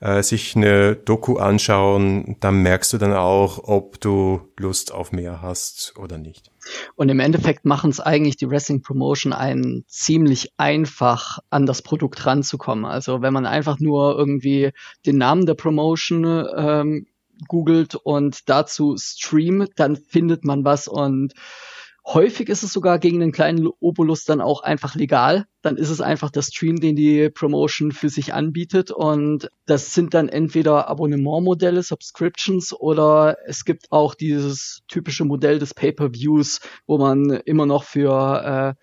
äh, 0.00 0.22
sich 0.22 0.56
eine 0.56 0.96
Doku 0.96 1.36
anschauen, 1.36 2.36
dann 2.40 2.62
merkst 2.62 2.92
du 2.94 2.98
dann 2.98 3.12
auch, 3.12 3.64
ob 3.64 4.00
du 4.00 4.40
Lust 4.56 4.92
auf 4.92 5.12
mehr 5.12 5.42
hast 5.42 5.94
oder 5.98 6.16
nicht. 6.16 6.50
Und 6.96 7.08
im 7.08 7.20
Endeffekt 7.20 7.64
machen 7.64 7.90
es 7.90 8.00
eigentlich 8.00 8.36
die 8.36 8.48
Wrestling 8.48 8.82
Promotion 8.82 9.32
einen 9.32 9.84
ziemlich 9.86 10.52
einfach, 10.56 11.38
an 11.50 11.66
das 11.66 11.82
Produkt 11.82 12.26
ranzukommen. 12.26 12.84
Also 12.84 13.22
wenn 13.22 13.32
man 13.32 13.46
einfach 13.46 13.78
nur 13.78 14.16
irgendwie 14.16 14.72
den 15.06 15.18
Namen 15.18 15.46
der 15.46 15.54
Promotion 15.54 16.46
ähm, 16.56 17.06
googelt 17.46 17.94
und 17.94 18.48
dazu 18.48 18.96
streamt, 18.98 19.70
dann 19.76 19.96
findet 19.96 20.44
man 20.44 20.64
was 20.64 20.88
und 20.88 21.34
Häufig 22.10 22.48
ist 22.48 22.62
es 22.62 22.72
sogar 22.72 22.98
gegen 22.98 23.20
einen 23.20 23.32
kleinen 23.32 23.66
Obolus 23.66 24.24
dann 24.24 24.40
auch 24.40 24.62
einfach 24.62 24.94
legal. 24.94 25.44
Dann 25.60 25.76
ist 25.76 25.90
es 25.90 26.00
einfach 26.00 26.30
der 26.30 26.40
Stream, 26.40 26.80
den 26.80 26.96
die 26.96 27.28
Promotion 27.28 27.92
für 27.92 28.08
sich 28.08 28.32
anbietet. 28.32 28.90
Und 28.90 29.50
das 29.66 29.92
sind 29.92 30.14
dann 30.14 30.30
entweder 30.30 30.88
Abonnementmodelle, 30.88 31.82
Subscriptions 31.82 32.72
oder 32.72 33.36
es 33.44 33.66
gibt 33.66 33.92
auch 33.92 34.14
dieses 34.14 34.80
typische 34.88 35.26
Modell 35.26 35.58
des 35.58 35.74
Pay-per-Views, 35.74 36.60
wo 36.86 36.96
man 36.96 37.28
immer 37.28 37.66
noch 37.66 37.84
für, 37.84 38.74
äh, 38.78 38.82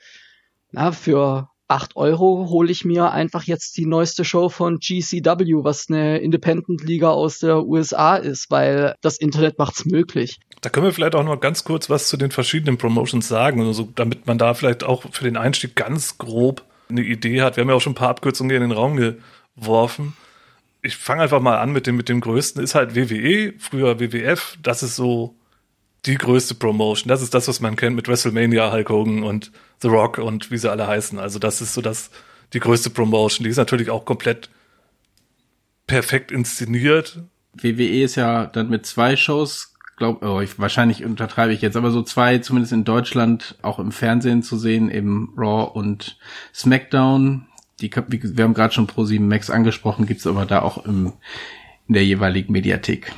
na, 0.70 0.92
für 0.92 1.50
8 1.68 1.96
Euro 1.96 2.48
hole 2.50 2.72
ich 2.72 2.86
mir 2.86 3.12
einfach 3.12 3.44
jetzt 3.44 3.78
die 3.78 3.86
neueste 3.86 4.24
Show 4.24 4.50
von 4.50 4.80
GCW, 4.80 5.64
was 5.64 5.90
eine 5.90 6.20
Independent-Liga 6.20 7.10
aus 7.10 7.40
der 7.40 7.66
USA 7.66 8.16
ist, 8.16 8.52
weil 8.52 8.96
das 9.02 9.18
Internet 9.18 9.58
macht's 9.58 9.86
möglich. 9.86 10.40
Da 10.62 10.70
können 10.70 10.86
wir 10.86 10.94
vielleicht 10.94 11.16
auch 11.16 11.24
noch 11.24 11.40
ganz 11.40 11.64
kurz 11.64 11.90
was 11.90 12.08
zu 12.08 12.18
den 12.18 12.32
verschiedenen 12.32 12.78
Promotions 12.78 13.28
sagen, 13.28 13.62
also, 13.62 13.90
damit 13.96 14.28
man 14.28 14.38
da 14.38 14.54
vielleicht 14.54 14.84
auch 14.84 15.04
für 15.12 15.24
den 15.24 15.38
Einstieg 15.38 15.76
ganz 15.76 16.18
grob 16.18 16.64
eine 16.90 17.02
Idee 17.02 17.42
hat. 17.42 17.58
Wir 17.58 17.62
haben 17.62 17.70
ja 17.70 17.76
auch 17.76 17.82
schon 17.82 17.94
ein 17.94 17.96
paar 17.96 18.10
Abkürzungen 18.10 18.56
in 18.56 18.62
den 18.62 18.72
Raum 18.72 19.18
geworfen. 19.56 20.14
Ich 20.84 20.98
fange 20.98 21.24
einfach 21.24 21.42
mal 21.42 21.58
an 21.58 21.72
mit 21.72 21.88
dem, 21.88 21.98
mit 21.98 22.10
dem 22.10 22.22
größten, 22.22 22.64
ist 22.64 22.76
halt 22.76 22.96
WWE, 22.96 23.54
früher 23.58 24.00
WWF, 24.00 24.58
das 24.62 24.84
ist 24.84 24.96
so 24.96 25.36
die 26.06 26.16
größte 26.16 26.54
Promotion. 26.54 27.10
Das 27.10 27.24
ist 27.24 27.34
das, 27.34 27.48
was 27.48 27.60
man 27.60 27.76
kennt 27.76 27.96
mit 27.96 28.08
WrestleMania, 28.08 28.72
Hulk 28.72 28.90
Hogan 28.90 29.24
und 29.24 29.52
The 29.82 29.88
Rock 29.88 30.18
und 30.18 30.52
wie 30.52 30.58
sie 30.58 30.70
alle 30.70 30.88
heißen. 30.88 31.20
Also 31.20 31.40
das 31.40 31.62
ist 31.62 31.74
so 31.74 31.82
das, 31.82 32.12
die 32.54 32.60
größte 32.60 32.90
Promotion. 32.90 33.44
Die 33.44 33.50
ist 33.50 33.58
natürlich 33.58 33.90
auch 33.90 34.06
komplett 34.06 34.50
perfekt 35.88 36.32
inszeniert. 36.32 37.22
WWE 37.54 38.04
ist 38.04 38.16
ja 38.16 38.46
dann 38.48 38.70
mit 38.70 38.86
zwei 38.86 39.16
Shows, 39.16 39.74
glaube 39.98 40.28
oh, 40.28 40.42
ich, 40.42 40.60
wahrscheinlich 40.60 41.06
untertreibe 41.06 41.54
ich 41.54 41.62
jetzt, 41.62 41.78
aber 41.78 41.92
so 41.92 42.02
zwei, 42.02 42.40
zumindest 42.40 42.74
in 42.74 42.84
Deutschland, 42.84 43.58
auch 43.62 43.80
im 43.80 43.92
Fernsehen 43.92 44.44
zu 44.44 44.58
sehen, 44.58 44.92
eben 44.92 45.34
Raw 45.38 45.72
und 45.74 46.18
SmackDown. 46.54 47.48
Die, 47.82 47.92
wir 47.94 48.44
haben 48.44 48.54
gerade 48.54 48.74
schon 48.74 48.88
Pro 48.88 49.06
7 49.06 49.28
Max 49.28 49.50
angesprochen, 49.50 50.06
gibt's 50.06 50.28
aber 50.28 50.46
da 50.46 50.62
auch 50.62 50.86
im, 50.86 51.14
in 51.88 51.94
der 51.94 52.06
jeweiligen 52.06 52.52
Mediathek. 52.52 53.14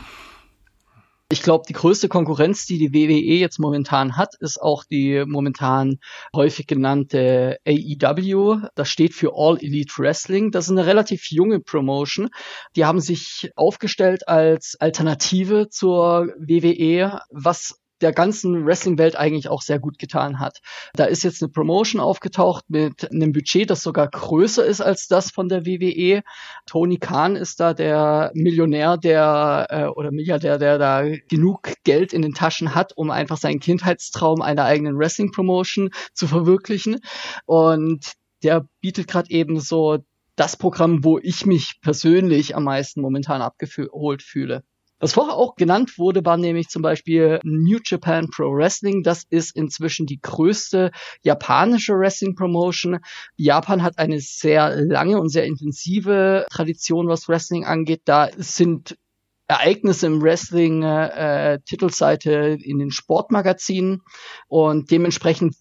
Ich 1.29 1.41
glaube, 1.41 1.65
die 1.67 1.73
größte 1.73 2.07
Konkurrenz, 2.07 2.65
die 2.65 2.77
die 2.77 2.93
WWE 2.93 3.37
jetzt 3.37 3.59
momentan 3.59 4.15
hat, 4.15 4.35
ist 4.39 4.61
auch 4.61 4.85
die 4.85 5.25
momentan 5.27 5.99
häufig 6.33 6.67
genannte 6.67 7.57
AEW. 7.67 8.69
Das 8.75 8.89
steht 8.89 9.13
für 9.13 9.33
All 9.35 9.57
Elite 9.57 9.93
Wrestling. 9.97 10.51
Das 10.51 10.65
ist 10.65 10.71
eine 10.71 10.85
relativ 10.85 11.29
junge 11.29 11.59
Promotion. 11.59 12.29
Die 12.77 12.85
haben 12.85 13.01
sich 13.01 13.51
aufgestellt 13.57 14.29
als 14.29 14.77
Alternative 14.79 15.67
zur 15.69 16.27
WWE, 16.37 17.19
was 17.29 17.77
der 18.01 18.13
ganzen 18.13 18.65
Wrestling-Welt 18.65 19.15
eigentlich 19.15 19.49
auch 19.49 19.62
sehr 19.62 19.79
gut 19.79 19.97
getan 19.99 20.39
hat. 20.39 20.60
Da 20.93 21.05
ist 21.05 21.23
jetzt 21.23 21.41
eine 21.41 21.51
Promotion 21.51 21.99
aufgetaucht 22.01 22.65
mit 22.67 23.12
einem 23.12 23.31
Budget, 23.31 23.69
das 23.69 23.81
sogar 23.81 24.07
größer 24.07 24.65
ist 24.65 24.81
als 24.81 25.07
das 25.07 25.31
von 25.31 25.49
der 25.49 25.65
WWE. 25.65 26.21
Tony 26.65 26.97
Khan 26.97 27.36
ist 27.36 27.60
da 27.60 27.73
der 27.73 28.31
Millionär, 28.33 28.97
der 28.97 29.67
äh, 29.69 29.86
oder 29.86 30.12
Milliardär, 30.12 30.57
der 30.57 30.77
da 30.77 31.03
genug 31.29 31.73
Geld 31.83 32.13
in 32.13 32.21
den 32.21 32.33
Taschen 32.33 32.75
hat, 32.75 32.93
um 32.95 33.10
einfach 33.10 33.38
seinen 33.38 33.60
Kindheitstraum 33.60 34.41
einer 34.41 34.65
eigenen 34.65 34.97
Wrestling-Promotion 34.97 35.89
zu 36.13 36.27
verwirklichen. 36.27 36.99
Und 37.45 38.13
der 38.43 38.67
bietet 38.81 39.07
gerade 39.07 39.29
eben 39.31 39.60
so 39.60 39.99
das 40.36 40.55
Programm, 40.55 41.03
wo 41.03 41.17
ich 41.17 41.45
mich 41.45 41.79
persönlich 41.81 42.55
am 42.55 42.63
meisten 42.63 43.01
momentan 43.01 43.41
abgeholt 43.41 44.21
fühle. 44.21 44.63
Was 44.99 45.13
vorher 45.13 45.36
auch 45.36 45.55
genannt 45.55 45.99
wurde, 45.99 46.25
war 46.25 46.38
nämlich 46.38 46.69
zum 46.69 46.81
Beispiel 46.81 47.39
New 47.43 47.77
Japan 47.86 48.29
Pro 48.29 48.51
Wrestling. 48.51 49.03
Das 49.03 49.26
ist 49.30 49.55
inzwischen 49.55 50.07
die 50.07 50.19
größte 50.19 50.91
japanische 51.22 51.93
Wrestling 51.93 52.36
Promotion. 52.36 52.99
Japan 53.36 53.84
hat 53.84 53.99
eine 53.99 54.19
sehr 54.19 54.76
lange 54.76 55.19
und 55.19 55.30
sehr 55.30 55.45
intensive 55.45 56.47
Tradition, 56.49 57.07
was 57.07 57.30
Wrestling 57.30 57.65
angeht. 57.65 58.01
Da 58.05 58.30
sind 58.38 58.97
Ereignisse 59.47 60.07
im 60.07 60.22
Wrestling 60.22 60.82
äh, 60.82 61.59
Titelseite 61.65 62.57
in 62.59 62.80
den 62.80 62.91
Sportmagazinen 62.91 64.01
und 64.47 64.89
dementsprechend 64.89 65.55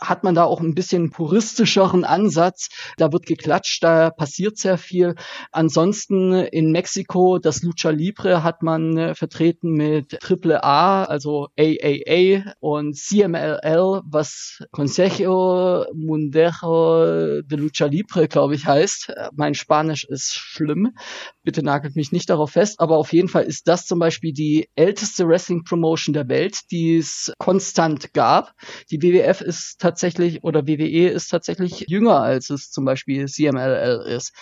hat 0.00 0.24
man 0.24 0.34
da 0.34 0.44
auch 0.44 0.60
ein 0.60 0.74
bisschen 0.74 1.10
puristischeren 1.10 2.04
Ansatz. 2.04 2.68
Da 2.96 3.12
wird 3.12 3.26
geklatscht, 3.26 3.82
da 3.84 4.10
passiert 4.10 4.58
sehr 4.58 4.78
viel. 4.78 5.14
Ansonsten 5.52 6.32
in 6.32 6.72
Mexiko, 6.72 7.38
das 7.38 7.62
Lucha 7.62 7.90
Libre 7.90 8.42
hat 8.42 8.62
man 8.62 8.96
äh, 8.96 9.14
vertreten 9.14 9.72
mit 9.72 10.18
Triple 10.20 10.62
A, 10.64 11.04
also 11.04 11.48
AAA 11.58 12.54
und 12.60 12.96
CMLL, 12.96 14.02
was 14.04 14.62
Consejo 14.70 15.84
Mundejo 15.94 17.42
de 17.42 17.58
Lucha 17.58 17.86
Libre, 17.86 18.28
glaube 18.28 18.54
ich, 18.54 18.66
heißt. 18.66 19.12
Mein 19.34 19.54
Spanisch 19.54 20.04
ist 20.04 20.34
schlimm. 20.34 20.94
Bitte 21.42 21.62
nagelt 21.62 21.96
mich 21.96 22.12
nicht 22.12 22.30
darauf 22.30 22.52
fest, 22.52 22.80
aber 22.80 22.96
auf 22.96 23.12
jeden 23.12 23.28
Fall 23.28 23.44
ist 23.44 23.68
das 23.68 23.86
zum 23.86 23.98
Beispiel 23.98 24.32
die 24.32 24.68
älteste 24.74 25.26
Wrestling 25.28 25.64
Promotion 25.64 26.12
der 26.12 26.28
Welt, 26.28 26.70
die 26.70 26.96
es 26.96 27.32
konstant 27.38 28.12
gab. 28.14 28.54
Die 28.90 29.02
WWF 29.02 29.40
ist 29.40 29.80
tatsächlich 29.90 30.44
oder 30.44 30.68
WWE 30.68 31.08
ist 31.08 31.28
tatsächlich 31.28 31.84
jünger 31.88 32.20
als 32.20 32.50
es 32.50 32.70
zum 32.70 32.84
Beispiel 32.84 33.26
CMLL 33.26 34.04
ist. 34.06 34.32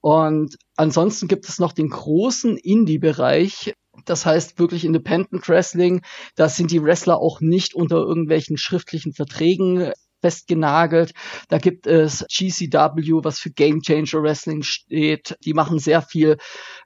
Und 0.00 0.56
ansonsten 0.76 1.26
gibt 1.26 1.48
es 1.48 1.58
noch 1.58 1.72
den 1.72 1.88
großen 1.88 2.56
Indie-Bereich. 2.56 3.74
Das 4.06 4.24
heißt 4.24 4.58
wirklich 4.58 4.84
Independent 4.84 5.48
Wrestling. 5.48 6.02
Da 6.36 6.48
sind 6.48 6.70
die 6.70 6.82
Wrestler 6.82 7.18
auch 7.18 7.40
nicht 7.40 7.74
unter 7.74 7.96
irgendwelchen 7.96 8.56
schriftlichen 8.56 9.12
Verträgen 9.12 9.92
festgenagelt. 10.22 11.12
Da 11.48 11.58
gibt 11.58 11.86
es 11.86 12.24
GCW, 12.28 13.24
was 13.24 13.38
für 13.38 13.50
Game 13.50 13.82
Changer 13.82 14.22
Wrestling 14.22 14.62
steht. 14.62 15.36
Die 15.44 15.52
machen 15.52 15.78
sehr 15.78 16.00
viel 16.00 16.38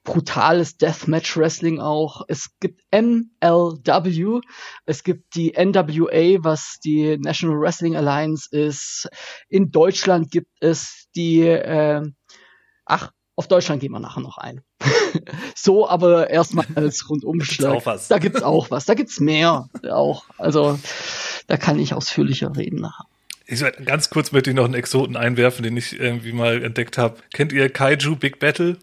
brutales 0.03 0.77
Deathmatch 0.79 1.37
Wrestling 1.37 1.81
auch. 1.81 2.23
Es 2.29 2.49
gibt 2.59 2.81
MLW, 2.91 4.41
es 4.87 5.05
gibt 5.05 5.37
die 5.37 5.53
NWA, 5.53 6.43
was 6.43 6.79
die 6.85 7.19
National 7.19 7.61
Wrestling 7.61 7.97
Alliance 7.97 8.49
ist. 8.51 9.09
In 9.49 9.71
Deutschland 9.71 10.31
gibt 10.31 10.51
es 10.61 11.07
die, 11.15 11.41
äh, 11.41 12.03
ach, 12.85 13.13
auf 13.37 13.49
Deutschland 13.49 13.83
gehen 13.83 13.93
wir 13.93 14.01
nachher 14.01 14.23
noch 14.23 14.39
ein. 14.39 14.63
so, 15.55 15.87
aber 15.87 16.31
erstmal 16.31 16.67
als 16.75 17.09
Rundumschlag. 17.09 17.71
Da 18.09 18.19
gibt's 18.19 18.43
auch 18.43 18.71
was. 18.71 18.87
Da 18.87 18.95
gibt's 18.95 19.21
mehr 19.21 19.69
auch. 19.91 20.25
Also 20.39 20.79
da 21.47 21.57
kann 21.57 21.79
ich 21.79 21.93
ausführlicher 21.93 22.57
reden 22.57 22.81
nachher. 22.81 23.07
Ich 23.47 23.65
ganz 23.85 24.11
kurz 24.11 24.33
möchte 24.33 24.51
ich 24.51 24.57
noch 24.57 24.65
einen 24.65 24.75
Exoten 24.75 25.17
einwerfen, 25.17 25.63
den 25.63 25.77
ich 25.77 25.99
irgendwie 25.99 26.33
mal 26.33 26.63
entdeckt 26.65 26.99
habe. 26.99 27.19
Kennt 27.33 27.53
ihr 27.53 27.71
Kaiju 27.71 28.17
Big 28.17 28.41
Battle? 28.41 28.77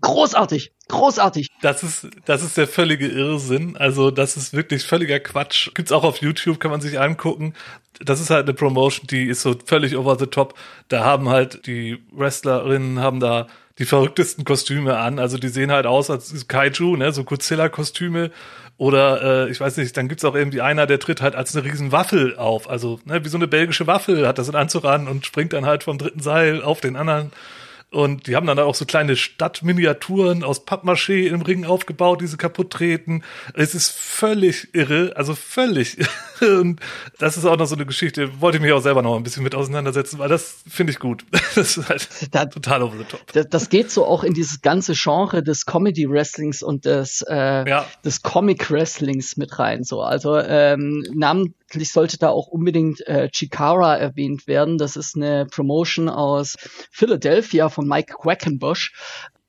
Großartig, 0.00 0.72
großartig. 0.88 1.48
Das 1.62 1.82
ist, 1.82 2.08
das 2.26 2.42
ist 2.42 2.58
der 2.58 2.68
völlige 2.68 3.08
Irrsinn. 3.08 3.76
Also, 3.76 4.10
das 4.10 4.36
ist 4.36 4.52
wirklich 4.52 4.84
völliger 4.84 5.18
Quatsch. 5.18 5.70
Gibt's 5.74 5.92
auch 5.92 6.04
auf 6.04 6.18
YouTube, 6.18 6.60
kann 6.60 6.70
man 6.70 6.82
sich 6.82 7.00
angucken. 7.00 7.54
Das 8.00 8.20
ist 8.20 8.28
halt 8.28 8.46
eine 8.46 8.54
Promotion, 8.54 9.06
die 9.06 9.24
ist 9.24 9.40
so 9.40 9.56
völlig 9.64 9.96
over 9.96 10.18
the 10.18 10.26
top. 10.26 10.58
Da 10.88 11.04
haben 11.04 11.30
halt 11.30 11.66
die 11.66 12.04
Wrestlerinnen 12.12 13.00
haben 13.00 13.18
da 13.18 13.46
die 13.78 13.84
verrücktesten 13.84 14.44
Kostüme 14.44 14.98
an. 14.98 15.18
Also, 15.18 15.38
die 15.38 15.48
sehen 15.48 15.72
halt 15.72 15.86
aus 15.86 16.10
als 16.10 16.46
Kaiju, 16.48 16.96
ne, 16.96 17.12
so 17.12 17.24
Godzilla-Kostüme 17.24 18.30
oder 18.76 19.46
äh, 19.46 19.50
ich 19.50 19.60
weiß 19.60 19.76
nicht, 19.76 19.96
dann 19.96 20.08
gibt's 20.08 20.24
auch 20.24 20.34
irgendwie 20.34 20.60
einer, 20.60 20.86
der 20.86 20.98
tritt 20.98 21.22
halt 21.22 21.36
als 21.36 21.54
eine 21.54 21.64
riesen 21.64 21.92
Waffel 21.92 22.36
auf. 22.36 22.68
Also 22.68 22.98
ne, 23.04 23.24
wie 23.24 23.28
so 23.28 23.38
eine 23.38 23.46
belgische 23.46 23.86
Waffel 23.86 24.26
hat 24.26 24.38
das 24.38 24.48
in 24.48 24.56
Anzug 24.56 24.84
an 24.84 25.06
und 25.06 25.24
springt 25.24 25.52
dann 25.52 25.66
halt 25.66 25.84
vom 25.84 25.98
dritten 25.98 26.20
Seil 26.20 26.62
auf 26.62 26.80
den 26.80 26.96
anderen. 26.96 27.30
Und 27.94 28.26
die 28.26 28.34
haben 28.34 28.48
dann 28.48 28.58
auch 28.58 28.74
so 28.74 28.86
kleine 28.86 29.14
Stadtminiaturen 29.14 30.42
aus 30.42 30.66
Pappmaché 30.66 31.28
im 31.28 31.42
Ring 31.42 31.64
aufgebaut, 31.64 32.20
die 32.20 32.26
sie 32.26 32.36
kaputt 32.36 32.70
treten. 32.70 33.22
Es 33.54 33.76
ist 33.76 33.92
völlig 33.92 34.74
irre, 34.74 35.12
also 35.14 35.36
völlig. 35.36 35.98
Und 36.40 36.80
das 37.20 37.36
ist 37.36 37.44
auch 37.44 37.56
noch 37.56 37.66
so 37.66 37.76
eine 37.76 37.86
Geschichte, 37.86 38.40
wollte 38.40 38.58
ich 38.58 38.62
mich 38.62 38.72
auch 38.72 38.82
selber 38.82 39.02
noch 39.02 39.14
ein 39.14 39.22
bisschen 39.22 39.44
mit 39.44 39.54
auseinandersetzen, 39.54 40.18
weil 40.18 40.28
das 40.28 40.64
finde 40.68 40.92
ich 40.92 40.98
gut. 40.98 41.24
Das 41.54 41.76
ist 41.76 41.88
halt 41.88 42.08
da, 42.34 42.46
total 42.46 42.82
over 42.82 42.96
the 42.98 43.04
top. 43.04 43.32
Das, 43.32 43.46
das, 43.48 43.68
geht 43.68 43.88
so 43.88 44.04
auch 44.04 44.24
in 44.24 44.34
dieses 44.34 44.60
ganze 44.60 44.94
Genre 44.94 45.40
des 45.40 45.66
Comedy 45.66 46.10
Wrestlings 46.10 46.64
und 46.64 46.84
des, 46.84 47.24
äh, 47.28 47.68
ja. 47.68 47.86
des 48.04 48.22
Comic 48.22 48.72
Wrestlings 48.72 49.36
mit 49.36 49.56
rein. 49.60 49.84
So, 49.84 50.00
also 50.02 50.36
ähm, 50.36 51.06
namentlich 51.74 51.92
sollte 51.92 52.18
da 52.18 52.30
auch 52.30 52.46
unbedingt 52.46 53.06
äh, 53.06 53.28
Chikara 53.30 53.96
erwähnt 53.96 54.46
werden. 54.46 54.78
Das 54.78 54.96
ist 54.96 55.16
eine 55.16 55.46
Promotion 55.46 56.08
aus 56.08 56.56
Philadelphia 56.90 57.68
von 57.68 57.88
Mike 57.88 58.14
Quackenbush. 58.14 58.92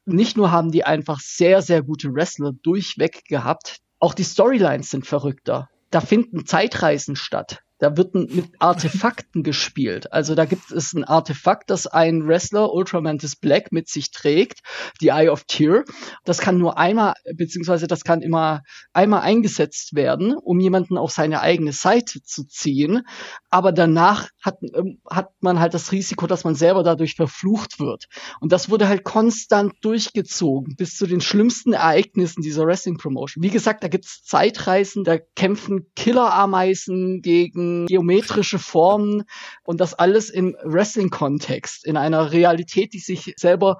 Nicht 0.05 0.37
nur 0.37 0.51
haben 0.51 0.71
die 0.71 0.83
einfach 0.83 1.19
sehr, 1.19 1.61
sehr 1.61 1.83
gute 1.83 2.13
Wrestler 2.13 2.53
durchweg 2.63 3.25
gehabt, 3.25 3.77
auch 3.99 4.13
die 4.13 4.23
Storylines 4.23 4.89
sind 4.89 5.05
verrückter 5.05 5.69
da 5.95 6.01
finden 6.01 6.45
Zeitreisen 6.45 7.15
statt. 7.15 7.59
Da 7.77 7.97
wird 7.97 8.15
mit 8.15 8.45
Artefakten 8.59 9.43
gespielt. 9.43 10.13
Also 10.13 10.33
da 10.33 10.45
gibt 10.45 10.71
es 10.71 10.93
ein 10.93 11.03
Artefakt, 11.03 11.69
das 11.69 11.87
ein 11.87 12.25
Wrestler 12.25 12.71
Ultramantis 12.73 13.35
Black 13.35 13.73
mit 13.73 13.89
sich 13.89 14.11
trägt, 14.11 14.61
die 15.01 15.09
Eye 15.09 15.29
of 15.29 15.43
Tear. 15.43 15.83
Das 16.23 16.39
kann 16.39 16.57
nur 16.57 16.77
einmal, 16.77 17.15
beziehungsweise 17.35 17.87
das 17.87 18.05
kann 18.05 18.21
immer 18.21 18.61
einmal 18.93 19.21
eingesetzt 19.21 19.93
werden, 19.93 20.35
um 20.37 20.59
jemanden 20.61 20.97
auf 20.97 21.11
seine 21.11 21.41
eigene 21.41 21.73
Seite 21.73 22.21
zu 22.23 22.45
ziehen. 22.47 23.01
Aber 23.49 23.73
danach 23.73 24.29
hat, 24.41 24.59
ähm, 24.73 25.01
hat 25.09 25.31
man 25.41 25.59
halt 25.59 25.73
das 25.73 25.91
Risiko, 25.91 26.27
dass 26.27 26.45
man 26.45 26.55
selber 26.55 26.81
dadurch 26.81 27.15
verflucht 27.15 27.79
wird. 27.79 28.05
Und 28.39 28.53
das 28.53 28.69
wurde 28.69 28.87
halt 28.87 29.03
konstant 29.03 29.73
durchgezogen 29.81 30.75
bis 30.77 30.95
zu 30.95 31.07
den 31.07 31.19
schlimmsten 31.19 31.73
Ereignissen 31.73 32.41
dieser 32.41 32.65
Wrestling 32.65 32.97
Promotion. 32.97 33.43
Wie 33.43 33.49
gesagt, 33.49 33.83
da 33.83 33.89
gibt's 33.89 34.23
Zeitreisen, 34.23 35.03
da 35.03 35.17
kämpfen 35.35 35.91
Killerameisen 35.95 37.21
gegen 37.21 37.64
geometrische 37.87 38.59
Formen 38.59 39.23
und 39.63 39.79
das 39.81 39.93
alles 39.93 40.29
im 40.29 40.55
Wrestling-Kontext, 40.63 41.85
in 41.85 41.97
einer 41.97 42.31
Realität, 42.31 42.93
die 42.93 42.99
sich 42.99 43.33
selber 43.37 43.79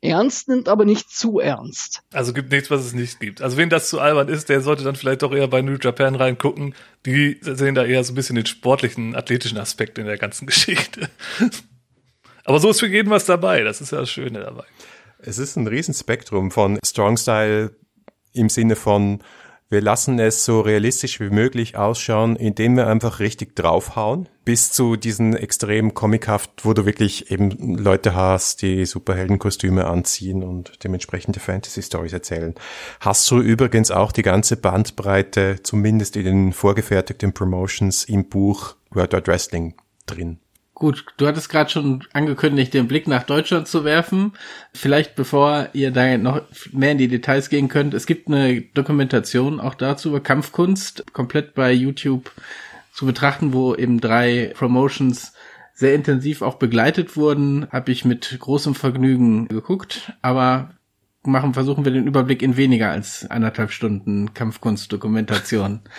ernst 0.00 0.48
nimmt, 0.48 0.68
aber 0.68 0.84
nicht 0.84 1.10
zu 1.10 1.40
ernst. 1.40 2.02
Also 2.12 2.32
gibt 2.32 2.52
nichts, 2.52 2.70
was 2.70 2.84
es 2.84 2.92
nicht 2.92 3.18
gibt. 3.20 3.42
Also 3.42 3.56
wen 3.56 3.70
das 3.70 3.88
zu 3.88 4.00
albern 4.00 4.28
ist, 4.28 4.48
der 4.48 4.60
sollte 4.60 4.84
dann 4.84 4.96
vielleicht 4.96 5.22
doch 5.22 5.32
eher 5.32 5.48
bei 5.48 5.62
New 5.62 5.76
Japan 5.80 6.14
reingucken. 6.14 6.74
Die 7.04 7.38
sehen 7.40 7.74
da 7.74 7.84
eher 7.84 8.04
so 8.04 8.12
ein 8.12 8.16
bisschen 8.16 8.36
den 8.36 8.46
sportlichen, 8.46 9.14
athletischen 9.14 9.58
Aspekt 9.58 9.98
in 9.98 10.06
der 10.06 10.18
ganzen 10.18 10.46
Geschichte. 10.46 11.08
aber 12.44 12.60
so 12.60 12.70
ist 12.70 12.80
für 12.80 12.88
jeden 12.88 13.10
was 13.10 13.24
dabei. 13.24 13.62
Das 13.62 13.80
ist 13.80 13.92
ja 13.92 13.98
das 13.98 14.10
Schöne 14.10 14.40
dabei. 14.40 14.64
Es 15.18 15.38
ist 15.38 15.56
ein 15.56 15.66
Riesenspektrum 15.66 16.50
von 16.50 16.78
Strong 16.84 17.16
Style 17.16 17.74
im 18.32 18.48
Sinne 18.48 18.76
von 18.76 19.22
wir 19.68 19.80
lassen 19.80 20.20
es 20.20 20.44
so 20.44 20.60
realistisch 20.60 21.18
wie 21.18 21.30
möglich 21.30 21.76
ausschauen, 21.76 22.36
indem 22.36 22.76
wir 22.76 22.86
einfach 22.86 23.18
richtig 23.18 23.56
draufhauen, 23.56 24.28
bis 24.44 24.70
zu 24.70 24.94
diesen 24.94 25.34
extrem 25.34 25.92
comichaft, 25.92 26.64
wo 26.64 26.72
du 26.72 26.86
wirklich 26.86 27.32
eben 27.32 27.76
Leute 27.76 28.14
hast, 28.14 28.62
die 28.62 28.86
Superheldenkostüme 28.86 29.86
anziehen 29.86 30.44
und 30.44 30.84
dementsprechende 30.84 31.40
Fantasy-Stories 31.40 32.12
erzählen. 32.12 32.54
Hast 33.00 33.28
du 33.30 33.40
übrigens 33.40 33.90
auch 33.90 34.12
die 34.12 34.22
ganze 34.22 34.56
Bandbreite, 34.56 35.56
zumindest 35.62 36.16
in 36.16 36.24
den 36.24 36.52
vorgefertigten 36.52 37.32
Promotions 37.32 38.04
im 38.04 38.28
Buch 38.28 38.76
World 38.90 39.14
Wide 39.14 39.26
Wrestling 39.26 39.74
drin? 40.06 40.38
Gut, 40.78 41.06
du 41.16 41.26
hattest 41.26 41.48
gerade 41.48 41.70
schon 41.70 42.04
angekündigt, 42.12 42.74
den 42.74 42.86
Blick 42.86 43.08
nach 43.08 43.22
Deutschland 43.22 43.66
zu 43.66 43.82
werfen. 43.86 44.34
Vielleicht 44.74 45.14
bevor 45.14 45.70
ihr 45.72 45.90
da 45.90 46.18
noch 46.18 46.42
mehr 46.70 46.92
in 46.92 46.98
die 46.98 47.08
Details 47.08 47.48
gehen 47.48 47.68
könnt, 47.68 47.94
es 47.94 48.04
gibt 48.04 48.28
eine 48.28 48.60
Dokumentation 48.60 49.58
auch 49.58 49.72
dazu 49.72 50.10
über 50.10 50.20
Kampfkunst, 50.20 51.14
komplett 51.14 51.54
bei 51.54 51.72
YouTube 51.72 52.30
zu 52.92 53.06
betrachten, 53.06 53.54
wo 53.54 53.74
eben 53.74 54.02
drei 54.02 54.52
Promotions 54.54 55.32
sehr 55.72 55.94
intensiv 55.94 56.42
auch 56.42 56.56
begleitet 56.56 57.16
wurden, 57.16 57.68
habe 57.70 57.90
ich 57.90 58.04
mit 58.04 58.36
großem 58.38 58.74
Vergnügen 58.74 59.48
geguckt, 59.48 60.12
aber 60.20 60.74
machen 61.24 61.54
versuchen 61.54 61.86
wir 61.86 61.92
den 61.92 62.06
Überblick 62.06 62.42
in 62.42 62.58
weniger 62.58 62.90
als 62.90 63.24
anderthalb 63.30 63.70
Stunden 63.70 64.34
Kampfkunst-Dokumentation. 64.34 65.80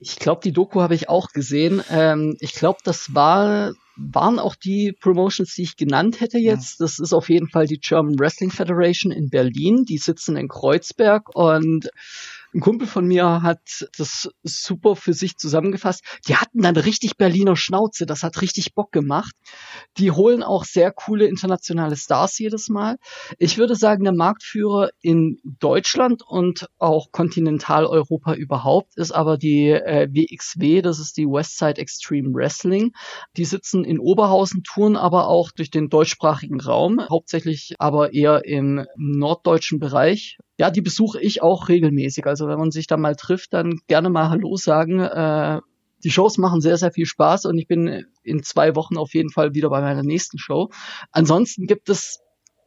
Ich 0.00 0.16
glaube, 0.16 0.40
die 0.44 0.52
Doku 0.52 0.80
habe 0.80 0.94
ich 0.94 1.08
auch 1.08 1.30
gesehen. 1.30 1.82
Ähm, 1.90 2.36
ich 2.40 2.52
glaube, 2.52 2.78
das 2.84 3.14
war 3.14 3.72
waren 3.98 4.38
auch 4.38 4.54
die 4.54 4.92
Promotions, 4.92 5.54
die 5.54 5.62
ich 5.62 5.76
genannt 5.76 6.20
hätte 6.20 6.38
jetzt. 6.38 6.80
Das 6.80 7.00
ist 7.00 7.12
auf 7.12 7.28
jeden 7.28 7.48
Fall 7.48 7.66
die 7.66 7.80
German 7.80 8.18
Wrestling 8.18 8.50
Federation 8.50 9.10
in 9.10 9.28
Berlin. 9.28 9.84
Die 9.84 9.98
sitzen 9.98 10.36
in 10.36 10.46
Kreuzberg 10.46 11.34
und 11.34 11.90
ein 12.54 12.60
Kumpel 12.60 12.86
von 12.86 13.06
mir 13.06 13.42
hat 13.42 13.88
das 13.98 14.30
super 14.42 14.96
für 14.96 15.12
sich 15.12 15.36
zusammengefasst. 15.36 16.02
Die 16.26 16.36
hatten 16.36 16.62
dann 16.62 16.76
richtig 16.76 17.16
Berliner 17.16 17.56
Schnauze. 17.56 18.06
Das 18.06 18.22
hat 18.22 18.40
richtig 18.40 18.74
Bock 18.74 18.90
gemacht. 18.90 19.34
Die 19.98 20.10
holen 20.10 20.42
auch 20.42 20.64
sehr 20.64 20.90
coole 20.92 21.26
internationale 21.26 21.96
Stars 21.96 22.38
jedes 22.38 22.68
Mal. 22.68 22.96
Ich 23.38 23.58
würde 23.58 23.76
sagen, 23.76 24.04
der 24.04 24.14
Marktführer 24.14 24.88
in 25.02 25.38
Deutschland 25.44 26.22
und 26.26 26.66
auch 26.78 27.12
Kontinentaleuropa 27.12 28.34
überhaupt 28.34 28.96
ist 28.96 29.12
aber 29.12 29.36
die 29.36 29.68
äh, 29.68 30.08
WXW. 30.10 30.80
Das 30.80 30.98
ist 30.98 31.18
die 31.18 31.26
Westside 31.26 31.78
Extreme 31.78 32.32
Wrestling. 32.32 32.92
Die 33.36 33.44
sitzen 33.44 33.84
in 33.84 33.98
Oberhausen, 33.98 34.62
touren 34.62 34.96
aber 34.96 35.28
auch 35.28 35.50
durch 35.52 35.70
den 35.70 35.90
deutschsprachigen 35.90 36.60
Raum. 36.60 37.00
Hauptsächlich 37.10 37.74
aber 37.78 38.14
eher 38.14 38.46
im 38.46 38.86
norddeutschen 38.96 39.78
Bereich 39.78 40.38
ja, 40.58 40.70
die 40.70 40.82
besuche 40.82 41.20
ich 41.20 41.42
auch 41.42 41.68
regelmäßig. 41.68 42.26
Also 42.26 42.48
wenn 42.48 42.58
man 42.58 42.70
sich 42.70 42.86
da 42.86 42.96
mal 42.96 43.14
trifft, 43.14 43.54
dann 43.54 43.78
gerne 43.86 44.10
mal 44.10 44.28
Hallo 44.28 44.56
sagen. 44.56 45.00
Äh, 45.00 45.60
Die 46.04 46.10
Shows 46.10 46.38
machen 46.38 46.60
sehr, 46.60 46.76
sehr 46.76 46.92
viel 46.92 47.06
Spaß 47.06 47.46
und 47.46 47.58
ich 47.58 47.66
bin 47.66 48.04
in 48.22 48.42
zwei 48.42 48.76
Wochen 48.76 48.96
auf 48.96 49.14
jeden 49.14 49.30
Fall 49.30 49.54
wieder 49.54 49.70
bei 49.70 49.80
meiner 49.80 50.02
nächsten 50.02 50.38
Show. 50.38 50.70
Ansonsten 51.12 51.66
gibt 51.66 51.88
es 51.88 52.20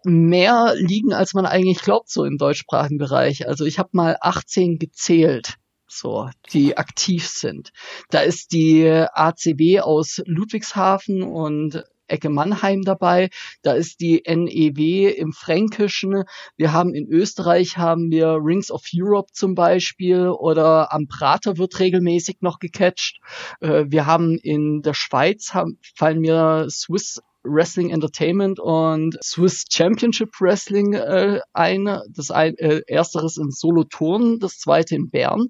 mehr 0.03 0.73
Ligen, 0.77 1.13
als 1.13 1.33
man 1.33 1.45
eigentlich 1.45 1.79
glaubt, 1.79 2.09
so 2.09 2.25
im 2.25 2.37
deutschsprachigen 2.37 2.97
Bereich. 2.97 3.47
Also 3.47 3.65
ich 3.65 3.77
habe 3.77 3.89
mal 3.93 4.17
18 4.19 4.79
gezählt 4.79 5.55
so, 5.87 6.29
die 6.53 6.77
aktiv 6.77 7.27
sind. 7.27 7.71
Da 8.09 8.21
ist 8.21 8.53
die 8.53 8.87
ACB 8.87 9.81
aus 9.81 10.21
Ludwigshafen 10.25 11.21
und 11.21 11.83
Ecke 12.11 12.29
Mannheim 12.29 12.83
dabei. 12.83 13.29
Da 13.61 13.73
ist 13.73 14.01
die 14.01 14.23
NEW 14.25 15.09
im 15.09 15.33
Fränkischen. 15.33 16.23
Wir 16.57 16.73
haben 16.73 16.93
in 16.93 17.07
Österreich 17.07 17.77
haben 17.77 18.11
wir 18.11 18.37
Rings 18.41 18.71
of 18.71 18.83
Europe 18.93 19.31
zum 19.33 19.55
Beispiel 19.55 20.27
oder 20.27 20.93
am 20.93 21.07
Prater 21.07 21.57
wird 21.57 21.79
regelmäßig 21.79 22.37
noch 22.41 22.59
gecatcht. 22.59 23.19
Äh, 23.59 23.85
wir 23.87 24.05
haben 24.05 24.37
in 24.37 24.81
der 24.81 24.93
Schweiz 24.93 25.53
haben, 25.53 25.79
fallen 25.95 26.19
mir 26.19 26.67
Swiss 26.69 27.21
Wrestling 27.43 27.89
Entertainment 27.89 28.59
und 28.59 29.17
Swiss 29.23 29.65
Championship 29.71 30.29
Wrestling 30.39 30.93
äh, 30.93 31.39
ein. 31.53 31.85
Das 32.09 32.31
ein, 32.31 32.55
äh, 32.57 32.81
ersteres 32.87 33.37
in 33.37 33.51
Solothurn, 33.51 34.39
das 34.39 34.57
zweite 34.59 34.95
in 34.95 35.09
Bern. 35.09 35.47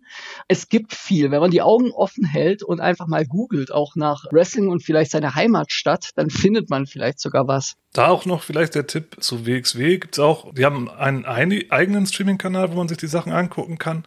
Es 0.47 0.69
gibt 0.69 0.93
viel. 0.93 1.31
Wenn 1.31 1.41
man 1.41 1.51
die 1.51 1.61
Augen 1.61 1.91
offen 1.91 2.25
hält 2.25 2.63
und 2.63 2.79
einfach 2.79 3.07
mal 3.07 3.25
googelt, 3.25 3.71
auch 3.71 3.95
nach 3.95 4.25
Wrestling 4.31 4.69
und 4.69 4.83
vielleicht 4.83 5.11
seine 5.11 5.35
Heimatstadt, 5.35 6.09
dann 6.15 6.29
findet 6.29 6.69
man 6.69 6.85
vielleicht 6.85 7.19
sogar 7.19 7.47
was. 7.47 7.75
Da 7.93 8.07
auch 8.07 8.25
noch 8.25 8.43
vielleicht 8.43 8.75
der 8.75 8.87
Tipp 8.87 9.17
zu 9.19 9.45
WXW 9.45 9.97
gibt's 9.97 10.19
auch, 10.19 10.53
die 10.53 10.65
haben 10.65 10.89
einen 10.89 11.25
eigenen 11.25 12.05
Streaming-Kanal, 12.05 12.71
wo 12.71 12.75
man 12.75 12.87
sich 12.87 12.97
die 12.97 13.07
Sachen 13.07 13.33
angucken 13.33 13.77
kann. 13.77 14.05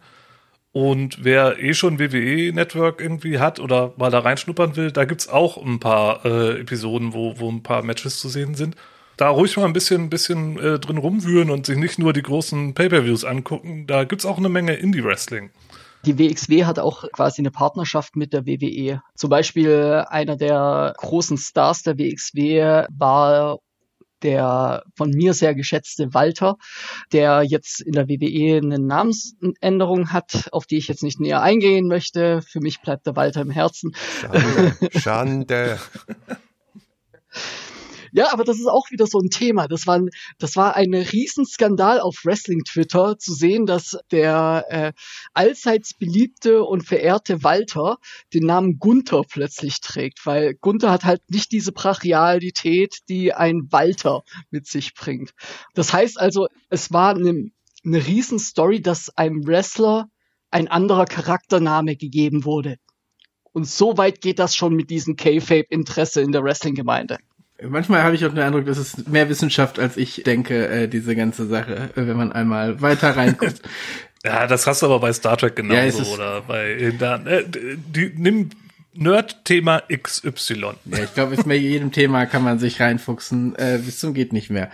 Und 0.75 1.23
wer 1.23 1.57
eh 1.57 1.73
schon 1.73 1.99
WWE 1.99 2.51
Network 2.51 2.99
irgendwie 2.99 3.39
hat 3.39 3.61
oder 3.61 3.93
mal 3.95 4.11
da 4.11 4.19
reinschnuppern 4.19 4.75
will, 4.75 4.91
da 4.91 5.05
gibt's 5.05 5.29
auch 5.29 5.55
ein 5.55 5.79
paar 5.79 6.25
äh, 6.25 6.59
Episoden, 6.59 7.13
wo, 7.13 7.39
wo 7.39 7.49
ein 7.49 7.63
paar 7.63 7.81
Matches 7.81 8.19
zu 8.19 8.27
sehen 8.27 8.55
sind. 8.55 8.75
Da 9.15 9.29
ruhig 9.29 9.55
mal 9.55 9.63
ein 9.63 9.71
bisschen, 9.71 10.09
bisschen 10.09 10.59
äh, 10.59 10.77
drin 10.77 10.97
rumwühlen 10.97 11.49
und 11.49 11.65
sich 11.65 11.77
nicht 11.77 11.97
nur 11.97 12.11
die 12.11 12.23
großen 12.23 12.73
Pay-Per-Views 12.73 13.23
angucken. 13.23 13.87
Da 13.87 14.03
gibt's 14.03 14.25
auch 14.25 14.37
eine 14.37 14.49
Menge 14.49 14.73
Indie-Wrestling. 14.73 15.51
Die 16.05 16.19
WXW 16.19 16.65
hat 16.65 16.77
auch 16.77 17.09
quasi 17.13 17.41
eine 17.41 17.51
Partnerschaft 17.51 18.17
mit 18.17 18.33
der 18.33 18.45
WWE. 18.45 19.01
Zum 19.15 19.29
Beispiel 19.29 20.03
einer 20.09 20.35
der 20.35 20.93
großen 20.97 21.37
Stars 21.37 21.83
der 21.83 21.97
WXW 21.97 22.83
war 22.89 23.59
der 24.23 24.83
von 24.95 25.11
mir 25.11 25.33
sehr 25.33 25.55
geschätzte 25.55 26.13
Walter, 26.13 26.55
der 27.11 27.43
jetzt 27.43 27.81
in 27.81 27.93
der 27.93 28.07
WWE 28.07 28.57
eine 28.57 28.79
Namensänderung 28.79 30.11
hat, 30.11 30.49
auf 30.51 30.65
die 30.65 30.77
ich 30.77 30.87
jetzt 30.87 31.03
nicht 31.03 31.19
näher 31.19 31.41
eingehen 31.41 31.87
möchte. 31.87 32.41
Für 32.41 32.59
mich 32.59 32.81
bleibt 32.81 33.05
der 33.05 33.15
Walter 33.15 33.41
im 33.41 33.51
Herzen. 33.51 33.95
Schande. 34.21 34.75
Schande. 34.99 35.79
Ja, 38.15 38.31
aber 38.31 38.45
das 38.45 38.59
ist 38.59 38.67
auch 38.67 38.91
wieder 38.91 39.07
so 39.07 39.19
ein 39.19 39.29
Thema. 39.29 39.67
Das 39.67 39.87
war, 39.87 39.99
das 40.37 40.55
war 40.55 40.77
ein 40.77 40.93
Riesenskandal 40.93 41.99
auf 41.99 42.21
Wrestling-Twitter 42.23 43.17
zu 43.17 43.33
sehen, 43.33 43.65
dass 43.65 43.97
der 44.09 44.65
äh, 44.69 44.93
allseits 45.33 45.93
beliebte 45.93 46.63
und 46.63 46.87
verehrte 46.87 47.43
Walter 47.43 47.97
den 48.33 48.45
Namen 48.45 48.79
Gunther 48.79 49.23
plötzlich 49.29 49.81
trägt, 49.81 50.25
weil 50.25 50.53
Gunther 50.61 50.91
hat 50.91 51.03
halt 51.03 51.29
nicht 51.29 51.51
diese 51.51 51.73
Brachialität, 51.73 52.99
die 53.09 53.33
ein 53.33 53.67
Walter 53.69 54.23
mit 54.49 54.65
sich 54.65 54.93
bringt. 54.93 55.31
Das 55.73 55.91
heißt 55.91 56.17
also, 56.17 56.47
es 56.69 56.93
war 56.93 57.15
eine, 57.15 57.49
eine 57.83 58.07
Riesenstory, 58.07 58.81
dass 58.81 59.09
einem 59.17 59.45
Wrestler 59.45 60.07
ein 60.51 60.69
anderer 60.69 61.03
Charaktername 61.03 61.97
gegeben 61.97 62.45
wurde. 62.45 62.77
Und 63.51 63.67
so 63.67 63.97
weit 63.97 64.21
geht 64.21 64.39
das 64.39 64.55
schon 64.55 64.73
mit 64.73 64.89
diesem 64.89 65.17
K-Fape-Interesse 65.17 66.21
in 66.21 66.31
der 66.31 66.43
Wrestling-Gemeinde. 66.45 67.17
Manchmal 67.61 68.03
habe 68.03 68.15
ich 68.15 68.25
auch 68.25 68.29
den 68.29 68.39
Eindruck, 68.39 68.65
das 68.65 68.77
ist 68.77 69.07
mehr 69.07 69.29
Wissenschaft, 69.29 69.79
als 69.79 69.95
ich 69.95 70.23
denke, 70.25 70.67
äh, 70.67 70.87
diese 70.87 71.15
ganze 71.15 71.47
Sache, 71.47 71.91
äh, 71.95 72.07
wenn 72.07 72.17
man 72.17 72.31
einmal 72.33 72.81
weiter 72.81 73.15
reinguckt. 73.15 73.61
ja, 74.25 74.45
das 74.47 74.67
hast 74.67 74.81
du 74.81 74.87
aber 74.87 74.99
bei 74.99 75.13
Star 75.13 75.37
Trek 75.37 75.55
genauso 75.55 76.03
ja, 76.03 76.09
oder 76.09 76.41
bei 76.41 76.71
äh, 76.71 77.43
die, 77.47 78.11
nimm 78.15 78.49
Nerd-Thema 78.97 79.83
XY. 79.91 80.73
Ja, 80.85 81.03
ich 81.03 81.13
glaube, 81.13 81.35
mit 81.45 81.61
jedem 81.61 81.91
Thema 81.91 82.25
kann 82.25 82.43
man 82.43 82.59
sich 82.59 82.79
reinfuchsen, 82.79 83.55
äh, 83.55 83.79
bis 83.83 83.99
zum 83.99 84.13
geht 84.13 84.31
nicht 84.31 84.49
mehr. 84.49 84.69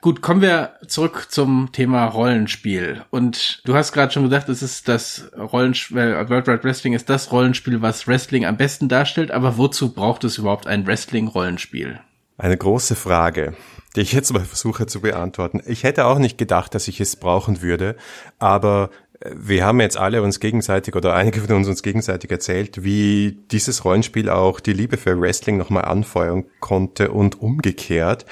Gut, 0.00 0.22
kommen 0.22 0.40
wir 0.40 0.74
zurück 0.86 1.26
zum 1.30 1.70
Thema 1.72 2.06
Rollenspiel. 2.06 3.04
Und 3.10 3.60
du 3.64 3.74
hast 3.74 3.92
gerade 3.92 4.12
schon 4.12 4.24
gesagt, 4.24 4.48
es 4.48 4.62
ist 4.62 4.88
das 4.88 5.30
Rollenspiel, 5.36 5.98
äh, 5.98 6.28
World 6.28 6.46
Wide 6.46 6.64
Wrestling 6.64 6.94
ist 6.94 7.10
das 7.10 7.32
Rollenspiel, 7.32 7.82
was 7.82 8.08
Wrestling 8.08 8.46
am 8.46 8.56
besten 8.56 8.88
darstellt. 8.88 9.30
Aber 9.30 9.58
wozu 9.58 9.92
braucht 9.92 10.24
es 10.24 10.38
überhaupt 10.38 10.66
ein 10.66 10.86
Wrestling-Rollenspiel? 10.86 12.00
Eine 12.38 12.56
große 12.56 12.96
Frage, 12.96 13.54
die 13.94 14.02
ich 14.02 14.12
jetzt 14.12 14.32
mal 14.32 14.44
versuche 14.44 14.86
zu 14.86 15.00
beantworten. 15.00 15.62
Ich 15.66 15.84
hätte 15.84 16.04
auch 16.04 16.18
nicht 16.18 16.36
gedacht, 16.36 16.74
dass 16.74 16.86
ich 16.86 17.00
es 17.00 17.16
brauchen 17.16 17.62
würde, 17.62 17.96
aber 18.38 18.90
äh, 19.20 19.30
wir 19.34 19.64
haben 19.64 19.80
jetzt 19.80 19.96
alle 19.96 20.22
uns 20.22 20.38
gegenseitig 20.38 20.94
oder 20.94 21.14
einige 21.14 21.40
von 21.40 21.56
uns 21.56 21.68
uns 21.68 21.82
gegenseitig 21.82 22.30
erzählt, 22.30 22.84
wie 22.84 23.38
dieses 23.50 23.84
Rollenspiel 23.84 24.28
auch 24.28 24.60
die 24.60 24.74
Liebe 24.74 24.98
für 24.98 25.18
Wrestling 25.18 25.56
nochmal 25.56 25.86
anfeuern 25.86 26.44
konnte 26.60 27.10
und 27.10 27.40
umgekehrt. 27.40 28.26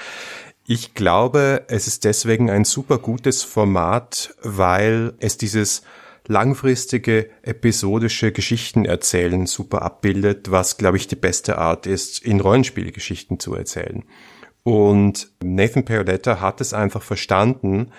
Ich 0.66 0.94
glaube, 0.94 1.64
es 1.68 1.86
ist 1.86 2.05
deswegen 2.05 2.50
ein 2.50 2.64
super 2.64 2.98
gutes 2.98 3.42
Format, 3.42 4.34
weil 4.42 5.14
es 5.18 5.38
dieses 5.38 5.82
langfristige 6.27 7.31
episodische 7.43 8.33
Geschichten 8.33 8.85
erzählen 8.85 9.47
super 9.47 9.83
abbildet, 9.83 10.51
was, 10.51 10.79
glaube 10.79 10.97
ich, 10.97 11.07
die 11.07 11.16
beste 11.16 11.59
Art 11.59 11.87
ist, 11.87 12.25
in 12.25 12.41
Rollenspielgeschichten 12.41 13.39
zu 13.39 13.55
erzählen. 13.55 14.05
Und 14.62 15.31
Nathan 15.43 15.85
Paoletta 15.85 16.41
hat 16.41 16.61
es 16.61 16.72
einfach 16.72 17.03
verstanden, 17.03 17.91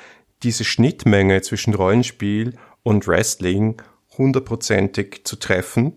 diese 0.43 0.63
Schnittmenge 0.63 1.41
zwischen 1.41 1.75
Rollenspiel 1.75 2.55
und 2.83 3.07
Wrestling 3.07 3.81
hundertprozentig 4.17 5.21
zu 5.23 5.35
treffen. 5.35 5.93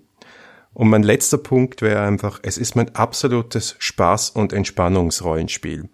Und 0.75 0.91
mein 0.91 1.03
letzter 1.03 1.39
Punkt 1.39 1.83
wäre 1.83 2.03
einfach, 2.03 2.41
es 2.43 2.59
ist 2.59 2.77
mein 2.77 2.95
absolutes 2.95 3.77
Spaß- 3.81 4.35
und 4.35 4.53
Entspannungsrollenspiel. 4.53 5.89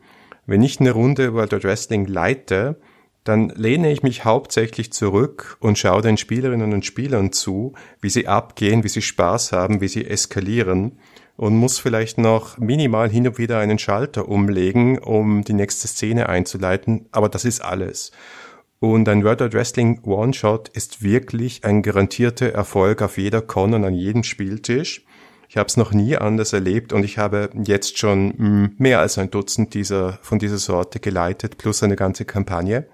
Wenn 0.46 0.62
ich 0.62 0.80
eine 0.80 0.90
Runde 0.90 1.32
World 1.32 1.54
of 1.54 1.64
Wrestling 1.64 2.06
leite, 2.06 2.80
dann 3.24 3.48
lehne 3.48 3.90
ich 3.90 4.02
mich 4.02 4.24
hauptsächlich 4.24 4.92
zurück 4.92 5.56
und 5.60 5.78
schaue 5.78 6.02
den 6.02 6.18
Spielerinnen 6.18 6.72
und 6.72 6.84
Spielern 6.84 7.32
zu, 7.32 7.72
wie 8.00 8.10
sie 8.10 8.28
abgehen, 8.28 8.84
wie 8.84 8.88
sie 8.88 9.02
Spaß 9.02 9.52
haben, 9.52 9.80
wie 9.80 9.88
sie 9.88 10.06
eskalieren 10.06 10.98
und 11.36 11.56
muss 11.56 11.78
vielleicht 11.78 12.18
noch 12.18 12.58
minimal 12.58 13.08
hin 13.08 13.26
und 13.26 13.38
wieder 13.38 13.58
einen 13.58 13.78
Schalter 13.78 14.28
umlegen, 14.28 14.98
um 14.98 15.42
die 15.42 15.54
nächste 15.54 15.88
Szene 15.88 16.28
einzuleiten, 16.28 17.06
aber 17.10 17.28
das 17.28 17.44
ist 17.44 17.60
alles. 17.60 18.12
Und 18.78 19.08
ein 19.08 19.24
World 19.24 19.40
of 19.40 19.52
Wrestling 19.54 20.02
One-Shot 20.02 20.68
ist 20.68 21.02
wirklich 21.02 21.64
ein 21.64 21.82
garantierter 21.82 22.52
Erfolg 22.52 23.00
auf 23.00 23.16
jeder 23.16 23.40
Con 23.40 23.72
und 23.72 23.84
an 23.84 23.94
jedem 23.94 24.24
Spieltisch. 24.24 25.06
Ich 25.54 25.56
habe 25.56 25.68
es 25.68 25.76
noch 25.76 25.92
nie 25.92 26.16
anders 26.16 26.52
erlebt 26.52 26.92
und 26.92 27.04
ich 27.04 27.16
habe 27.16 27.48
jetzt 27.64 27.96
schon 27.96 28.34
hm, 28.36 28.74
mehr 28.76 28.98
als 28.98 29.18
ein 29.18 29.30
Dutzend 29.30 29.72
dieser 29.72 30.18
von 30.20 30.40
dieser 30.40 30.58
Sorte 30.58 30.98
geleitet, 30.98 31.58
plus 31.58 31.84
eine 31.84 31.94
ganze 31.94 32.24
Kampagne. 32.24 32.88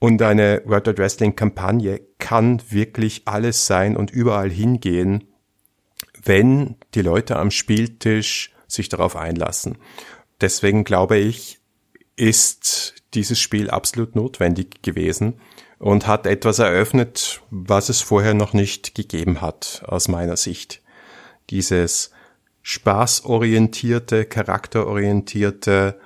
Und 0.00 0.20
eine 0.20 0.62
World 0.64 0.88
of 0.88 0.98
Wrestling 0.98 1.36
Kampagne 1.36 2.00
kann 2.18 2.60
wirklich 2.70 3.22
alles 3.26 3.66
sein 3.66 3.96
und 3.96 4.10
überall 4.10 4.50
hingehen, 4.50 5.28
wenn 6.20 6.74
die 6.94 7.02
Leute 7.02 7.36
am 7.36 7.52
Spieltisch 7.52 8.52
sich 8.66 8.88
darauf 8.88 9.14
einlassen. 9.14 9.78
Deswegen 10.40 10.82
glaube 10.82 11.18
ich, 11.18 11.60
ist 12.16 12.94
dieses 13.14 13.38
Spiel 13.38 13.70
absolut 13.70 14.16
notwendig 14.16 14.82
gewesen 14.82 15.34
und 15.78 16.08
hat 16.08 16.26
etwas 16.26 16.58
eröffnet, 16.58 17.42
was 17.50 17.90
es 17.90 18.00
vorher 18.00 18.34
noch 18.34 18.54
nicht 18.54 18.96
gegeben 18.96 19.40
hat, 19.40 19.84
aus 19.86 20.08
meiner 20.08 20.36
Sicht 20.36 20.82
dieses 21.50 22.10
spaßorientierte, 22.62 24.24
charakterorientierte 24.24 26.00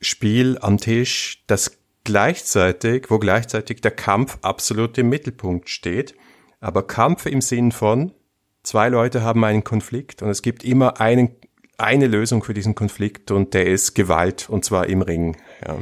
Spiel 0.00 0.58
am 0.60 0.78
Tisch, 0.78 1.44
das 1.46 1.78
gleichzeitig, 2.04 3.06
wo 3.10 3.18
gleichzeitig 3.18 3.80
der 3.80 3.92
Kampf 3.92 4.38
absolut 4.42 4.98
im 4.98 5.08
Mittelpunkt 5.08 5.70
steht. 5.70 6.14
Aber 6.60 6.86
Kampf 6.86 7.26
im 7.26 7.40
Sinn 7.40 7.72
von, 7.72 8.12
zwei 8.62 8.88
Leute 8.88 9.22
haben 9.22 9.44
einen 9.44 9.64
Konflikt 9.64 10.22
und 10.22 10.30
es 10.30 10.42
gibt 10.42 10.64
immer 10.64 11.00
einen, 11.00 11.36
eine 11.78 12.06
Lösung 12.06 12.42
für 12.42 12.54
diesen 12.54 12.74
Konflikt 12.74 13.30
und 13.30 13.54
der 13.54 13.66
ist 13.66 13.94
Gewalt 13.94 14.48
und 14.50 14.64
zwar 14.64 14.88
im 14.88 15.02
Ring. 15.02 15.36
Ja. 15.66 15.78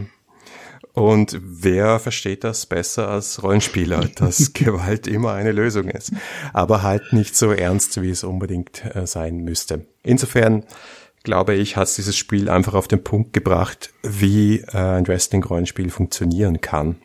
Und 0.92 1.38
wer 1.40 1.98
versteht 2.00 2.44
das 2.44 2.66
besser 2.66 3.08
als 3.08 3.42
Rollenspieler, 3.42 4.08
dass 4.16 4.52
Gewalt 4.52 5.06
immer 5.06 5.32
eine 5.32 5.52
Lösung 5.52 5.88
ist, 5.88 6.12
aber 6.52 6.82
halt 6.82 7.12
nicht 7.12 7.36
so 7.36 7.52
ernst, 7.52 8.00
wie 8.02 8.10
es 8.10 8.24
unbedingt 8.24 8.84
äh, 8.94 9.06
sein 9.06 9.38
müsste. 9.38 9.86
Insofern 10.02 10.64
glaube 11.22 11.54
ich, 11.54 11.76
hat 11.76 11.94
dieses 11.96 12.16
Spiel 12.16 12.48
einfach 12.48 12.74
auf 12.74 12.88
den 12.88 13.04
Punkt 13.04 13.32
gebracht, 13.32 13.92
wie 14.02 14.60
äh, 14.60 14.76
ein 14.76 15.06
Wrestling-Rollenspiel 15.06 15.90
funktionieren 15.90 16.60
kann. 16.60 16.96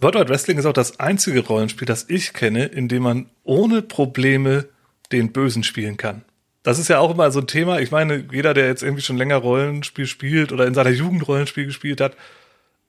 World 0.00 0.14
Wide 0.14 0.28
Wrestling 0.30 0.58
ist 0.58 0.64
auch 0.64 0.72
das 0.72 0.98
einzige 0.98 1.46
Rollenspiel, 1.46 1.86
das 1.86 2.06
ich 2.08 2.32
kenne, 2.32 2.64
in 2.64 2.88
dem 2.88 3.02
man 3.02 3.26
ohne 3.44 3.82
Probleme 3.82 4.66
den 5.12 5.32
Bösen 5.32 5.62
spielen 5.62 5.98
kann. 5.98 6.22
Das 6.62 6.78
ist 6.78 6.88
ja 6.88 6.98
auch 6.98 7.10
immer 7.10 7.30
so 7.30 7.40
ein 7.40 7.46
Thema. 7.46 7.80
Ich 7.80 7.90
meine, 7.90 8.24
jeder, 8.32 8.54
der 8.54 8.66
jetzt 8.66 8.82
irgendwie 8.82 9.02
schon 9.02 9.16
länger 9.16 9.36
Rollenspiel 9.36 10.06
spielt 10.06 10.52
oder 10.52 10.66
in 10.66 10.74
seiner 10.74 10.90
Jugend 10.90 11.26
Rollenspiel 11.26 11.66
gespielt 11.66 12.00
hat, 12.00 12.16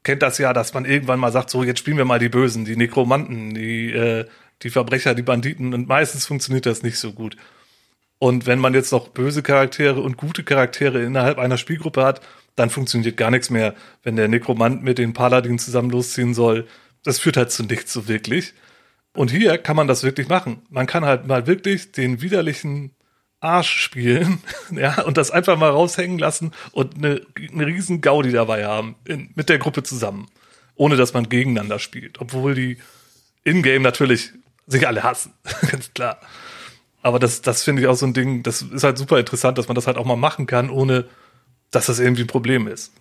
kennt 0.03 0.21
das 0.21 0.37
ja, 0.37 0.53
dass 0.53 0.73
man 0.73 0.85
irgendwann 0.85 1.19
mal 1.19 1.31
sagt, 1.31 1.49
so 1.49 1.63
jetzt 1.63 1.79
spielen 1.79 1.97
wir 1.97 2.05
mal 2.05 2.19
die 2.19 2.29
Bösen, 2.29 2.65
die 2.65 2.75
Nekromanten, 2.75 3.53
die, 3.53 3.91
äh, 3.91 4.25
die 4.63 4.69
Verbrecher, 4.69 5.15
die 5.15 5.21
Banditen 5.21 5.73
und 5.73 5.87
meistens 5.87 6.25
funktioniert 6.25 6.65
das 6.65 6.83
nicht 6.83 6.97
so 6.97 7.13
gut. 7.13 7.37
Und 8.19 8.45
wenn 8.45 8.59
man 8.59 8.75
jetzt 8.75 8.91
noch 8.91 9.09
böse 9.09 9.41
Charaktere 9.41 9.99
und 9.99 10.17
gute 10.17 10.43
Charaktere 10.43 11.01
innerhalb 11.01 11.39
einer 11.39 11.57
Spielgruppe 11.57 12.03
hat, 12.03 12.21
dann 12.55 12.69
funktioniert 12.69 13.17
gar 13.17 13.31
nichts 13.31 13.49
mehr, 13.49 13.73
wenn 14.03 14.15
der 14.15 14.27
Nekromant 14.27 14.83
mit 14.83 14.99
den 14.99 15.13
Paladinen 15.13 15.57
zusammen 15.57 15.89
losziehen 15.89 16.35
soll. 16.35 16.67
Das 17.03 17.17
führt 17.17 17.37
halt 17.37 17.51
zu 17.51 17.63
nichts 17.63 17.91
so 17.93 18.07
wirklich. 18.07 18.53
Und 19.13 19.31
hier 19.31 19.57
kann 19.57 19.75
man 19.75 19.87
das 19.87 20.03
wirklich 20.03 20.27
machen. 20.27 20.61
Man 20.69 20.85
kann 20.85 21.03
halt 21.03 21.25
mal 21.25 21.47
wirklich 21.47 21.91
den 21.91 22.21
widerlichen 22.21 22.91
Arsch 23.41 23.81
spielen, 23.81 24.41
ja, 24.71 25.01
und 25.01 25.17
das 25.17 25.31
einfach 25.31 25.57
mal 25.57 25.71
raushängen 25.71 26.19
lassen 26.19 26.51
und 26.71 26.95
eine, 26.95 27.21
eine 27.51 27.65
riesen 27.65 27.99
Gaudi 27.99 28.31
dabei 28.31 28.65
haben, 28.65 28.95
in, 29.05 29.31
mit 29.35 29.49
der 29.49 29.57
Gruppe 29.57 29.83
zusammen. 29.83 30.27
Ohne 30.75 30.95
dass 30.95 31.13
man 31.13 31.29
gegeneinander 31.29 31.77
spielt. 31.77 32.21
Obwohl 32.21 32.55
die 32.55 32.77
in-game 33.43 33.83
natürlich 33.83 34.31
sich 34.67 34.87
alle 34.87 35.03
hassen. 35.03 35.33
Ganz 35.69 35.93
klar. 35.93 36.17
Aber 37.03 37.19
das, 37.19 37.41
das 37.41 37.63
finde 37.63 37.81
ich 37.81 37.87
auch 37.87 37.95
so 37.95 38.05
ein 38.05 38.13
Ding, 38.13 38.43
das 38.43 38.61
ist 38.61 38.83
halt 38.83 38.97
super 38.97 39.19
interessant, 39.19 39.57
dass 39.57 39.67
man 39.67 39.75
das 39.75 39.87
halt 39.87 39.97
auch 39.97 40.05
mal 40.05 40.15
machen 40.15 40.45
kann, 40.45 40.69
ohne 40.69 41.05
dass 41.71 41.87
das 41.87 41.99
irgendwie 41.99 42.23
ein 42.23 42.27
Problem 42.27 42.67
ist. 42.67 42.93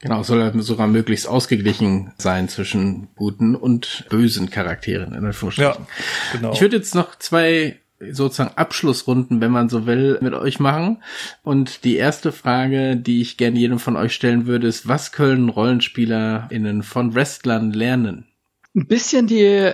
Genau, 0.00 0.22
soll 0.22 0.42
halt 0.42 0.54
sogar 0.62 0.86
möglichst 0.86 1.26
ausgeglichen 1.26 2.12
sein 2.18 2.48
zwischen 2.48 3.08
guten 3.16 3.54
und 3.54 4.06
bösen 4.08 4.48
Charakteren 4.48 5.12
in 5.12 5.26
Anführungsstrichen. 5.26 5.72
Ja, 5.72 5.86
genau. 6.32 6.52
Ich 6.52 6.60
würde 6.60 6.76
jetzt 6.76 6.94
noch 6.94 7.18
zwei 7.18 7.78
sozusagen 8.00 8.56
Abschlussrunden, 8.56 9.40
wenn 9.40 9.50
man 9.50 9.68
so 9.68 9.86
will, 9.86 10.18
mit 10.20 10.34
euch 10.34 10.60
machen. 10.60 11.02
Und 11.42 11.84
die 11.84 11.96
erste 11.96 12.32
Frage, 12.32 12.96
die 12.96 13.20
ich 13.20 13.36
gerne 13.36 13.58
jedem 13.58 13.78
von 13.78 13.96
euch 13.96 14.14
stellen 14.14 14.46
würde, 14.46 14.66
ist, 14.66 14.88
was 14.88 15.12
können 15.12 15.48
RollenspielerInnen 15.48 16.82
von 16.82 17.14
Wrestlern 17.14 17.72
lernen? 17.72 18.26
Ein 18.74 18.86
bisschen 18.86 19.26
die 19.26 19.72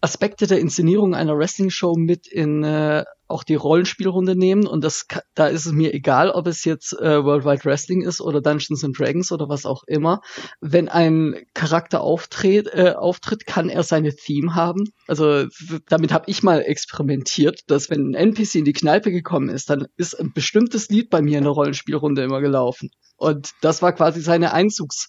Aspekte 0.00 0.46
der 0.46 0.60
Inszenierung 0.60 1.14
einer 1.14 1.36
Wrestling-Show 1.36 1.94
mit 1.96 2.26
in 2.26 2.62
äh, 2.64 3.04
auch 3.28 3.42
die 3.42 3.54
Rollenspielrunde 3.54 4.36
nehmen 4.36 4.66
und 4.66 4.84
das 4.84 5.06
da 5.34 5.48
ist 5.48 5.66
es 5.66 5.72
mir 5.72 5.92
egal, 5.92 6.30
ob 6.30 6.46
es 6.46 6.64
jetzt 6.64 6.92
äh, 6.92 7.24
Worldwide 7.24 7.64
Wrestling 7.64 8.02
ist 8.02 8.20
oder 8.20 8.40
Dungeons 8.40 8.84
and 8.84 8.98
Dragons 8.98 9.32
oder 9.32 9.48
was 9.48 9.66
auch 9.66 9.82
immer. 9.86 10.20
Wenn 10.60 10.88
ein 10.88 11.34
Charakter 11.54 12.02
auftritt, 12.02 12.68
äh, 12.72 12.94
auftritt, 12.96 13.46
kann 13.46 13.68
er 13.68 13.82
seine 13.82 14.14
Theme 14.14 14.54
haben. 14.54 14.84
Also 15.08 15.46
damit 15.88 16.12
habe 16.12 16.30
ich 16.30 16.42
mal 16.42 16.62
experimentiert, 16.62 17.62
dass 17.66 17.90
wenn 17.90 18.10
ein 18.10 18.14
NPC 18.14 18.56
in 18.56 18.64
die 18.64 18.72
Kneipe 18.72 19.10
gekommen 19.10 19.48
ist, 19.48 19.70
dann 19.70 19.86
ist 19.96 20.14
ein 20.18 20.32
bestimmtes 20.32 20.88
Lied 20.88 21.10
bei 21.10 21.20
mir 21.20 21.38
in 21.38 21.44
der 21.44 21.52
Rollenspielrunde 21.52 22.22
immer 22.22 22.40
gelaufen. 22.40 22.90
Und 23.16 23.50
das 23.60 23.82
war 23.82 23.92
quasi 23.92 24.20
seine 24.20 24.52
Einzugs 24.52 25.08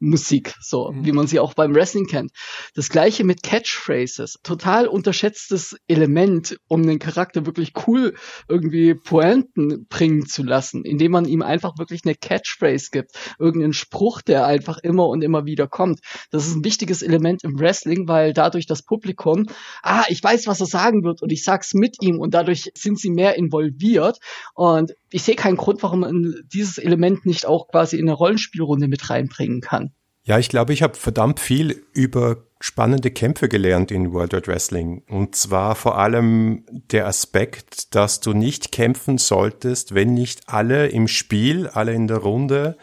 Musik, 0.00 0.54
so 0.60 0.92
mhm. 0.92 1.04
wie 1.04 1.12
man 1.12 1.26
sie 1.26 1.40
auch 1.40 1.54
beim 1.54 1.74
Wrestling 1.74 2.06
kennt. 2.06 2.30
Das 2.74 2.88
gleiche 2.88 3.24
mit 3.24 3.42
Catchphrases. 3.42 4.38
Total 4.42 4.86
unterschätztes 4.86 5.76
Element, 5.88 6.56
um 6.68 6.86
den 6.86 6.98
Charakter 6.98 7.46
wirklich 7.46 7.72
cool 7.86 8.14
irgendwie 8.48 8.94
Pointen 8.94 9.86
bringen 9.88 10.26
zu 10.26 10.42
lassen, 10.42 10.84
indem 10.84 11.12
man 11.12 11.24
ihm 11.24 11.42
einfach 11.42 11.78
wirklich 11.78 12.02
eine 12.04 12.14
Catchphrase 12.14 12.88
gibt. 12.92 13.10
Irgendeinen 13.38 13.72
Spruch, 13.72 14.22
der 14.22 14.46
einfach 14.46 14.78
immer 14.78 15.08
und 15.08 15.22
immer 15.22 15.46
wieder 15.46 15.66
kommt. 15.66 16.00
Das 16.30 16.46
ist 16.46 16.54
ein 16.54 16.64
wichtiges 16.64 17.02
Element 17.02 17.42
im 17.42 17.58
Wrestling, 17.58 18.06
weil 18.06 18.32
dadurch 18.32 18.66
das 18.66 18.82
Publikum, 18.82 19.46
ah, 19.82 20.04
ich 20.08 20.22
weiß, 20.22 20.46
was 20.46 20.60
er 20.60 20.66
sagen 20.66 21.02
wird 21.02 21.22
und 21.22 21.32
ich 21.32 21.42
sag's 21.42 21.74
mit 21.74 21.96
ihm 22.00 22.20
und 22.20 22.34
dadurch 22.34 22.70
sind 22.76 23.00
sie 23.00 23.10
mehr 23.10 23.36
involviert 23.36 24.18
und 24.54 24.92
ich 25.10 25.22
sehe 25.22 25.36
keinen 25.36 25.56
Grund, 25.56 25.82
warum 25.82 26.00
man 26.00 26.34
dieses 26.52 26.78
Element 26.78 27.26
nicht 27.26 27.46
auch 27.46 27.68
quasi 27.68 27.96
in 27.96 28.08
eine 28.08 28.14
Rollenspielrunde 28.14 28.88
mit 28.88 29.08
reinbringen 29.10 29.60
kann. 29.60 29.92
Ja, 30.24 30.38
ich 30.38 30.48
glaube, 30.48 30.72
ich 30.72 30.82
habe 30.82 30.94
verdammt 30.94 31.40
viel 31.40 31.82
über 31.92 32.44
spannende 32.60 33.10
Kämpfe 33.10 33.48
gelernt 33.48 33.90
in 33.90 34.12
World 34.12 34.32
Wide 34.32 34.46
Wrestling. 34.48 35.04
Und 35.08 35.36
zwar 35.36 35.74
vor 35.74 35.96
allem 35.96 36.66
der 36.90 37.06
Aspekt, 37.06 37.94
dass 37.94 38.20
du 38.20 38.32
nicht 38.32 38.72
kämpfen 38.72 39.16
solltest, 39.16 39.94
wenn 39.94 40.12
nicht 40.12 40.42
alle 40.48 40.88
im 40.88 41.08
Spiel, 41.08 41.68
alle 41.68 41.94
in 41.94 42.08
der 42.08 42.18
Runde, 42.18 42.76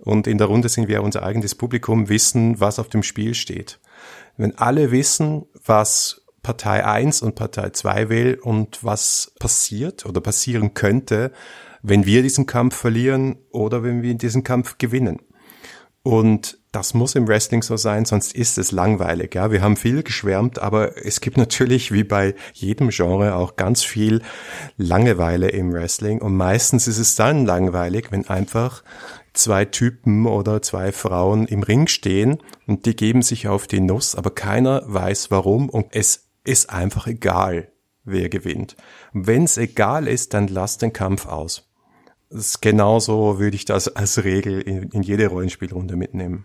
und 0.00 0.26
in 0.26 0.38
der 0.38 0.46
Runde 0.46 0.68
sind 0.68 0.88
wir 0.88 1.02
unser 1.02 1.22
eigenes 1.22 1.54
Publikum, 1.54 2.08
wissen, 2.08 2.58
was 2.58 2.78
auf 2.78 2.88
dem 2.88 3.02
Spiel 3.02 3.34
steht. 3.34 3.80
Wenn 4.36 4.56
alle 4.56 4.90
wissen, 4.90 5.44
was 5.64 6.22
Partei 6.42 6.84
1 6.84 7.20
und 7.20 7.34
Partei 7.34 7.70
2 7.70 8.08
will 8.08 8.38
und 8.42 8.82
was 8.82 9.34
passiert 9.38 10.06
oder 10.06 10.22
passieren 10.22 10.72
könnte, 10.72 11.32
wenn 11.82 12.06
wir 12.06 12.22
diesen 12.22 12.46
Kampf 12.46 12.76
verlieren 12.76 13.38
oder 13.50 13.82
wenn 13.82 14.02
wir 14.02 14.14
diesen 14.14 14.44
Kampf 14.44 14.78
gewinnen. 14.78 15.20
Und 16.02 16.58
das 16.72 16.94
muss 16.94 17.14
im 17.14 17.28
Wrestling 17.28 17.62
so 17.62 17.76
sein, 17.76 18.06
sonst 18.06 18.32
ist 18.32 18.56
es 18.56 18.72
langweilig. 18.72 19.34
Ja, 19.34 19.50
wir 19.50 19.60
haben 19.60 19.76
viel 19.76 20.02
geschwärmt, 20.02 20.58
aber 20.58 21.04
es 21.04 21.20
gibt 21.20 21.36
natürlich 21.36 21.92
wie 21.92 22.04
bei 22.04 22.34
jedem 22.54 22.88
Genre 22.88 23.34
auch 23.34 23.56
ganz 23.56 23.82
viel 23.82 24.22
Langeweile 24.78 25.48
im 25.48 25.72
Wrestling. 25.72 26.22
Und 26.22 26.36
meistens 26.36 26.88
ist 26.88 26.98
es 26.98 27.16
dann 27.16 27.44
langweilig, 27.44 28.06
wenn 28.10 28.26
einfach 28.28 28.82
zwei 29.34 29.64
Typen 29.64 30.26
oder 30.26 30.62
zwei 30.62 30.90
Frauen 30.92 31.46
im 31.46 31.62
Ring 31.62 31.86
stehen 31.86 32.38
und 32.66 32.86
die 32.86 32.96
geben 32.96 33.22
sich 33.22 33.48
auf 33.48 33.66
die 33.66 33.80
Nuss, 33.80 34.14
aber 34.14 34.30
keiner 34.30 34.82
weiß 34.86 35.30
warum 35.30 35.68
und 35.68 35.88
es 35.92 36.30
ist 36.44 36.70
einfach 36.70 37.06
egal, 37.06 37.70
wer 38.04 38.28
gewinnt. 38.28 38.76
Wenn 39.12 39.44
es 39.44 39.58
egal 39.58 40.08
ist, 40.08 40.34
dann 40.34 40.48
lass 40.48 40.78
den 40.78 40.92
Kampf 40.92 41.26
aus. 41.26 41.69
Genauso 42.60 43.38
würde 43.38 43.56
ich 43.56 43.64
das 43.64 43.88
als 43.88 44.22
Regel 44.22 44.60
in, 44.60 44.90
in 44.90 45.02
jede 45.02 45.26
Rollenspielrunde 45.26 45.96
mitnehmen. 45.96 46.44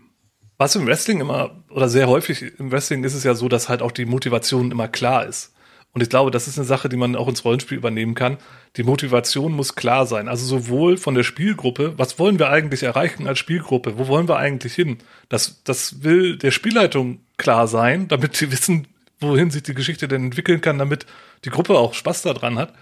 Was 0.58 0.76
im 0.76 0.88
Wrestling 0.88 1.20
immer, 1.20 1.64
oder 1.70 1.90
sehr 1.90 2.08
häufig 2.08 2.60
im 2.60 2.72
Wrestling 2.72 3.04
ist 3.04 3.14
es 3.14 3.24
ja 3.24 3.36
so, 3.36 3.50
dass 3.50 3.70
halt 3.70 3.82
auch 3.82 3.92
die 3.92 4.06
Motivation 4.06 4.72
immer 4.72 4.88
klar 4.88 5.26
ist. 5.26 5.54
Und 5.96 6.02
ich 6.02 6.10
glaube, 6.10 6.30
das 6.30 6.48
ist 6.48 6.58
eine 6.58 6.68
Sache, 6.68 6.90
die 6.90 6.98
man 6.98 7.16
auch 7.16 7.30
ins 7.30 7.46
Rollenspiel 7.46 7.78
übernehmen 7.78 8.16
kann. 8.16 8.38
Die 8.76 8.84
Motivation 8.84 9.54
muss 9.54 9.76
klar 9.76 10.06
sein. 10.06 10.28
Also 10.28 10.46
sowohl 10.46 10.98
von 10.98 11.16
der 11.16 11.24
Spielgruppe, 11.24 11.94
was 11.98 12.20
wollen 12.20 12.38
wir 12.38 12.50
eigentlich 12.50 12.84
erreichen 12.84 13.28
als 13.28 13.40
Spielgruppe? 13.40 13.98
Wo 13.98 14.08
wollen 14.08 14.28
wir 14.28 14.36
eigentlich 14.36 14.74
hin? 14.74 14.98
Das, 15.30 15.64
das 15.64 16.04
will 16.04 16.38
der 16.38 16.52
Spielleitung 16.52 17.20
klar 17.38 17.68
sein, 17.68 18.10
damit 18.10 18.36
sie 18.36 18.52
wissen, 18.52 18.88
wohin 19.22 19.52
sich 19.52 19.64
die 19.64 19.74
Geschichte 19.74 20.10
denn 20.10 20.26
entwickeln 20.26 20.60
kann, 20.60 20.80
damit 20.80 21.06
die 21.46 21.50
Gruppe 21.50 21.78
auch 21.78 21.94
Spaß 21.94 22.24
daran 22.24 22.58
hat. 22.58 22.74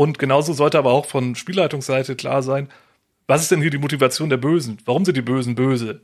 Und 0.00 0.18
genauso 0.18 0.54
sollte 0.54 0.78
aber 0.78 0.92
auch 0.92 1.04
von 1.04 1.34
Spielleitungsseite 1.34 2.16
klar 2.16 2.42
sein, 2.42 2.70
was 3.26 3.42
ist 3.42 3.50
denn 3.50 3.60
hier 3.60 3.68
die 3.68 3.76
Motivation 3.76 4.30
der 4.30 4.38
Bösen? 4.38 4.78
Warum 4.86 5.04
sind 5.04 5.14
die 5.14 5.20
Bösen 5.20 5.56
böse? 5.56 6.00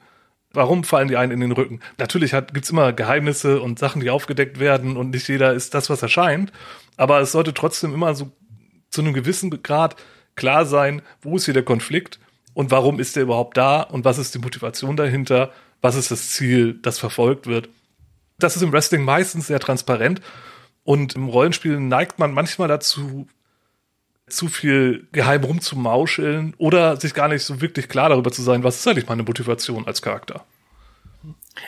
Warum 0.52 0.84
fallen 0.84 1.08
die 1.08 1.16
einen 1.16 1.32
in 1.32 1.40
den 1.40 1.52
Rücken? 1.52 1.80
Natürlich 1.96 2.32
gibt 2.32 2.62
es 2.62 2.68
immer 2.68 2.92
Geheimnisse 2.92 3.58
und 3.58 3.78
Sachen, 3.78 4.02
die 4.02 4.10
aufgedeckt 4.10 4.60
werden 4.60 4.98
und 4.98 5.12
nicht 5.12 5.26
jeder 5.28 5.54
ist 5.54 5.72
das, 5.72 5.88
was 5.88 6.02
er 6.02 6.10
scheint. 6.10 6.52
Aber 6.98 7.20
es 7.20 7.32
sollte 7.32 7.54
trotzdem 7.54 7.94
immer 7.94 8.14
so 8.14 8.30
zu 8.90 9.00
einem 9.00 9.14
gewissen 9.14 9.62
Grad 9.62 9.96
klar 10.34 10.66
sein, 10.66 11.00
wo 11.22 11.36
ist 11.36 11.46
hier 11.46 11.54
der 11.54 11.62
Konflikt 11.62 12.20
und 12.52 12.70
warum 12.70 13.00
ist 13.00 13.16
der 13.16 13.22
überhaupt 13.22 13.56
da 13.56 13.80
und 13.80 14.04
was 14.04 14.18
ist 14.18 14.34
die 14.34 14.40
Motivation 14.40 14.98
dahinter, 14.98 15.52
was 15.80 15.96
ist 15.96 16.10
das 16.10 16.32
Ziel, 16.32 16.78
das 16.82 16.98
verfolgt 16.98 17.46
wird. 17.46 17.70
Das 18.38 18.56
ist 18.56 18.62
im 18.62 18.72
Wrestling 18.72 19.04
meistens 19.04 19.46
sehr 19.46 19.58
transparent 19.58 20.20
und 20.84 21.14
im 21.14 21.30
Rollenspiel 21.30 21.80
neigt 21.80 22.18
man 22.18 22.34
manchmal 22.34 22.68
dazu, 22.68 23.26
zu 24.28 24.48
viel 24.48 25.06
geheim 25.12 25.44
rumzumauscheln 25.44 26.54
oder 26.58 26.96
sich 26.96 27.14
gar 27.14 27.28
nicht 27.28 27.44
so 27.44 27.60
wirklich 27.60 27.88
klar 27.88 28.08
darüber 28.08 28.32
zu 28.32 28.42
sein, 28.42 28.64
was 28.64 28.78
ist 28.78 28.88
eigentlich 28.88 29.08
meine 29.08 29.22
Motivation 29.22 29.86
als 29.86 30.02
Charakter. 30.02 30.44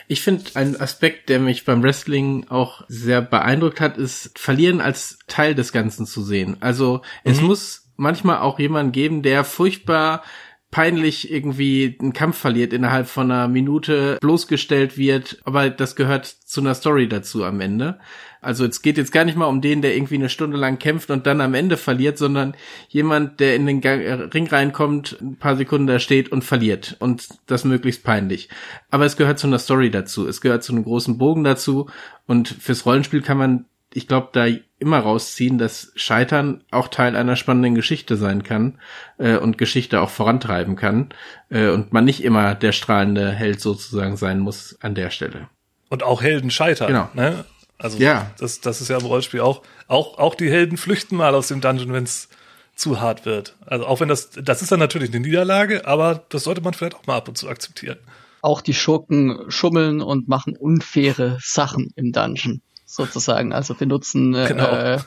Ich 0.07 0.21
finde, 0.21 0.43
ein 0.53 0.79
Aspekt, 0.79 1.29
der 1.29 1.39
mich 1.39 1.65
beim 1.65 1.81
Wrestling 1.81 2.45
auch 2.49 2.83
sehr 2.87 3.21
beeindruckt 3.21 3.81
hat, 3.81 3.97
ist 3.97 4.37
Verlieren 4.37 4.81
als 4.81 5.19
Teil 5.27 5.55
des 5.55 5.71
Ganzen 5.71 6.05
zu 6.05 6.21
sehen. 6.21 6.57
Also 6.59 7.01
es 7.23 7.41
mhm. 7.41 7.47
muss 7.47 7.89
manchmal 7.95 8.39
auch 8.39 8.59
jemand 8.59 8.93
geben, 8.93 9.23
der 9.23 9.43
furchtbar 9.43 10.23
peinlich 10.71 11.31
irgendwie 11.31 11.97
einen 11.99 12.13
Kampf 12.13 12.37
verliert 12.37 12.73
innerhalb 12.73 13.07
von 13.07 13.31
einer 13.31 13.47
Minute 13.47 14.17
bloßgestellt 14.21 14.97
wird, 14.97 15.39
aber 15.43 15.69
das 15.69 15.95
gehört 15.95 16.25
zu 16.25 16.61
einer 16.61 16.75
Story 16.75 17.09
dazu 17.09 17.43
am 17.43 17.59
Ende. 17.59 17.99
Also 18.41 18.65
es 18.65 18.81
geht 18.81 18.97
jetzt 18.97 19.11
gar 19.11 19.25
nicht 19.25 19.37
mal 19.37 19.47
um 19.47 19.61
den, 19.61 19.81
der 19.81 19.95
irgendwie 19.95 20.15
eine 20.15 20.29
Stunde 20.29 20.57
lang 20.57 20.79
kämpft 20.79 21.09
und 21.11 21.27
dann 21.27 21.41
am 21.41 21.53
Ende 21.53 21.77
verliert, 21.77 22.17
sondern 22.17 22.55
jemand, 22.87 23.39
der 23.39 23.55
in 23.55 23.65
den 23.65 23.83
äh, 23.83 24.13
Ring 24.13 24.47
reinkommt, 24.47 25.17
ein 25.21 25.35
paar 25.35 25.57
Sekunden 25.57 25.87
da 25.87 25.99
steht 25.99 26.31
und 26.31 26.43
verliert 26.43 26.95
und 26.99 27.27
das 27.47 27.65
möglichst 27.65 28.03
peinlich. 28.03 28.49
Aber 28.91 29.05
es 29.05 29.17
gehört 29.17 29.39
zu 29.39 29.47
einer 29.47 29.59
Story 29.59 29.91
dazu, 29.91 30.27
es 30.27 30.41
gehört 30.41 30.63
zu 30.63 30.71
einem 30.71 30.83
großen 30.83 31.17
Bogen 31.17 31.43
dazu 31.43 31.89
und 32.27 32.47
fürs 32.47 32.85
Rollenspiel 32.85 33.21
kann 33.21 33.37
man, 33.37 33.65
ich 33.93 34.07
glaube, 34.07 34.29
da 34.31 34.47
immer 34.79 34.99
rausziehen, 34.99 35.57
dass 35.57 35.91
Scheitern 35.95 36.63
auch 36.71 36.87
Teil 36.87 37.17
einer 37.17 37.35
spannenden 37.35 37.75
Geschichte 37.75 38.15
sein 38.15 38.43
kann 38.43 38.79
äh, 39.17 39.35
und 39.35 39.57
Geschichte 39.57 39.99
auch 39.99 40.09
vorantreiben 40.09 40.77
kann 40.77 41.09
äh, 41.49 41.67
und 41.69 41.91
man 41.91 42.05
nicht 42.05 42.23
immer 42.23 42.55
der 42.55 42.71
strahlende 42.71 43.31
Held 43.31 43.59
sozusagen 43.59 44.15
sein 44.15 44.39
muss 44.39 44.77
an 44.79 44.95
der 44.95 45.09
Stelle. 45.09 45.49
Und 45.89 46.03
auch 46.03 46.21
Helden 46.21 46.51
scheitern. 46.51 46.87
Genau. 46.87 47.09
Ne? 47.13 47.43
Also 47.79 47.97
ja. 47.97 48.31
das, 48.37 48.59
das 48.59 48.81
ist 48.81 48.89
ja 48.89 48.97
im 48.97 49.05
Rollenspiel 49.05 49.39
auch, 49.39 49.63
auch, 49.87 50.17
auch 50.19 50.35
die 50.35 50.51
Helden 50.51 50.77
flüchten 50.77 51.15
mal 51.15 51.33
aus 51.33 51.47
dem 51.47 51.61
Dungeon, 51.61 51.93
wenn 51.93 52.03
es 52.03 52.27
zu 52.75 52.99
hart 52.99 53.25
wird. 53.25 53.55
Also 53.65 53.85
auch 53.85 54.01
wenn 54.01 54.09
das, 54.09 54.31
das 54.31 54.61
ist 54.61 54.71
dann 54.71 54.79
natürlich 54.79 55.09
eine 55.09 55.21
Niederlage, 55.21 55.87
aber 55.87 56.23
das 56.29 56.43
sollte 56.43 56.61
man 56.61 56.73
vielleicht 56.73 56.95
auch 56.95 57.07
mal 57.07 57.15
ab 57.15 57.27
und 57.27 57.37
zu 57.37 57.47
akzeptieren. 57.49 57.97
Auch 58.41 58.61
die 58.61 58.73
Schurken 58.73 59.49
schummeln 59.49 60.01
und 60.01 60.27
machen 60.27 60.55
unfaire 60.57 61.37
Sachen 61.41 61.91
im 61.95 62.11
Dungeon 62.11 62.61
sozusagen, 62.85 63.53
also 63.53 63.75
benutzen 63.75 64.33
äh, 64.33 64.47
genau. 64.47 64.97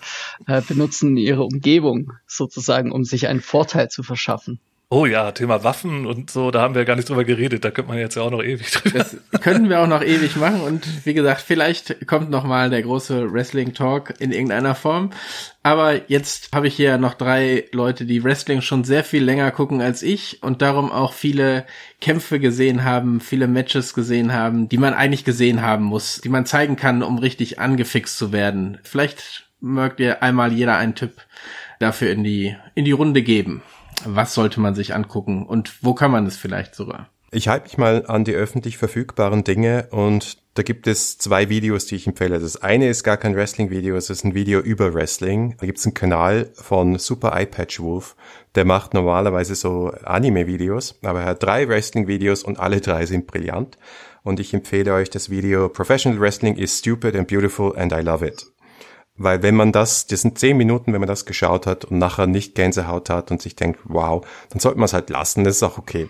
äh, 0.46 0.62
benutzen 0.62 1.16
ihre 1.16 1.42
Umgebung 1.42 2.12
sozusagen, 2.26 2.92
um 2.92 3.04
sich 3.04 3.26
einen 3.26 3.40
Vorteil 3.40 3.88
zu 3.88 4.02
verschaffen. 4.02 4.60
Oh 4.94 5.06
ja, 5.06 5.32
Thema 5.32 5.64
Waffen 5.64 6.04
und 6.04 6.30
so, 6.30 6.50
da 6.50 6.60
haben 6.60 6.74
wir 6.74 6.84
gar 6.84 6.96
nicht 6.96 7.08
drüber 7.08 7.24
geredet. 7.24 7.64
Da 7.64 7.70
könnte 7.70 7.88
man 7.88 7.98
jetzt 7.98 8.14
ja 8.14 8.20
auch 8.20 8.30
noch 8.30 8.42
ewig 8.42 8.70
drüber. 8.72 8.98
Das 8.98 9.16
könnten 9.40 9.70
wir 9.70 9.80
auch 9.80 9.86
noch 9.86 10.02
ewig 10.02 10.36
machen 10.36 10.60
und 10.60 11.06
wie 11.06 11.14
gesagt, 11.14 11.40
vielleicht 11.40 12.06
kommt 12.06 12.28
noch 12.28 12.44
mal 12.44 12.68
der 12.68 12.82
große 12.82 13.32
Wrestling 13.32 13.72
Talk 13.72 14.12
in 14.18 14.32
irgendeiner 14.32 14.74
Form. 14.74 15.08
Aber 15.62 16.10
jetzt 16.10 16.50
habe 16.54 16.66
ich 16.66 16.74
hier 16.74 16.98
noch 16.98 17.14
drei 17.14 17.64
Leute, 17.72 18.04
die 18.04 18.22
Wrestling 18.22 18.60
schon 18.60 18.84
sehr 18.84 19.02
viel 19.02 19.24
länger 19.24 19.50
gucken 19.50 19.80
als 19.80 20.02
ich 20.02 20.42
und 20.42 20.60
darum 20.60 20.92
auch 20.92 21.14
viele 21.14 21.64
Kämpfe 22.02 22.38
gesehen 22.38 22.84
haben, 22.84 23.22
viele 23.22 23.48
Matches 23.48 23.94
gesehen 23.94 24.34
haben, 24.34 24.68
die 24.68 24.76
man 24.76 24.92
eigentlich 24.92 25.24
gesehen 25.24 25.62
haben 25.62 25.84
muss, 25.84 26.20
die 26.20 26.28
man 26.28 26.44
zeigen 26.44 26.76
kann, 26.76 27.02
um 27.02 27.16
richtig 27.16 27.58
angefixt 27.58 28.18
zu 28.18 28.30
werden. 28.30 28.76
Vielleicht 28.82 29.48
mögt 29.58 30.00
ihr 30.00 30.22
einmal 30.22 30.52
jeder 30.52 30.76
einen 30.76 30.94
Tipp 30.94 31.12
dafür 31.78 32.10
in 32.10 32.24
die 32.24 32.54
in 32.74 32.84
die 32.84 32.92
Runde 32.92 33.22
geben 33.22 33.62
was 34.04 34.34
sollte 34.34 34.60
man 34.60 34.74
sich 34.74 34.94
angucken 34.94 35.46
und 35.46 35.82
wo 35.82 35.94
kann 35.94 36.10
man 36.10 36.26
es 36.26 36.36
vielleicht 36.36 36.74
sogar? 36.74 37.08
Ich 37.34 37.48
halte 37.48 37.64
mich 37.64 37.78
mal 37.78 38.04
an 38.06 38.24
die 38.24 38.34
öffentlich 38.34 38.76
verfügbaren 38.76 39.42
Dinge 39.42 39.88
und 39.90 40.36
da 40.52 40.62
gibt 40.62 40.86
es 40.86 41.16
zwei 41.16 41.48
Videos, 41.48 41.86
die 41.86 41.96
ich 41.96 42.06
empfehle. 42.06 42.38
Das 42.38 42.60
eine 42.60 42.90
ist 42.90 43.04
gar 43.04 43.16
kein 43.16 43.34
Wrestling-Video, 43.34 43.96
es 43.96 44.10
ist 44.10 44.22
ein 44.22 44.34
Video 44.34 44.60
über 44.60 44.92
Wrestling. 44.92 45.56
Da 45.58 45.64
gibt 45.64 45.78
es 45.78 45.86
einen 45.86 45.94
Kanal 45.94 46.50
von 46.52 46.98
Super 46.98 47.34
Eyepatch 47.34 47.80
Wolf, 47.80 48.16
der 48.54 48.66
macht 48.66 48.92
normalerweise 48.92 49.54
so 49.54 49.92
Anime-Videos, 50.04 50.98
aber 51.02 51.20
er 51.20 51.26
hat 51.26 51.42
drei 51.42 51.66
Wrestling-Videos 51.66 52.42
und 52.42 52.60
alle 52.60 52.82
drei 52.82 53.06
sind 53.06 53.26
brillant. 53.26 53.78
Und 54.24 54.38
ich 54.38 54.52
empfehle 54.52 54.92
euch 54.92 55.08
das 55.08 55.30
Video 55.30 55.70
Professional 55.70 56.20
Wrestling 56.20 56.56
is 56.56 56.78
stupid 56.78 57.16
and 57.16 57.26
beautiful 57.26 57.74
and 57.74 57.92
I 57.92 58.02
love 58.02 58.24
it. 58.26 58.51
Weil 59.16 59.42
wenn 59.42 59.54
man 59.54 59.72
das, 59.72 60.06
das 60.06 60.22
sind 60.22 60.38
zehn 60.38 60.56
Minuten, 60.56 60.92
wenn 60.92 61.00
man 61.00 61.08
das 61.08 61.26
geschaut 61.26 61.66
hat 61.66 61.84
und 61.84 61.98
nachher 61.98 62.26
nicht 62.26 62.54
Gänsehaut 62.54 63.10
hat 63.10 63.30
und 63.30 63.42
sich 63.42 63.54
denkt, 63.54 63.80
wow, 63.84 64.26
dann 64.48 64.60
sollte 64.60 64.78
man 64.78 64.86
es 64.86 64.94
halt 64.94 65.10
lassen, 65.10 65.44
das 65.44 65.56
ist 65.56 65.62
auch 65.62 65.78
okay. 65.78 66.08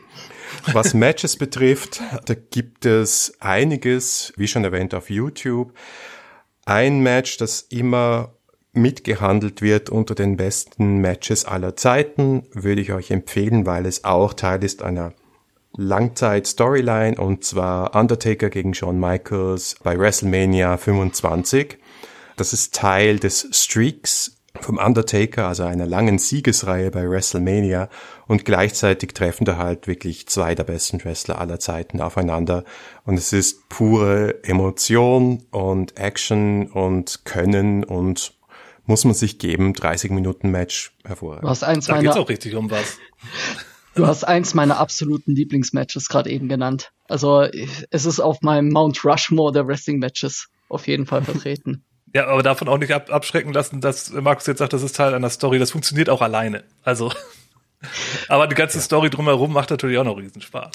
Was 0.73 0.95
Matches 0.95 1.37
betrifft, 1.37 2.01
da 2.27 2.35
gibt 2.35 2.87
es 2.87 3.35
einiges, 3.41 4.33
wie 4.37 4.47
schon 4.47 4.65
erwähnt, 4.65 4.95
auf 4.95 5.11
YouTube. 5.11 5.73
Ein 6.65 7.01
Match, 7.01 7.39
das 7.39 7.63
immer 7.63 8.35
mitgehandelt 8.73 9.63
wird 9.63 9.91
unter 9.91 10.15
den 10.15 10.37
besten 10.37 10.99
Matches 10.99 11.45
aller 11.45 11.77
Zeiten, 11.77 12.45
würde 12.53 12.81
ich 12.81 12.93
euch 12.93 13.11
empfehlen, 13.11 13.67
weil 13.67 13.85
es 13.85 14.05
auch 14.05 14.33
Teil 14.33 14.65
ist 14.65 14.83
einer 14.83 15.13
Langzeit-Storyline 15.77 17.17
und 17.17 17.45
zwar 17.45 17.95
Undertaker 17.95 18.51
gegen 18.51 18.75
Shawn 18.75 19.01
Michaels 19.01 19.77
bei 19.83 19.99
WrestleMania 19.99 20.77
25. 20.77 21.79
Das 22.43 22.53
ist 22.53 22.75
Teil 22.75 23.21
des 23.21 23.47
Streaks 23.53 24.43
vom 24.61 24.77
Undertaker, 24.77 25.47
also 25.47 25.63
einer 25.63 25.87
langen 25.87 26.19
Siegesreihe 26.19 26.91
bei 26.91 27.09
WrestleMania 27.09 27.89
und 28.27 28.45
gleichzeitig 28.45 29.15
treffen 29.15 29.45
da 29.45 29.59
halt 29.59 29.87
wirklich 29.87 30.27
zwei 30.27 30.57
der 30.57 30.65
besten 30.65 31.05
Wrestler 31.05 31.41
aller 31.41 31.61
Zeiten 31.61 32.01
aufeinander 32.01 32.65
und 33.05 33.17
es 33.17 33.33
ist 33.33 33.69
pure 33.69 34.43
Emotion 34.43 35.45
und 35.53 35.97
Action 35.97 36.67
und 36.67 37.25
Können 37.25 37.85
und 37.85 38.35
muss 38.87 39.05
man 39.05 39.15
sich 39.15 39.39
geben, 39.39 39.73
30 39.73 40.11
Minuten 40.11 40.51
Match 40.51 40.97
hervorragend. 41.05 41.45
Du 41.45 41.49
hast 41.49 41.63
eins 41.63 41.87
da 41.87 41.93
meiner, 41.95 42.09
geht's 42.09 42.17
auch 42.17 42.29
richtig 42.29 42.57
um 42.57 42.73
was. 42.73 42.99
Du 43.95 44.07
hast 44.09 44.25
eins 44.25 44.55
meiner 44.55 44.79
absoluten 44.79 45.37
Lieblingsmatches 45.37 46.09
gerade 46.09 46.31
eben 46.31 46.49
genannt. 46.49 46.91
Also 47.09 47.43
es 47.43 48.07
ist 48.07 48.19
auf 48.19 48.41
meinem 48.41 48.71
Mount 48.71 49.05
Rushmore 49.05 49.53
der 49.53 49.69
Wrestling 49.69 50.01
Matches 50.01 50.49
auf 50.69 50.89
jeden 50.89 51.07
Fall 51.07 51.23
vertreten. 51.23 51.85
Ja, 52.15 52.27
aber 52.27 52.43
davon 52.43 52.69
auch 52.69 52.79
nicht 52.79 52.93
ab 52.93 53.11
abschrecken 53.11 53.53
lassen, 53.53 53.81
dass 53.81 54.11
Markus 54.13 54.47
jetzt 54.47 54.59
sagt, 54.59 54.73
das 54.73 54.83
ist 54.83 54.97
Teil 54.97 55.15
einer 55.15 55.31
Story. 55.31 55.59
Das 55.59 55.71
funktioniert 55.71 56.11
auch 56.11 56.21
alleine. 56.21 56.65
Also, 56.83 57.13
aber 58.29 58.47
die 58.47 58.55
ganze 58.55 58.79
ja. 58.79 58.85
Story 58.85 59.11
drumherum 59.11 59.53
macht 59.53 59.71
natürlich 59.71 59.99
auch 59.99 60.05
noch 60.05 60.19
Riesenspaß 60.19 60.73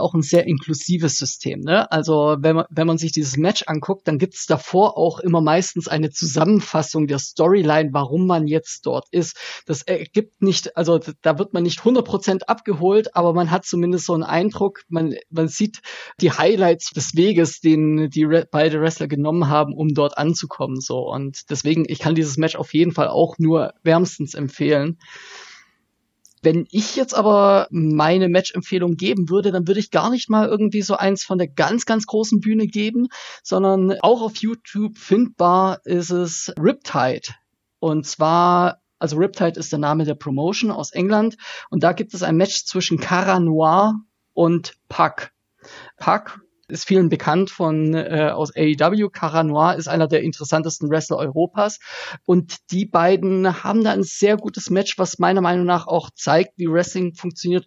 auch 0.00 0.14
ein 0.14 0.22
sehr 0.22 0.46
inklusives 0.46 1.16
System. 1.16 1.60
Ne? 1.60 1.90
Also 1.90 2.36
wenn 2.40 2.56
man, 2.56 2.64
wenn 2.70 2.86
man 2.86 2.98
sich 2.98 3.12
dieses 3.12 3.36
Match 3.36 3.64
anguckt, 3.66 4.08
dann 4.08 4.18
gibt 4.18 4.34
es 4.34 4.46
davor 4.46 4.96
auch 4.96 5.20
immer 5.20 5.40
meistens 5.40 5.88
eine 5.88 6.10
Zusammenfassung 6.10 7.06
der 7.06 7.18
Storyline, 7.18 7.90
warum 7.92 8.26
man 8.26 8.46
jetzt 8.46 8.86
dort 8.86 9.06
ist. 9.10 9.36
Das 9.66 9.82
ergibt 9.82 10.42
nicht, 10.42 10.76
also 10.76 10.98
da 11.22 11.38
wird 11.38 11.52
man 11.52 11.62
nicht 11.62 11.80
100% 11.80 12.44
abgeholt, 12.44 13.14
aber 13.16 13.32
man 13.32 13.50
hat 13.50 13.64
zumindest 13.64 14.06
so 14.06 14.14
einen 14.14 14.22
Eindruck, 14.22 14.82
man, 14.88 15.14
man 15.30 15.48
sieht 15.48 15.80
die 16.20 16.32
Highlights 16.32 16.90
des 16.90 17.14
Weges, 17.14 17.60
den 17.60 18.10
die 18.10 18.26
beide 18.50 18.80
Wrestler 18.80 19.08
genommen 19.08 19.48
haben, 19.48 19.74
um 19.74 19.88
dort 19.88 20.18
anzukommen. 20.18 20.80
So 20.80 20.98
Und 21.08 21.50
deswegen, 21.50 21.84
ich 21.88 21.98
kann 21.98 22.14
dieses 22.14 22.36
Match 22.36 22.56
auf 22.56 22.74
jeden 22.74 22.92
Fall 22.92 23.08
auch 23.08 23.36
nur 23.38 23.72
wärmstens 23.82 24.34
empfehlen. 24.34 24.98
Wenn 26.42 26.66
ich 26.70 26.96
jetzt 26.96 27.14
aber 27.14 27.68
meine 27.70 28.28
Match-Empfehlung 28.28 28.96
geben 28.96 29.28
würde, 29.28 29.52
dann 29.52 29.68
würde 29.68 29.80
ich 29.80 29.90
gar 29.90 30.10
nicht 30.10 30.30
mal 30.30 30.48
irgendwie 30.48 30.82
so 30.82 30.96
eins 30.96 31.22
von 31.22 31.38
der 31.38 31.48
ganz, 31.48 31.84
ganz 31.84 32.06
großen 32.06 32.40
Bühne 32.40 32.66
geben, 32.66 33.08
sondern 33.42 33.98
auch 34.00 34.22
auf 34.22 34.36
YouTube 34.36 34.96
findbar 34.96 35.80
ist 35.84 36.10
es 36.10 36.52
Riptide. 36.58 37.34
Und 37.78 38.06
zwar 38.06 38.80
also 39.00 39.16
Riptide 39.16 39.58
ist 39.58 39.72
der 39.72 39.78
Name 39.78 40.04
der 40.04 40.14
Promotion 40.14 40.70
aus 40.70 40.92
England 40.92 41.36
und 41.70 41.82
da 41.82 41.92
gibt 41.92 42.12
es 42.12 42.22
ein 42.22 42.36
Match 42.36 42.66
zwischen 42.66 43.00
Cara 43.00 43.40
Noir 43.40 43.94
und 44.34 44.74
Puck. 44.88 45.30
Puck 45.96 46.40
ist 46.70 46.86
vielen 46.86 47.08
bekannt 47.08 47.50
von 47.50 47.94
äh, 47.94 48.30
aus 48.32 48.54
AEW. 48.54 49.10
Cara 49.10 49.42
Noir 49.44 49.76
ist 49.76 49.88
einer 49.88 50.08
der 50.08 50.22
interessantesten 50.22 50.90
Wrestler 50.90 51.18
Europas 51.18 51.78
und 52.24 52.70
die 52.70 52.86
beiden 52.86 53.62
haben 53.62 53.84
da 53.84 53.92
ein 53.92 54.02
sehr 54.02 54.36
gutes 54.36 54.70
Match, 54.70 54.98
was 54.98 55.18
meiner 55.18 55.40
Meinung 55.40 55.66
nach 55.66 55.86
auch 55.86 56.10
zeigt, 56.14 56.52
wie 56.56 56.70
Wrestling 56.70 57.14
funktioniert 57.14 57.66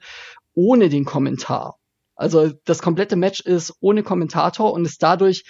ohne 0.54 0.90
den 0.90 1.06
Kommentar. 1.06 1.78
Also 2.16 2.52
das 2.66 2.82
komplette 2.82 3.16
Match 3.16 3.40
ist 3.42 3.74
ohne 3.80 4.04
Kommentator 4.04 4.72
und 4.74 4.86
ist 4.86 5.02
dadurch 5.02 5.46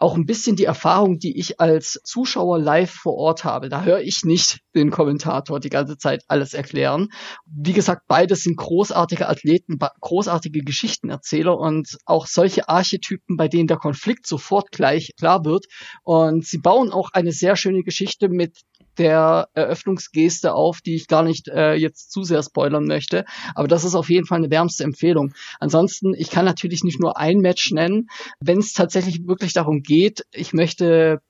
auch 0.00 0.14
ein 0.16 0.24
bisschen 0.24 0.56
die 0.56 0.64
Erfahrung, 0.64 1.18
die 1.18 1.38
ich 1.38 1.60
als 1.60 2.00
Zuschauer 2.04 2.58
live 2.58 2.90
vor 2.90 3.14
Ort 3.16 3.44
habe. 3.44 3.68
Da 3.68 3.82
höre 3.84 4.00
ich 4.00 4.24
nicht 4.24 4.60
den 4.74 4.90
Kommentator 4.90 5.60
die 5.60 5.68
ganze 5.68 5.98
Zeit 5.98 6.24
alles 6.26 6.54
erklären. 6.54 7.08
Wie 7.44 7.74
gesagt, 7.74 8.02
beides 8.08 8.42
sind 8.42 8.56
großartige 8.56 9.28
Athleten, 9.28 9.78
großartige 10.00 10.60
Geschichtenerzähler 10.60 11.58
und 11.58 11.98
auch 12.06 12.26
solche 12.26 12.68
Archetypen, 12.68 13.36
bei 13.36 13.48
denen 13.48 13.66
der 13.66 13.76
Konflikt 13.76 14.26
sofort 14.26 14.72
gleich 14.72 15.12
klar 15.18 15.44
wird. 15.44 15.66
Und 16.02 16.46
sie 16.46 16.58
bauen 16.58 16.90
auch 16.92 17.10
eine 17.12 17.32
sehr 17.32 17.54
schöne 17.54 17.82
Geschichte 17.82 18.30
mit 18.30 18.58
der 18.98 19.48
Eröffnungsgeste 19.54 20.52
auf, 20.52 20.80
die 20.80 20.94
ich 20.94 21.08
gar 21.08 21.22
nicht 21.22 21.48
äh, 21.48 21.74
jetzt 21.74 22.10
zu 22.10 22.22
sehr 22.22 22.42
spoilern 22.42 22.84
möchte. 22.86 23.24
Aber 23.54 23.68
das 23.68 23.84
ist 23.84 23.94
auf 23.94 24.10
jeden 24.10 24.26
Fall 24.26 24.38
eine 24.38 24.50
wärmste 24.50 24.84
Empfehlung. 24.84 25.32
Ansonsten, 25.58 26.14
ich 26.14 26.30
kann 26.30 26.44
natürlich 26.44 26.84
nicht 26.84 27.00
nur 27.00 27.16
ein 27.16 27.38
Match 27.38 27.72
nennen. 27.72 28.08
Wenn 28.40 28.58
es 28.58 28.72
tatsächlich 28.72 29.26
wirklich 29.26 29.52
darum 29.52 29.82
geht, 29.82 30.24
ich 30.32 30.52
möchte 30.52 31.20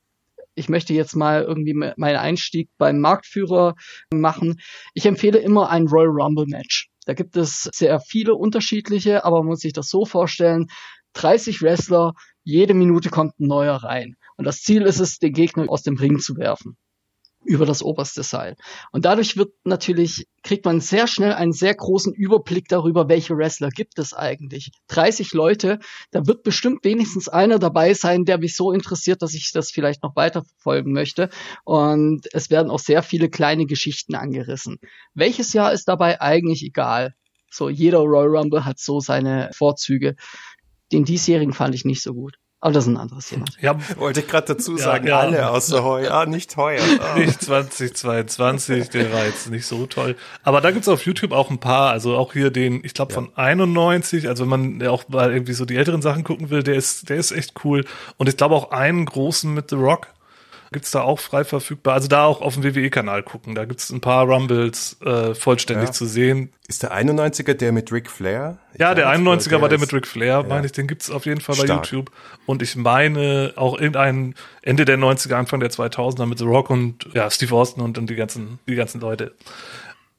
ich 0.56 0.68
möchte 0.68 0.92
jetzt 0.92 1.14
mal 1.14 1.42
irgendwie 1.42 1.74
meinen 1.74 2.16
Einstieg 2.16 2.68
beim 2.76 2.98
Marktführer 3.00 3.76
machen. 4.12 4.60
Ich 4.94 5.06
empfehle 5.06 5.38
immer 5.38 5.70
ein 5.70 5.86
Royal 5.86 6.10
Rumble 6.10 6.46
Match. 6.46 6.90
Da 7.06 7.14
gibt 7.14 7.36
es 7.36 7.70
sehr 7.72 8.00
viele 8.00 8.34
unterschiedliche, 8.34 9.24
aber 9.24 9.38
man 9.38 9.46
muss 9.46 9.60
sich 9.60 9.72
das 9.72 9.88
so 9.88 10.04
vorstellen. 10.04 10.66
30 11.14 11.62
Wrestler, 11.62 12.12
jede 12.42 12.74
Minute 12.74 13.10
kommt 13.10 13.38
ein 13.40 13.46
neuer 13.46 13.76
rein. 13.76 14.16
Und 14.36 14.44
das 14.44 14.60
Ziel 14.60 14.82
ist 14.82 15.00
es, 15.00 15.18
den 15.18 15.32
Gegner 15.32 15.70
aus 15.70 15.82
dem 15.82 15.96
Ring 15.96 16.18
zu 16.18 16.36
werfen 16.36 16.76
über 17.44 17.64
das 17.64 17.82
oberste 17.82 18.22
Seil. 18.22 18.56
Und 18.92 19.04
dadurch 19.04 19.36
wird 19.36 19.52
natürlich, 19.64 20.26
kriegt 20.42 20.64
man 20.64 20.80
sehr 20.80 21.06
schnell 21.06 21.32
einen 21.32 21.52
sehr 21.52 21.74
großen 21.74 22.12
Überblick 22.12 22.68
darüber, 22.68 23.08
welche 23.08 23.36
Wrestler 23.36 23.70
gibt 23.70 23.98
es 23.98 24.12
eigentlich. 24.12 24.70
30 24.88 25.32
Leute, 25.32 25.78
da 26.10 26.26
wird 26.26 26.42
bestimmt 26.42 26.84
wenigstens 26.84 27.28
einer 27.28 27.58
dabei 27.58 27.94
sein, 27.94 28.24
der 28.24 28.38
mich 28.38 28.56
so 28.56 28.72
interessiert, 28.72 29.22
dass 29.22 29.34
ich 29.34 29.52
das 29.52 29.70
vielleicht 29.70 30.02
noch 30.02 30.16
weiter 30.16 30.44
verfolgen 30.44 30.92
möchte. 30.92 31.30
Und 31.64 32.26
es 32.32 32.50
werden 32.50 32.70
auch 32.70 32.78
sehr 32.78 33.02
viele 33.02 33.30
kleine 33.30 33.66
Geschichten 33.66 34.14
angerissen. 34.14 34.78
Welches 35.14 35.52
Jahr 35.52 35.72
ist 35.72 35.88
dabei 35.88 36.20
eigentlich 36.20 36.62
egal. 36.62 37.14
So, 37.50 37.68
jeder 37.68 37.98
Royal 37.98 38.36
Rumble 38.36 38.64
hat 38.64 38.78
so 38.78 39.00
seine 39.00 39.50
Vorzüge. 39.54 40.14
Den 40.92 41.04
diesjährigen 41.04 41.52
fand 41.52 41.74
ich 41.74 41.84
nicht 41.84 42.02
so 42.02 42.14
gut. 42.14 42.36
Aber 42.62 42.74
das 42.74 42.84
ist 42.84 42.90
ein 42.90 42.98
anderes 42.98 43.28
Thema. 43.28 43.46
Ja, 43.60 43.78
wollte 43.96 44.20
ich 44.20 44.28
gerade 44.28 44.54
dazu 44.54 44.76
sagen, 44.76 45.06
ja, 45.06 45.14
ja. 45.14 45.20
alle 45.20 45.50
außer 45.50 45.82
heuer. 45.82 46.12
Ah, 46.12 46.26
nicht 46.26 46.56
heuer. 46.58 46.82
Ah. 47.00 47.14
Nicht 47.18 47.40
2022, 47.42 48.90
der 48.90 49.12
war 49.12 49.24
jetzt 49.24 49.50
nicht 49.50 49.66
so 49.66 49.86
toll. 49.86 50.14
Aber 50.42 50.60
da 50.60 50.70
gibt's 50.70 50.88
auf 50.88 51.06
YouTube 51.06 51.32
auch 51.32 51.50
ein 51.50 51.58
paar, 51.58 51.90
also 51.90 52.16
auch 52.16 52.34
hier 52.34 52.50
den, 52.50 52.84
ich 52.84 52.92
glaube 52.92 53.14
von 53.14 53.30
91, 53.34 54.28
also 54.28 54.42
wenn 54.42 54.78
man 54.78 54.88
auch 54.88 55.08
mal 55.08 55.32
irgendwie 55.32 55.54
so 55.54 55.64
die 55.64 55.76
älteren 55.76 56.02
Sachen 56.02 56.22
gucken 56.22 56.50
will, 56.50 56.62
der 56.62 56.74
ist, 56.74 57.08
der 57.08 57.16
ist 57.16 57.32
echt 57.32 57.64
cool. 57.64 57.86
Und 58.18 58.28
ich 58.28 58.36
glaube 58.36 58.54
auch 58.54 58.72
einen 58.72 59.06
großen 59.06 59.52
mit 59.52 59.70
The 59.70 59.76
Rock, 59.76 60.08
gibt's 60.72 60.92
da 60.92 61.02
auch 61.02 61.18
frei 61.18 61.44
verfügbar. 61.44 61.94
Also 61.94 62.06
da 62.06 62.24
auch 62.24 62.40
auf 62.40 62.54
dem 62.54 62.62
WWE-Kanal 62.62 63.22
gucken. 63.22 63.54
Da 63.54 63.64
gibt's 63.64 63.90
ein 63.90 64.00
paar 64.00 64.24
Rumbles 64.24 65.00
äh, 65.02 65.34
vollständig 65.34 65.88
ja. 65.88 65.92
zu 65.92 66.06
sehen. 66.06 66.52
Ist 66.68 66.84
der 66.84 66.92
91er 66.92 67.54
der 67.54 67.72
mit 67.72 67.90
Ric 67.90 68.08
Flair? 68.08 68.58
Ich 68.72 68.80
ja, 68.80 68.94
der 68.94 69.08
91er 69.08 69.48
der 69.48 69.62
war 69.62 69.68
der 69.68 69.80
mit 69.80 69.92
Ric 69.92 70.06
Flair, 70.06 70.40
ja. 70.40 70.42
meine 70.44 70.66
ich. 70.66 70.72
Den 70.72 70.86
gibt's 70.86 71.10
auf 71.10 71.26
jeden 71.26 71.40
Fall 71.40 71.56
bei 71.56 71.64
Stark. 71.64 71.86
YouTube. 71.86 72.12
Und 72.46 72.62
ich 72.62 72.76
meine 72.76 73.52
auch 73.56 73.78
irgendein 73.78 74.34
Ende 74.62 74.84
der 74.84 74.98
90er, 74.98 75.34
Anfang 75.34 75.58
der 75.58 75.70
2000er 75.70 76.26
mit 76.26 76.38
The 76.38 76.44
Rock 76.44 76.70
und 76.70 77.08
ja, 77.12 77.28
Steve 77.30 77.54
Austin 77.54 77.82
und, 77.82 77.98
und 77.98 78.08
die 78.08 78.16
ganzen, 78.16 78.60
die 78.68 78.76
ganzen 78.76 79.00
Leute. 79.00 79.34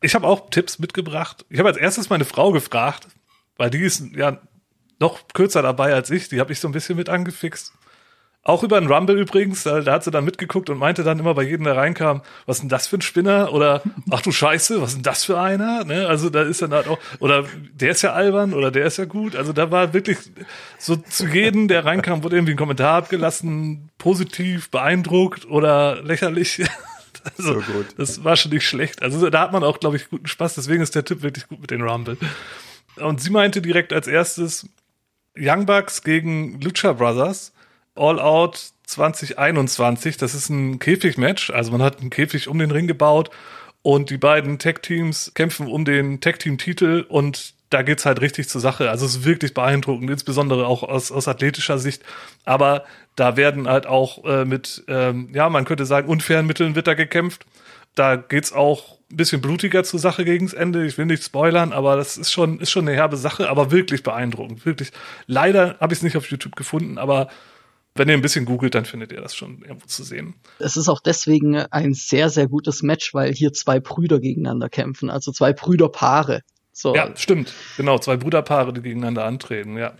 Ich 0.01 0.15
habe 0.15 0.27
auch 0.27 0.49
Tipps 0.49 0.79
mitgebracht. 0.79 1.45
Ich 1.49 1.59
habe 1.59 1.69
als 1.69 1.77
erstes 1.77 2.09
meine 2.09 2.25
Frau 2.25 2.51
gefragt, 2.51 3.07
weil 3.55 3.69
die 3.69 3.81
ist 3.81 4.03
ja 4.15 4.39
noch 4.99 5.19
kürzer 5.33 5.61
dabei 5.61 5.93
als 5.93 6.09
ich. 6.09 6.27
Die 6.27 6.41
habe 6.41 6.51
ich 6.51 6.59
so 6.59 6.67
ein 6.67 6.73
bisschen 6.73 6.97
mit 6.97 7.07
angefixt. 7.07 7.73
Auch 8.43 8.63
über 8.63 8.79
den 8.79 8.91
Rumble 8.91 9.19
übrigens, 9.19 9.61
da, 9.63 9.81
da 9.81 9.93
hat 9.93 10.03
sie 10.03 10.09
dann 10.09 10.25
mitgeguckt 10.25 10.71
und 10.71 10.79
meinte 10.79 11.03
dann 11.03 11.19
immer 11.19 11.35
bei 11.35 11.43
jedem, 11.43 11.65
der 11.65 11.77
reinkam, 11.77 12.23
was 12.47 12.57
ist 12.57 12.61
denn 12.61 12.69
das 12.69 12.87
für 12.87 12.97
ein 12.97 13.01
Spinner? 13.01 13.53
Oder 13.53 13.83
ach 14.09 14.21
du 14.21 14.31
Scheiße, 14.31 14.81
was 14.81 14.89
ist 14.89 14.95
denn 14.95 15.03
das 15.03 15.23
für 15.23 15.39
einer? 15.39 15.83
Ne? 15.83 16.07
Also 16.07 16.31
da 16.31 16.41
ist 16.41 16.59
dann 16.59 16.73
halt 16.73 16.87
auch, 16.87 16.97
oder 17.19 17.45
der 17.73 17.91
ist 17.91 18.01
ja 18.01 18.13
albern 18.13 18.55
oder 18.55 18.71
der 18.71 18.87
ist 18.87 18.97
ja 18.97 19.05
gut. 19.05 19.35
Also 19.35 19.53
da 19.53 19.69
war 19.69 19.93
wirklich 19.93 20.17
so 20.79 20.95
zu 20.95 21.27
jedem, 21.27 21.67
der 21.67 21.85
reinkam, 21.85 22.23
wurde 22.23 22.37
irgendwie 22.37 22.53
ein 22.53 22.57
Kommentar 22.57 22.95
abgelassen, 22.95 23.91
positiv, 23.99 24.71
beeindruckt 24.71 25.47
oder 25.47 26.01
lächerlich. 26.01 26.63
Also, 27.37 27.61
so 27.61 27.73
gut. 27.73 27.85
das 27.97 28.23
war 28.23 28.35
schon 28.35 28.51
nicht 28.51 28.67
schlecht. 28.67 29.03
Also 29.03 29.29
da 29.29 29.41
hat 29.41 29.51
man 29.51 29.63
auch, 29.63 29.79
glaube 29.79 29.95
ich, 29.95 30.09
guten 30.09 30.25
Spaß. 30.25 30.55
Deswegen 30.55 30.81
ist 30.81 30.95
der 30.95 31.05
Tipp 31.05 31.21
wirklich 31.21 31.47
gut 31.47 31.61
mit 31.61 31.69
den 31.69 31.83
Rumble. 31.83 32.17
Und 32.95 33.21
sie 33.21 33.29
meinte 33.29 33.61
direkt 33.61 33.93
als 33.93 34.07
erstes 34.07 34.67
Young 35.37 35.67
Bucks 35.67 36.01
gegen 36.01 36.59
Lucha 36.61 36.93
Brothers 36.93 37.53
All 37.95 38.19
Out 38.19 38.71
2021. 38.87 40.17
Das 40.17 40.33
ist 40.33 40.49
ein 40.49 40.79
Käfigmatch. 40.79 41.49
Also 41.51 41.71
man 41.71 41.81
hat 41.81 41.99
einen 41.99 42.09
Käfig 42.09 42.47
um 42.47 42.59
den 42.59 42.71
Ring 42.71 42.87
gebaut 42.87 43.29
und 43.81 44.09
die 44.09 44.17
beiden 44.17 44.59
Tech-Teams 44.59 45.31
kämpfen 45.33 45.67
um 45.67 45.85
den 45.85 46.21
Tech-Team-Titel 46.21 47.05
und 47.07 47.53
da 47.71 47.83
geht's 47.83 48.05
halt 48.05 48.19
richtig 48.21 48.49
zur 48.49 48.61
Sache. 48.61 48.89
Also 48.89 49.05
es 49.05 49.15
ist 49.15 49.25
wirklich 49.25 49.53
beeindruckend, 49.53 50.09
insbesondere 50.09 50.67
auch 50.67 50.83
aus, 50.83 51.11
aus 51.11 51.27
athletischer 51.27 51.79
Sicht. 51.79 52.03
Aber 52.43 52.83
da 53.15 53.37
werden 53.37 53.67
halt 53.67 53.87
auch 53.87 54.25
äh, 54.25 54.45
mit, 54.45 54.83
ähm, 54.87 55.29
ja, 55.33 55.49
man 55.49 55.65
könnte 55.65 55.85
sagen, 55.85 56.09
unfairen 56.09 56.45
Mitteln 56.45 56.75
wird 56.75 56.87
da 56.87 56.93
gekämpft. 56.93 57.45
Da 57.95 58.17
geht's 58.17 58.51
auch 58.51 58.97
ein 59.09 59.17
bisschen 59.17 59.41
blutiger 59.41 59.83
zur 59.83 59.99
Sache 59.99 60.25
gegens 60.25 60.53
Ende. 60.53 60.85
Ich 60.85 60.97
will 60.97 61.05
nicht 61.05 61.23
spoilern, 61.23 61.71
aber 61.71 61.95
das 61.95 62.17
ist 62.17 62.31
schon, 62.31 62.59
ist 62.59 62.71
schon 62.71 62.87
eine 62.87 62.95
herbe 62.95 63.17
Sache, 63.17 63.49
aber 63.49 63.71
wirklich 63.71 64.03
beeindruckend. 64.03 64.65
Wirklich. 64.65 64.91
Leider 65.27 65.77
habe 65.79 65.93
ich 65.93 65.99
es 65.99 66.03
nicht 66.03 66.17
auf 66.17 66.29
YouTube 66.29 66.57
gefunden, 66.57 66.97
aber 66.97 67.29
wenn 67.95 68.07
ihr 68.07 68.13
ein 68.13 68.21
bisschen 68.21 68.45
googelt, 68.45 68.73
dann 68.75 68.85
findet 68.85 69.11
ihr 69.11 69.21
das 69.21 69.35
schon 69.35 69.61
irgendwo 69.61 69.85
zu 69.85 70.03
sehen. 70.03 70.35
Es 70.59 70.77
ist 70.77 70.87
auch 70.87 71.01
deswegen 71.01 71.57
ein 71.57 71.93
sehr, 71.93 72.29
sehr 72.29 72.47
gutes 72.47 72.83
Match, 72.83 73.13
weil 73.13 73.33
hier 73.33 73.51
zwei 73.53 73.79
Brüder 73.79 74.19
gegeneinander 74.19 74.69
kämpfen, 74.69 75.09
also 75.09 75.31
zwei 75.31 75.53
Brüderpaare. 75.53 76.41
So. 76.71 76.95
Ja, 76.95 77.15
stimmt. 77.15 77.53
Genau, 77.77 77.99
zwei 77.99 78.15
Brüderpaare, 78.15 78.71
die 78.73 78.81
gegeneinander 78.81 79.25
antreten, 79.25 79.77
ja. 79.77 79.93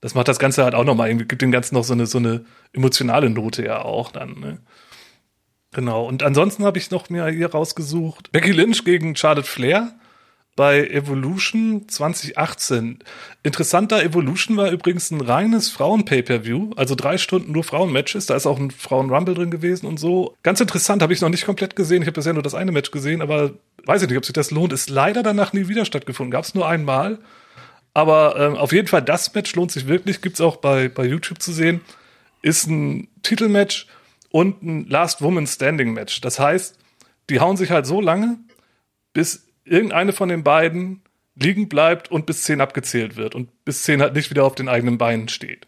Das 0.00 0.14
macht 0.14 0.28
das 0.28 0.38
Ganze 0.38 0.64
halt 0.64 0.74
auch 0.74 0.84
nochmal, 0.84 1.08
irgendwie 1.08 1.26
gibt 1.26 1.42
dem 1.42 1.52
Ganzen 1.52 1.74
noch 1.74 1.84
so 1.84 1.92
eine, 1.92 2.06
so 2.06 2.18
eine 2.18 2.44
emotionale 2.72 3.30
Note 3.30 3.64
ja 3.64 3.82
auch 3.82 4.12
dann, 4.12 4.38
ne? 4.40 4.60
Genau. 5.72 6.06
Und 6.06 6.22
ansonsten 6.22 6.64
habe 6.64 6.78
ich 6.78 6.90
noch 6.90 7.10
mir 7.10 7.26
hier 7.28 7.50
rausgesucht. 7.50 8.32
Becky 8.32 8.52
Lynch 8.52 8.84
gegen 8.84 9.14
Charlotte 9.16 9.46
Flair 9.46 9.98
bei 10.58 10.88
Evolution 10.88 11.88
2018. 11.88 12.98
Interessanter 13.44 14.02
Evolution 14.02 14.56
war 14.56 14.72
übrigens 14.72 15.12
ein 15.12 15.20
reines 15.20 15.70
Frauen-Pay-Per-View, 15.70 16.72
also 16.74 16.96
drei 16.96 17.16
Stunden 17.16 17.52
nur 17.52 17.62
Frauen-Matches. 17.62 18.26
Da 18.26 18.34
ist 18.34 18.44
auch 18.44 18.58
ein 18.58 18.72
Frauen-Rumble 18.72 19.36
drin 19.36 19.52
gewesen 19.52 19.86
und 19.86 20.00
so. 20.00 20.34
Ganz 20.42 20.60
interessant, 20.60 21.00
habe 21.00 21.12
ich 21.12 21.20
noch 21.20 21.28
nicht 21.28 21.46
komplett 21.46 21.76
gesehen. 21.76 22.02
Ich 22.02 22.08
habe 22.08 22.16
bisher 22.16 22.32
nur 22.32 22.42
das 22.42 22.56
eine 22.56 22.72
Match 22.72 22.90
gesehen, 22.90 23.22
aber 23.22 23.52
weiß 23.84 24.02
ich 24.02 24.08
nicht, 24.08 24.18
ob 24.18 24.24
sich 24.24 24.32
das 24.32 24.50
lohnt. 24.50 24.72
Ist 24.72 24.90
leider 24.90 25.22
danach 25.22 25.52
nie 25.52 25.68
wieder 25.68 25.84
stattgefunden. 25.84 26.32
Gab 26.32 26.42
es 26.42 26.56
nur 26.56 26.66
einmal. 26.68 27.20
Aber 27.94 28.34
ähm, 28.36 28.56
auf 28.56 28.72
jeden 28.72 28.88
Fall, 28.88 29.02
das 29.02 29.32
Match 29.34 29.54
lohnt 29.54 29.70
sich 29.70 29.86
wirklich. 29.86 30.22
Gibt's 30.22 30.40
auch 30.40 30.56
bei, 30.56 30.88
bei 30.88 31.06
YouTube 31.06 31.40
zu 31.40 31.52
sehen. 31.52 31.82
Ist 32.42 32.66
ein 32.66 33.06
Titelmatch 33.22 33.86
und 34.32 34.60
ein 34.64 34.88
Last 34.88 35.22
Woman 35.22 35.46
Standing 35.46 35.92
Match. 35.92 36.20
Das 36.20 36.40
heißt, 36.40 36.76
die 37.30 37.38
hauen 37.38 37.56
sich 37.56 37.70
halt 37.70 37.86
so 37.86 38.00
lange, 38.00 38.40
bis 39.12 39.47
irgendeine 39.70 40.12
von 40.12 40.28
den 40.28 40.44
beiden 40.44 41.02
liegen 41.34 41.68
bleibt 41.68 42.10
und 42.10 42.26
bis 42.26 42.42
zehn 42.42 42.60
abgezählt 42.60 43.16
wird 43.16 43.34
und 43.34 43.64
bis 43.64 43.84
zehn 43.84 44.00
halt 44.00 44.14
nicht 44.14 44.30
wieder 44.30 44.44
auf 44.44 44.54
den 44.54 44.68
eigenen 44.68 44.98
Beinen 44.98 45.28
steht. 45.28 45.66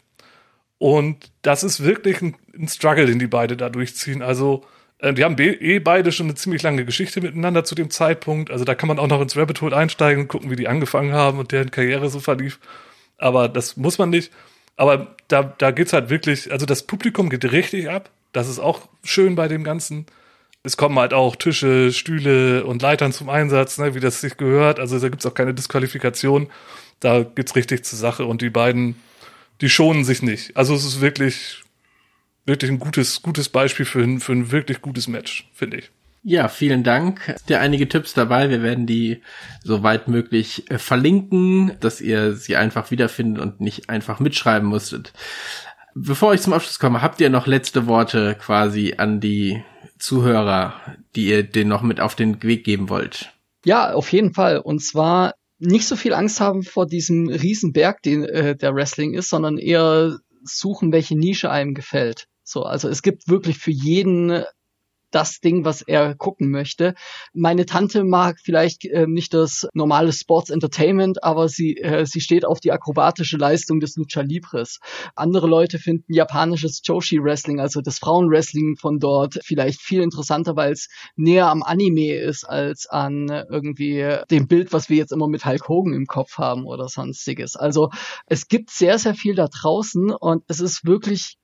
Und 0.77 1.31
das 1.43 1.63
ist 1.63 1.83
wirklich 1.83 2.21
ein, 2.21 2.35
ein 2.57 2.67
Struggle, 2.67 3.05
den 3.05 3.19
die 3.19 3.27
beide 3.27 3.55
da 3.55 3.69
durchziehen. 3.69 4.21
Also, 4.21 4.63
äh, 4.97 5.13
die 5.13 5.23
haben 5.23 5.35
eh 5.37 5.79
beide 5.79 6.11
schon 6.11 6.25
eine 6.25 6.35
ziemlich 6.35 6.63
lange 6.63 6.85
Geschichte 6.85 7.21
miteinander 7.21 7.63
zu 7.63 7.75
dem 7.75 7.89
Zeitpunkt. 7.89 8.51
Also 8.51 8.65
da 8.65 8.75
kann 8.75 8.87
man 8.87 8.99
auch 8.99 9.07
noch 9.07 9.21
ins 9.21 9.37
Rabbit 9.37 9.61
Hole 9.61 9.75
einsteigen 9.75 10.23
und 10.23 10.27
gucken, 10.27 10.49
wie 10.49 10.55
die 10.55 10.67
angefangen 10.67 11.13
haben 11.13 11.39
und 11.39 11.51
deren 11.51 11.71
Karriere 11.71 12.09
so 12.09 12.19
verlief. 12.19 12.59
Aber 13.17 13.47
das 13.47 13.77
muss 13.77 13.97
man 13.97 14.09
nicht. 14.09 14.31
Aber 14.75 15.15
da, 15.27 15.43
da 15.43 15.71
geht's 15.71 15.93
halt 15.93 16.09
wirklich, 16.09 16.51
also 16.51 16.65
das 16.65 16.83
Publikum 16.83 17.29
geht 17.29 17.51
richtig 17.51 17.89
ab. 17.89 18.09
Das 18.33 18.49
ist 18.49 18.59
auch 18.59 18.87
schön 19.03 19.35
bei 19.35 19.47
dem 19.47 19.63
Ganzen 19.63 20.07
es 20.63 20.77
kommen 20.77 20.99
halt 20.99 21.13
auch 21.13 21.35
Tische, 21.35 21.91
Stühle 21.91 22.65
und 22.65 22.81
Leitern 22.81 23.11
zum 23.11 23.29
Einsatz, 23.29 23.77
ne, 23.77 23.95
wie 23.95 23.99
das 23.99 24.21
sich 24.21 24.37
gehört. 24.37 24.79
Also 24.79 24.99
da 24.99 25.09
gibt's 25.09 25.25
auch 25.25 25.33
keine 25.33 25.53
Disqualifikation. 25.53 26.49
Da 26.99 27.23
geht's 27.23 27.55
richtig 27.55 27.83
zur 27.83 27.97
Sache 27.97 28.25
und 28.25 28.41
die 28.41 28.51
beiden, 28.51 28.95
die 29.61 29.69
schonen 29.69 30.03
sich 30.03 30.21
nicht. 30.21 30.55
Also 30.55 30.75
es 30.75 30.85
ist 30.85 31.01
wirklich, 31.01 31.63
wirklich 32.45 32.69
ein 32.69 32.79
gutes, 32.79 33.23
gutes 33.23 33.49
Beispiel 33.49 33.85
für 33.85 34.01
ein, 34.01 34.19
für 34.19 34.33
ein 34.33 34.51
wirklich 34.51 34.81
gutes 34.81 35.07
Match, 35.07 35.49
finde 35.53 35.77
ich. 35.77 35.91
Ja, 36.23 36.47
vielen 36.47 36.83
Dank. 36.83 37.35
Ja, 37.49 37.59
einige 37.59 37.89
Tipps 37.89 38.13
dabei. 38.13 38.51
Wir 38.51 38.61
werden 38.61 38.85
die 38.85 39.23
so 39.63 39.81
weit 39.81 40.07
möglich 40.07 40.69
äh, 40.69 40.77
verlinken, 40.77 41.71
dass 41.79 41.99
ihr 41.99 42.35
sie 42.35 42.55
einfach 42.55 42.91
wiederfindet 42.91 43.41
und 43.41 43.59
nicht 43.59 43.89
einfach 43.89 44.19
mitschreiben 44.19 44.69
musstet. 44.69 45.13
Bevor 45.95 46.35
ich 46.35 46.41
zum 46.41 46.53
Abschluss 46.53 46.77
komme, 46.77 47.01
habt 47.01 47.19
ihr 47.19 47.31
noch 47.31 47.47
letzte 47.47 47.87
Worte 47.87 48.35
quasi 48.39 48.93
an 48.97 49.19
die 49.19 49.63
Zuhörer, 50.01 50.73
die 51.15 51.27
ihr 51.27 51.43
den 51.43 51.67
noch 51.67 51.81
mit 51.81 51.99
auf 51.99 52.15
den 52.15 52.41
Weg 52.43 52.63
geben 52.63 52.89
wollt? 52.89 53.31
Ja, 53.65 53.93
auf 53.93 54.11
jeden 54.11 54.33
Fall. 54.33 54.57
Und 54.57 54.83
zwar 54.83 55.35
nicht 55.59 55.85
so 55.85 55.95
viel 55.95 56.13
Angst 56.13 56.41
haben 56.41 56.63
vor 56.63 56.87
diesem 56.87 57.29
Riesenberg, 57.29 58.01
den 58.01 58.23
äh, 58.25 58.55
der 58.55 58.73
Wrestling 58.73 59.13
ist, 59.13 59.29
sondern 59.29 59.57
eher 59.57 60.17
suchen, 60.43 60.91
welche 60.91 61.17
Nische 61.17 61.51
einem 61.51 61.75
gefällt. 61.75 62.25
So, 62.43 62.63
also 62.63 62.89
es 62.89 63.03
gibt 63.03 63.29
wirklich 63.29 63.59
für 63.59 63.71
jeden 63.71 64.43
das 65.11 65.39
Ding, 65.39 65.65
was 65.65 65.81
er 65.81 66.15
gucken 66.15 66.49
möchte. 66.49 66.95
Meine 67.33 67.65
Tante 67.65 68.03
mag 68.03 68.39
vielleicht 68.41 68.85
äh, 68.85 69.05
nicht 69.07 69.33
das 69.33 69.67
normale 69.73 70.13
Sports 70.13 70.49
Entertainment, 70.49 71.23
aber 71.23 71.49
sie, 71.49 71.77
äh, 71.77 72.05
sie 72.05 72.21
steht 72.21 72.45
auf 72.45 72.59
die 72.59 72.71
akrobatische 72.71 73.37
Leistung 73.37 73.79
des 73.79 73.95
Lucha 73.95 74.21
Libres. 74.21 74.79
Andere 75.15 75.47
Leute 75.47 75.79
finden 75.79 76.13
japanisches 76.13 76.81
Joshi 76.83 77.21
Wrestling, 77.21 77.59
also 77.59 77.81
das 77.81 77.99
Frauenwrestling 77.99 78.77
von 78.77 78.99
dort, 78.99 79.39
vielleicht 79.43 79.81
viel 79.81 80.01
interessanter, 80.01 80.55
weil 80.55 80.71
es 80.71 80.87
näher 81.15 81.47
am 81.47 81.63
Anime 81.63 82.15
ist 82.15 82.43
als 82.43 82.87
an 82.87 83.27
irgendwie 83.27 84.17
dem 84.29 84.47
Bild, 84.47 84.73
was 84.73 84.89
wir 84.89 84.97
jetzt 84.97 85.11
immer 85.11 85.27
mit 85.27 85.45
Hulk 85.45 85.67
Hogan 85.67 85.93
im 85.93 86.05
Kopf 86.05 86.37
haben 86.37 86.65
oder 86.65 86.87
sonstiges. 86.87 87.55
Also 87.55 87.89
es 88.25 88.47
gibt 88.47 88.69
sehr, 88.71 88.97
sehr 88.97 89.13
viel 89.13 89.35
da 89.35 89.47
draußen 89.47 90.11
und 90.11 90.43
es 90.47 90.59
ist 90.59 90.85
wirklich 90.85 91.37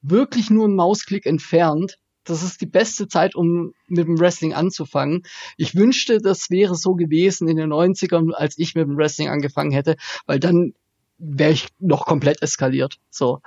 wirklich 0.00 0.50
nur 0.50 0.68
ein 0.68 0.76
Mausklick 0.76 1.26
entfernt 1.26 1.96
das 2.28 2.42
ist 2.42 2.60
die 2.60 2.66
beste 2.66 3.08
Zeit, 3.08 3.34
um 3.34 3.72
mit 3.86 4.06
dem 4.06 4.18
Wrestling 4.18 4.54
anzufangen. 4.54 5.22
Ich 5.56 5.74
wünschte, 5.74 6.18
das 6.20 6.50
wäre 6.50 6.74
so 6.74 6.94
gewesen 6.94 7.48
in 7.48 7.56
den 7.56 7.72
90ern, 7.72 8.32
als 8.32 8.58
ich 8.58 8.74
mit 8.74 8.86
dem 8.86 8.96
Wrestling 8.96 9.28
angefangen 9.28 9.72
hätte, 9.72 9.96
weil 10.26 10.38
dann 10.38 10.74
wäre 11.18 11.52
ich 11.52 11.68
noch 11.78 12.06
komplett 12.06 12.42
eskaliert. 12.42 12.98
So. 13.10 13.40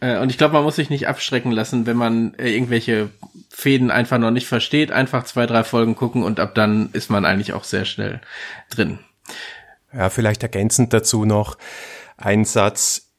Äh, 0.00 0.18
und 0.18 0.30
ich 0.30 0.38
glaube, 0.38 0.54
man 0.54 0.64
muss 0.64 0.76
sich 0.76 0.90
nicht 0.90 1.08
abschrecken 1.08 1.52
lassen, 1.52 1.86
wenn 1.86 1.96
man 1.96 2.34
äh, 2.34 2.50
irgendwelche 2.50 3.10
Fäden 3.48 3.90
einfach 3.90 4.18
noch 4.18 4.30
nicht 4.30 4.46
versteht. 4.46 4.92
Einfach 4.92 5.24
zwei, 5.24 5.46
drei 5.46 5.64
Folgen 5.64 5.94
gucken 5.94 6.22
und 6.22 6.40
ab 6.40 6.54
dann 6.54 6.90
ist 6.92 7.10
man 7.10 7.24
eigentlich 7.24 7.52
auch 7.52 7.64
sehr 7.64 7.84
schnell 7.84 8.20
drin. 8.70 8.98
Ja, 9.92 10.10
vielleicht 10.10 10.42
ergänzend 10.42 10.92
dazu 10.92 11.24
noch 11.24 11.58
ein 12.16 12.44
Satz. 12.44 13.11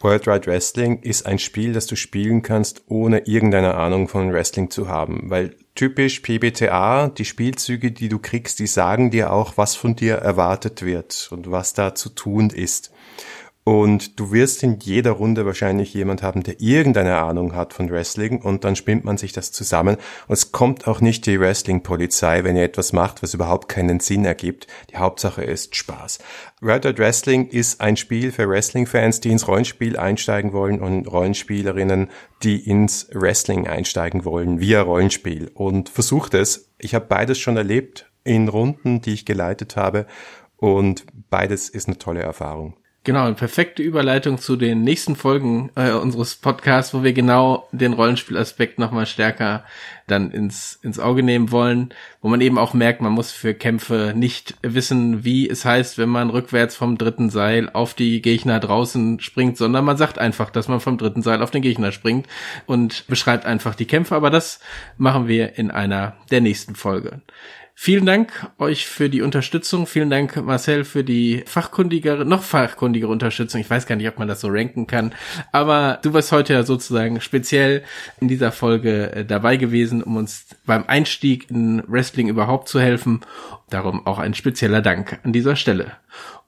World 0.00 0.26
Wide 0.26 0.46
Wrestling 0.46 1.00
ist 1.00 1.26
ein 1.26 1.38
Spiel, 1.38 1.72
das 1.72 1.86
du 1.86 1.96
spielen 1.96 2.42
kannst, 2.42 2.82
ohne 2.86 3.26
irgendeine 3.26 3.74
Ahnung 3.74 4.08
von 4.08 4.32
Wrestling 4.32 4.70
zu 4.70 4.88
haben. 4.88 5.30
Weil 5.30 5.56
typisch 5.74 6.20
PBTA, 6.20 7.08
die 7.08 7.24
Spielzüge, 7.24 7.92
die 7.92 8.08
du 8.08 8.18
kriegst, 8.18 8.58
die 8.58 8.66
sagen 8.66 9.10
dir 9.10 9.32
auch, 9.32 9.56
was 9.56 9.74
von 9.74 9.96
dir 9.96 10.16
erwartet 10.16 10.84
wird 10.84 11.28
und 11.30 11.50
was 11.50 11.74
da 11.74 11.94
zu 11.94 12.10
tun 12.10 12.50
ist. 12.50 12.92
Und 13.68 14.20
du 14.20 14.30
wirst 14.30 14.62
in 14.62 14.78
jeder 14.78 15.10
Runde 15.10 15.44
wahrscheinlich 15.44 15.92
jemand 15.92 16.22
haben, 16.22 16.44
der 16.44 16.60
irgendeine 16.60 17.16
Ahnung 17.16 17.56
hat 17.56 17.74
von 17.74 17.90
Wrestling 17.90 18.40
und 18.40 18.62
dann 18.62 18.76
spinnt 18.76 19.04
man 19.04 19.18
sich 19.18 19.32
das 19.32 19.50
zusammen. 19.50 19.96
Und 20.28 20.32
es 20.34 20.52
kommt 20.52 20.86
auch 20.86 21.00
nicht 21.00 21.26
die 21.26 21.40
Wrestling-Polizei, 21.40 22.44
wenn 22.44 22.54
ihr 22.54 22.62
etwas 22.62 22.92
macht, 22.92 23.24
was 23.24 23.34
überhaupt 23.34 23.68
keinen 23.68 23.98
Sinn 23.98 24.24
ergibt. 24.24 24.68
Die 24.92 24.98
Hauptsache 24.98 25.42
ist 25.42 25.74
Spaß. 25.74 26.20
Red 26.62 26.84
Dead 26.84 26.96
Wrestling 26.96 27.48
ist 27.48 27.80
ein 27.80 27.96
Spiel 27.96 28.30
für 28.30 28.48
Wrestling-Fans, 28.48 29.18
die 29.18 29.32
ins 29.32 29.48
Rollenspiel 29.48 29.96
einsteigen 29.96 30.52
wollen 30.52 30.80
und 30.80 31.08
Rollenspielerinnen, 31.08 32.10
die 32.44 32.70
ins 32.70 33.08
Wrestling 33.14 33.66
einsteigen 33.66 34.24
wollen 34.24 34.60
via 34.60 34.80
Rollenspiel. 34.80 35.50
Und 35.54 35.88
versucht 35.88 36.34
es. 36.34 36.72
Ich 36.78 36.94
habe 36.94 37.06
beides 37.06 37.40
schon 37.40 37.56
erlebt 37.56 38.12
in 38.22 38.46
Runden, 38.46 39.00
die 39.00 39.14
ich 39.14 39.26
geleitet 39.26 39.74
habe. 39.74 40.06
Und 40.56 41.04
beides 41.30 41.68
ist 41.68 41.88
eine 41.88 41.98
tolle 41.98 42.22
Erfahrung. 42.22 42.76
Genau, 43.06 43.24
eine 43.24 43.36
perfekte 43.36 43.84
Überleitung 43.84 44.38
zu 44.38 44.56
den 44.56 44.82
nächsten 44.82 45.14
Folgen 45.14 45.70
äh, 45.76 45.92
unseres 45.92 46.34
Podcasts, 46.34 46.92
wo 46.92 47.04
wir 47.04 47.12
genau 47.12 47.68
den 47.70 47.92
Rollenspielaspekt 47.92 48.80
nochmal 48.80 49.06
stärker 49.06 49.62
dann 50.08 50.32
ins, 50.32 50.80
ins 50.82 50.98
Auge 50.98 51.22
nehmen 51.22 51.52
wollen, 51.52 51.90
wo 52.20 52.26
man 52.26 52.40
eben 52.40 52.58
auch 52.58 52.74
merkt, 52.74 53.00
man 53.00 53.12
muss 53.12 53.30
für 53.30 53.54
Kämpfe 53.54 54.12
nicht 54.16 54.56
wissen, 54.62 55.24
wie 55.24 55.48
es 55.48 55.64
heißt, 55.64 55.98
wenn 55.98 56.08
man 56.08 56.30
rückwärts 56.30 56.74
vom 56.74 56.98
dritten 56.98 57.30
Seil 57.30 57.70
auf 57.72 57.94
die 57.94 58.20
Gegner 58.20 58.58
draußen 58.58 59.20
springt, 59.20 59.56
sondern 59.56 59.84
man 59.84 59.96
sagt 59.96 60.18
einfach, 60.18 60.50
dass 60.50 60.66
man 60.66 60.80
vom 60.80 60.98
dritten 60.98 61.22
Seil 61.22 61.42
auf 61.42 61.52
den 61.52 61.62
Gegner 61.62 61.92
springt 61.92 62.26
und 62.66 63.06
beschreibt 63.06 63.46
einfach 63.46 63.76
die 63.76 63.86
Kämpfe, 63.86 64.16
aber 64.16 64.30
das 64.30 64.58
machen 64.98 65.28
wir 65.28 65.56
in 65.58 65.70
einer 65.70 66.16
der 66.32 66.40
nächsten 66.40 66.74
Folgen. 66.74 67.22
Vielen 67.78 68.06
Dank 68.06 68.50
euch 68.56 68.86
für 68.86 69.10
die 69.10 69.20
Unterstützung. 69.20 69.86
Vielen 69.86 70.08
Dank, 70.08 70.34
Marcel, 70.42 70.82
für 70.82 71.04
die 71.04 71.44
fachkundigere, 71.46 72.24
noch 72.24 72.42
fachkundigere 72.42 73.12
Unterstützung. 73.12 73.60
Ich 73.60 73.68
weiß 73.68 73.86
gar 73.86 73.96
nicht, 73.96 74.08
ob 74.08 74.18
man 74.18 74.28
das 74.28 74.40
so 74.40 74.48
ranken 74.48 74.86
kann. 74.86 75.14
Aber 75.52 75.98
du 76.02 76.14
warst 76.14 76.32
heute 76.32 76.54
ja 76.54 76.62
sozusagen 76.62 77.20
speziell 77.20 77.84
in 78.18 78.28
dieser 78.28 78.50
Folge 78.50 79.12
äh, 79.12 79.24
dabei 79.26 79.58
gewesen, 79.58 80.02
um 80.02 80.16
uns 80.16 80.46
beim 80.64 80.84
Einstieg 80.86 81.50
in 81.50 81.82
Wrestling 81.86 82.28
überhaupt 82.28 82.70
zu 82.70 82.80
helfen. 82.80 83.20
Darum 83.68 84.06
auch 84.06 84.18
ein 84.18 84.32
spezieller 84.32 84.80
Dank 84.80 85.20
an 85.22 85.34
dieser 85.34 85.54
Stelle. 85.54 85.92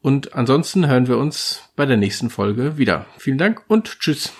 Und 0.01 0.35
ansonsten 0.35 0.87
hören 0.87 1.09
wir 1.09 1.19
uns 1.19 1.71
bei 1.77 1.85
der 1.85 1.99
nächsten 1.99 2.31
Folge 2.31 2.79
wieder. 2.79 3.05
Vielen 3.19 3.39
Dank 3.39 3.63
und 3.69 4.01
tschüss. 4.01 4.33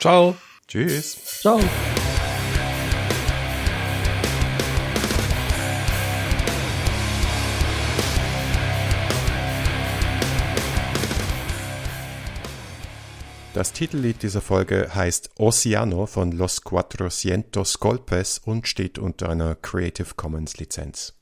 Ciao. 0.00 0.34
Tschüss. 0.66 1.40
Ciao. 1.42 1.60
Das 13.54 13.74
Titellied 13.74 14.22
dieser 14.22 14.40
Folge 14.40 14.94
heißt 14.94 15.32
Oceano 15.36 16.06
von 16.06 16.32
Los 16.32 16.62
Cuatrocientos 16.62 17.80
Golpes 17.80 18.40
und 18.42 18.66
steht 18.66 18.98
unter 18.98 19.28
einer 19.28 19.56
Creative 19.56 20.14
Commons 20.16 20.56
Lizenz. 20.56 21.12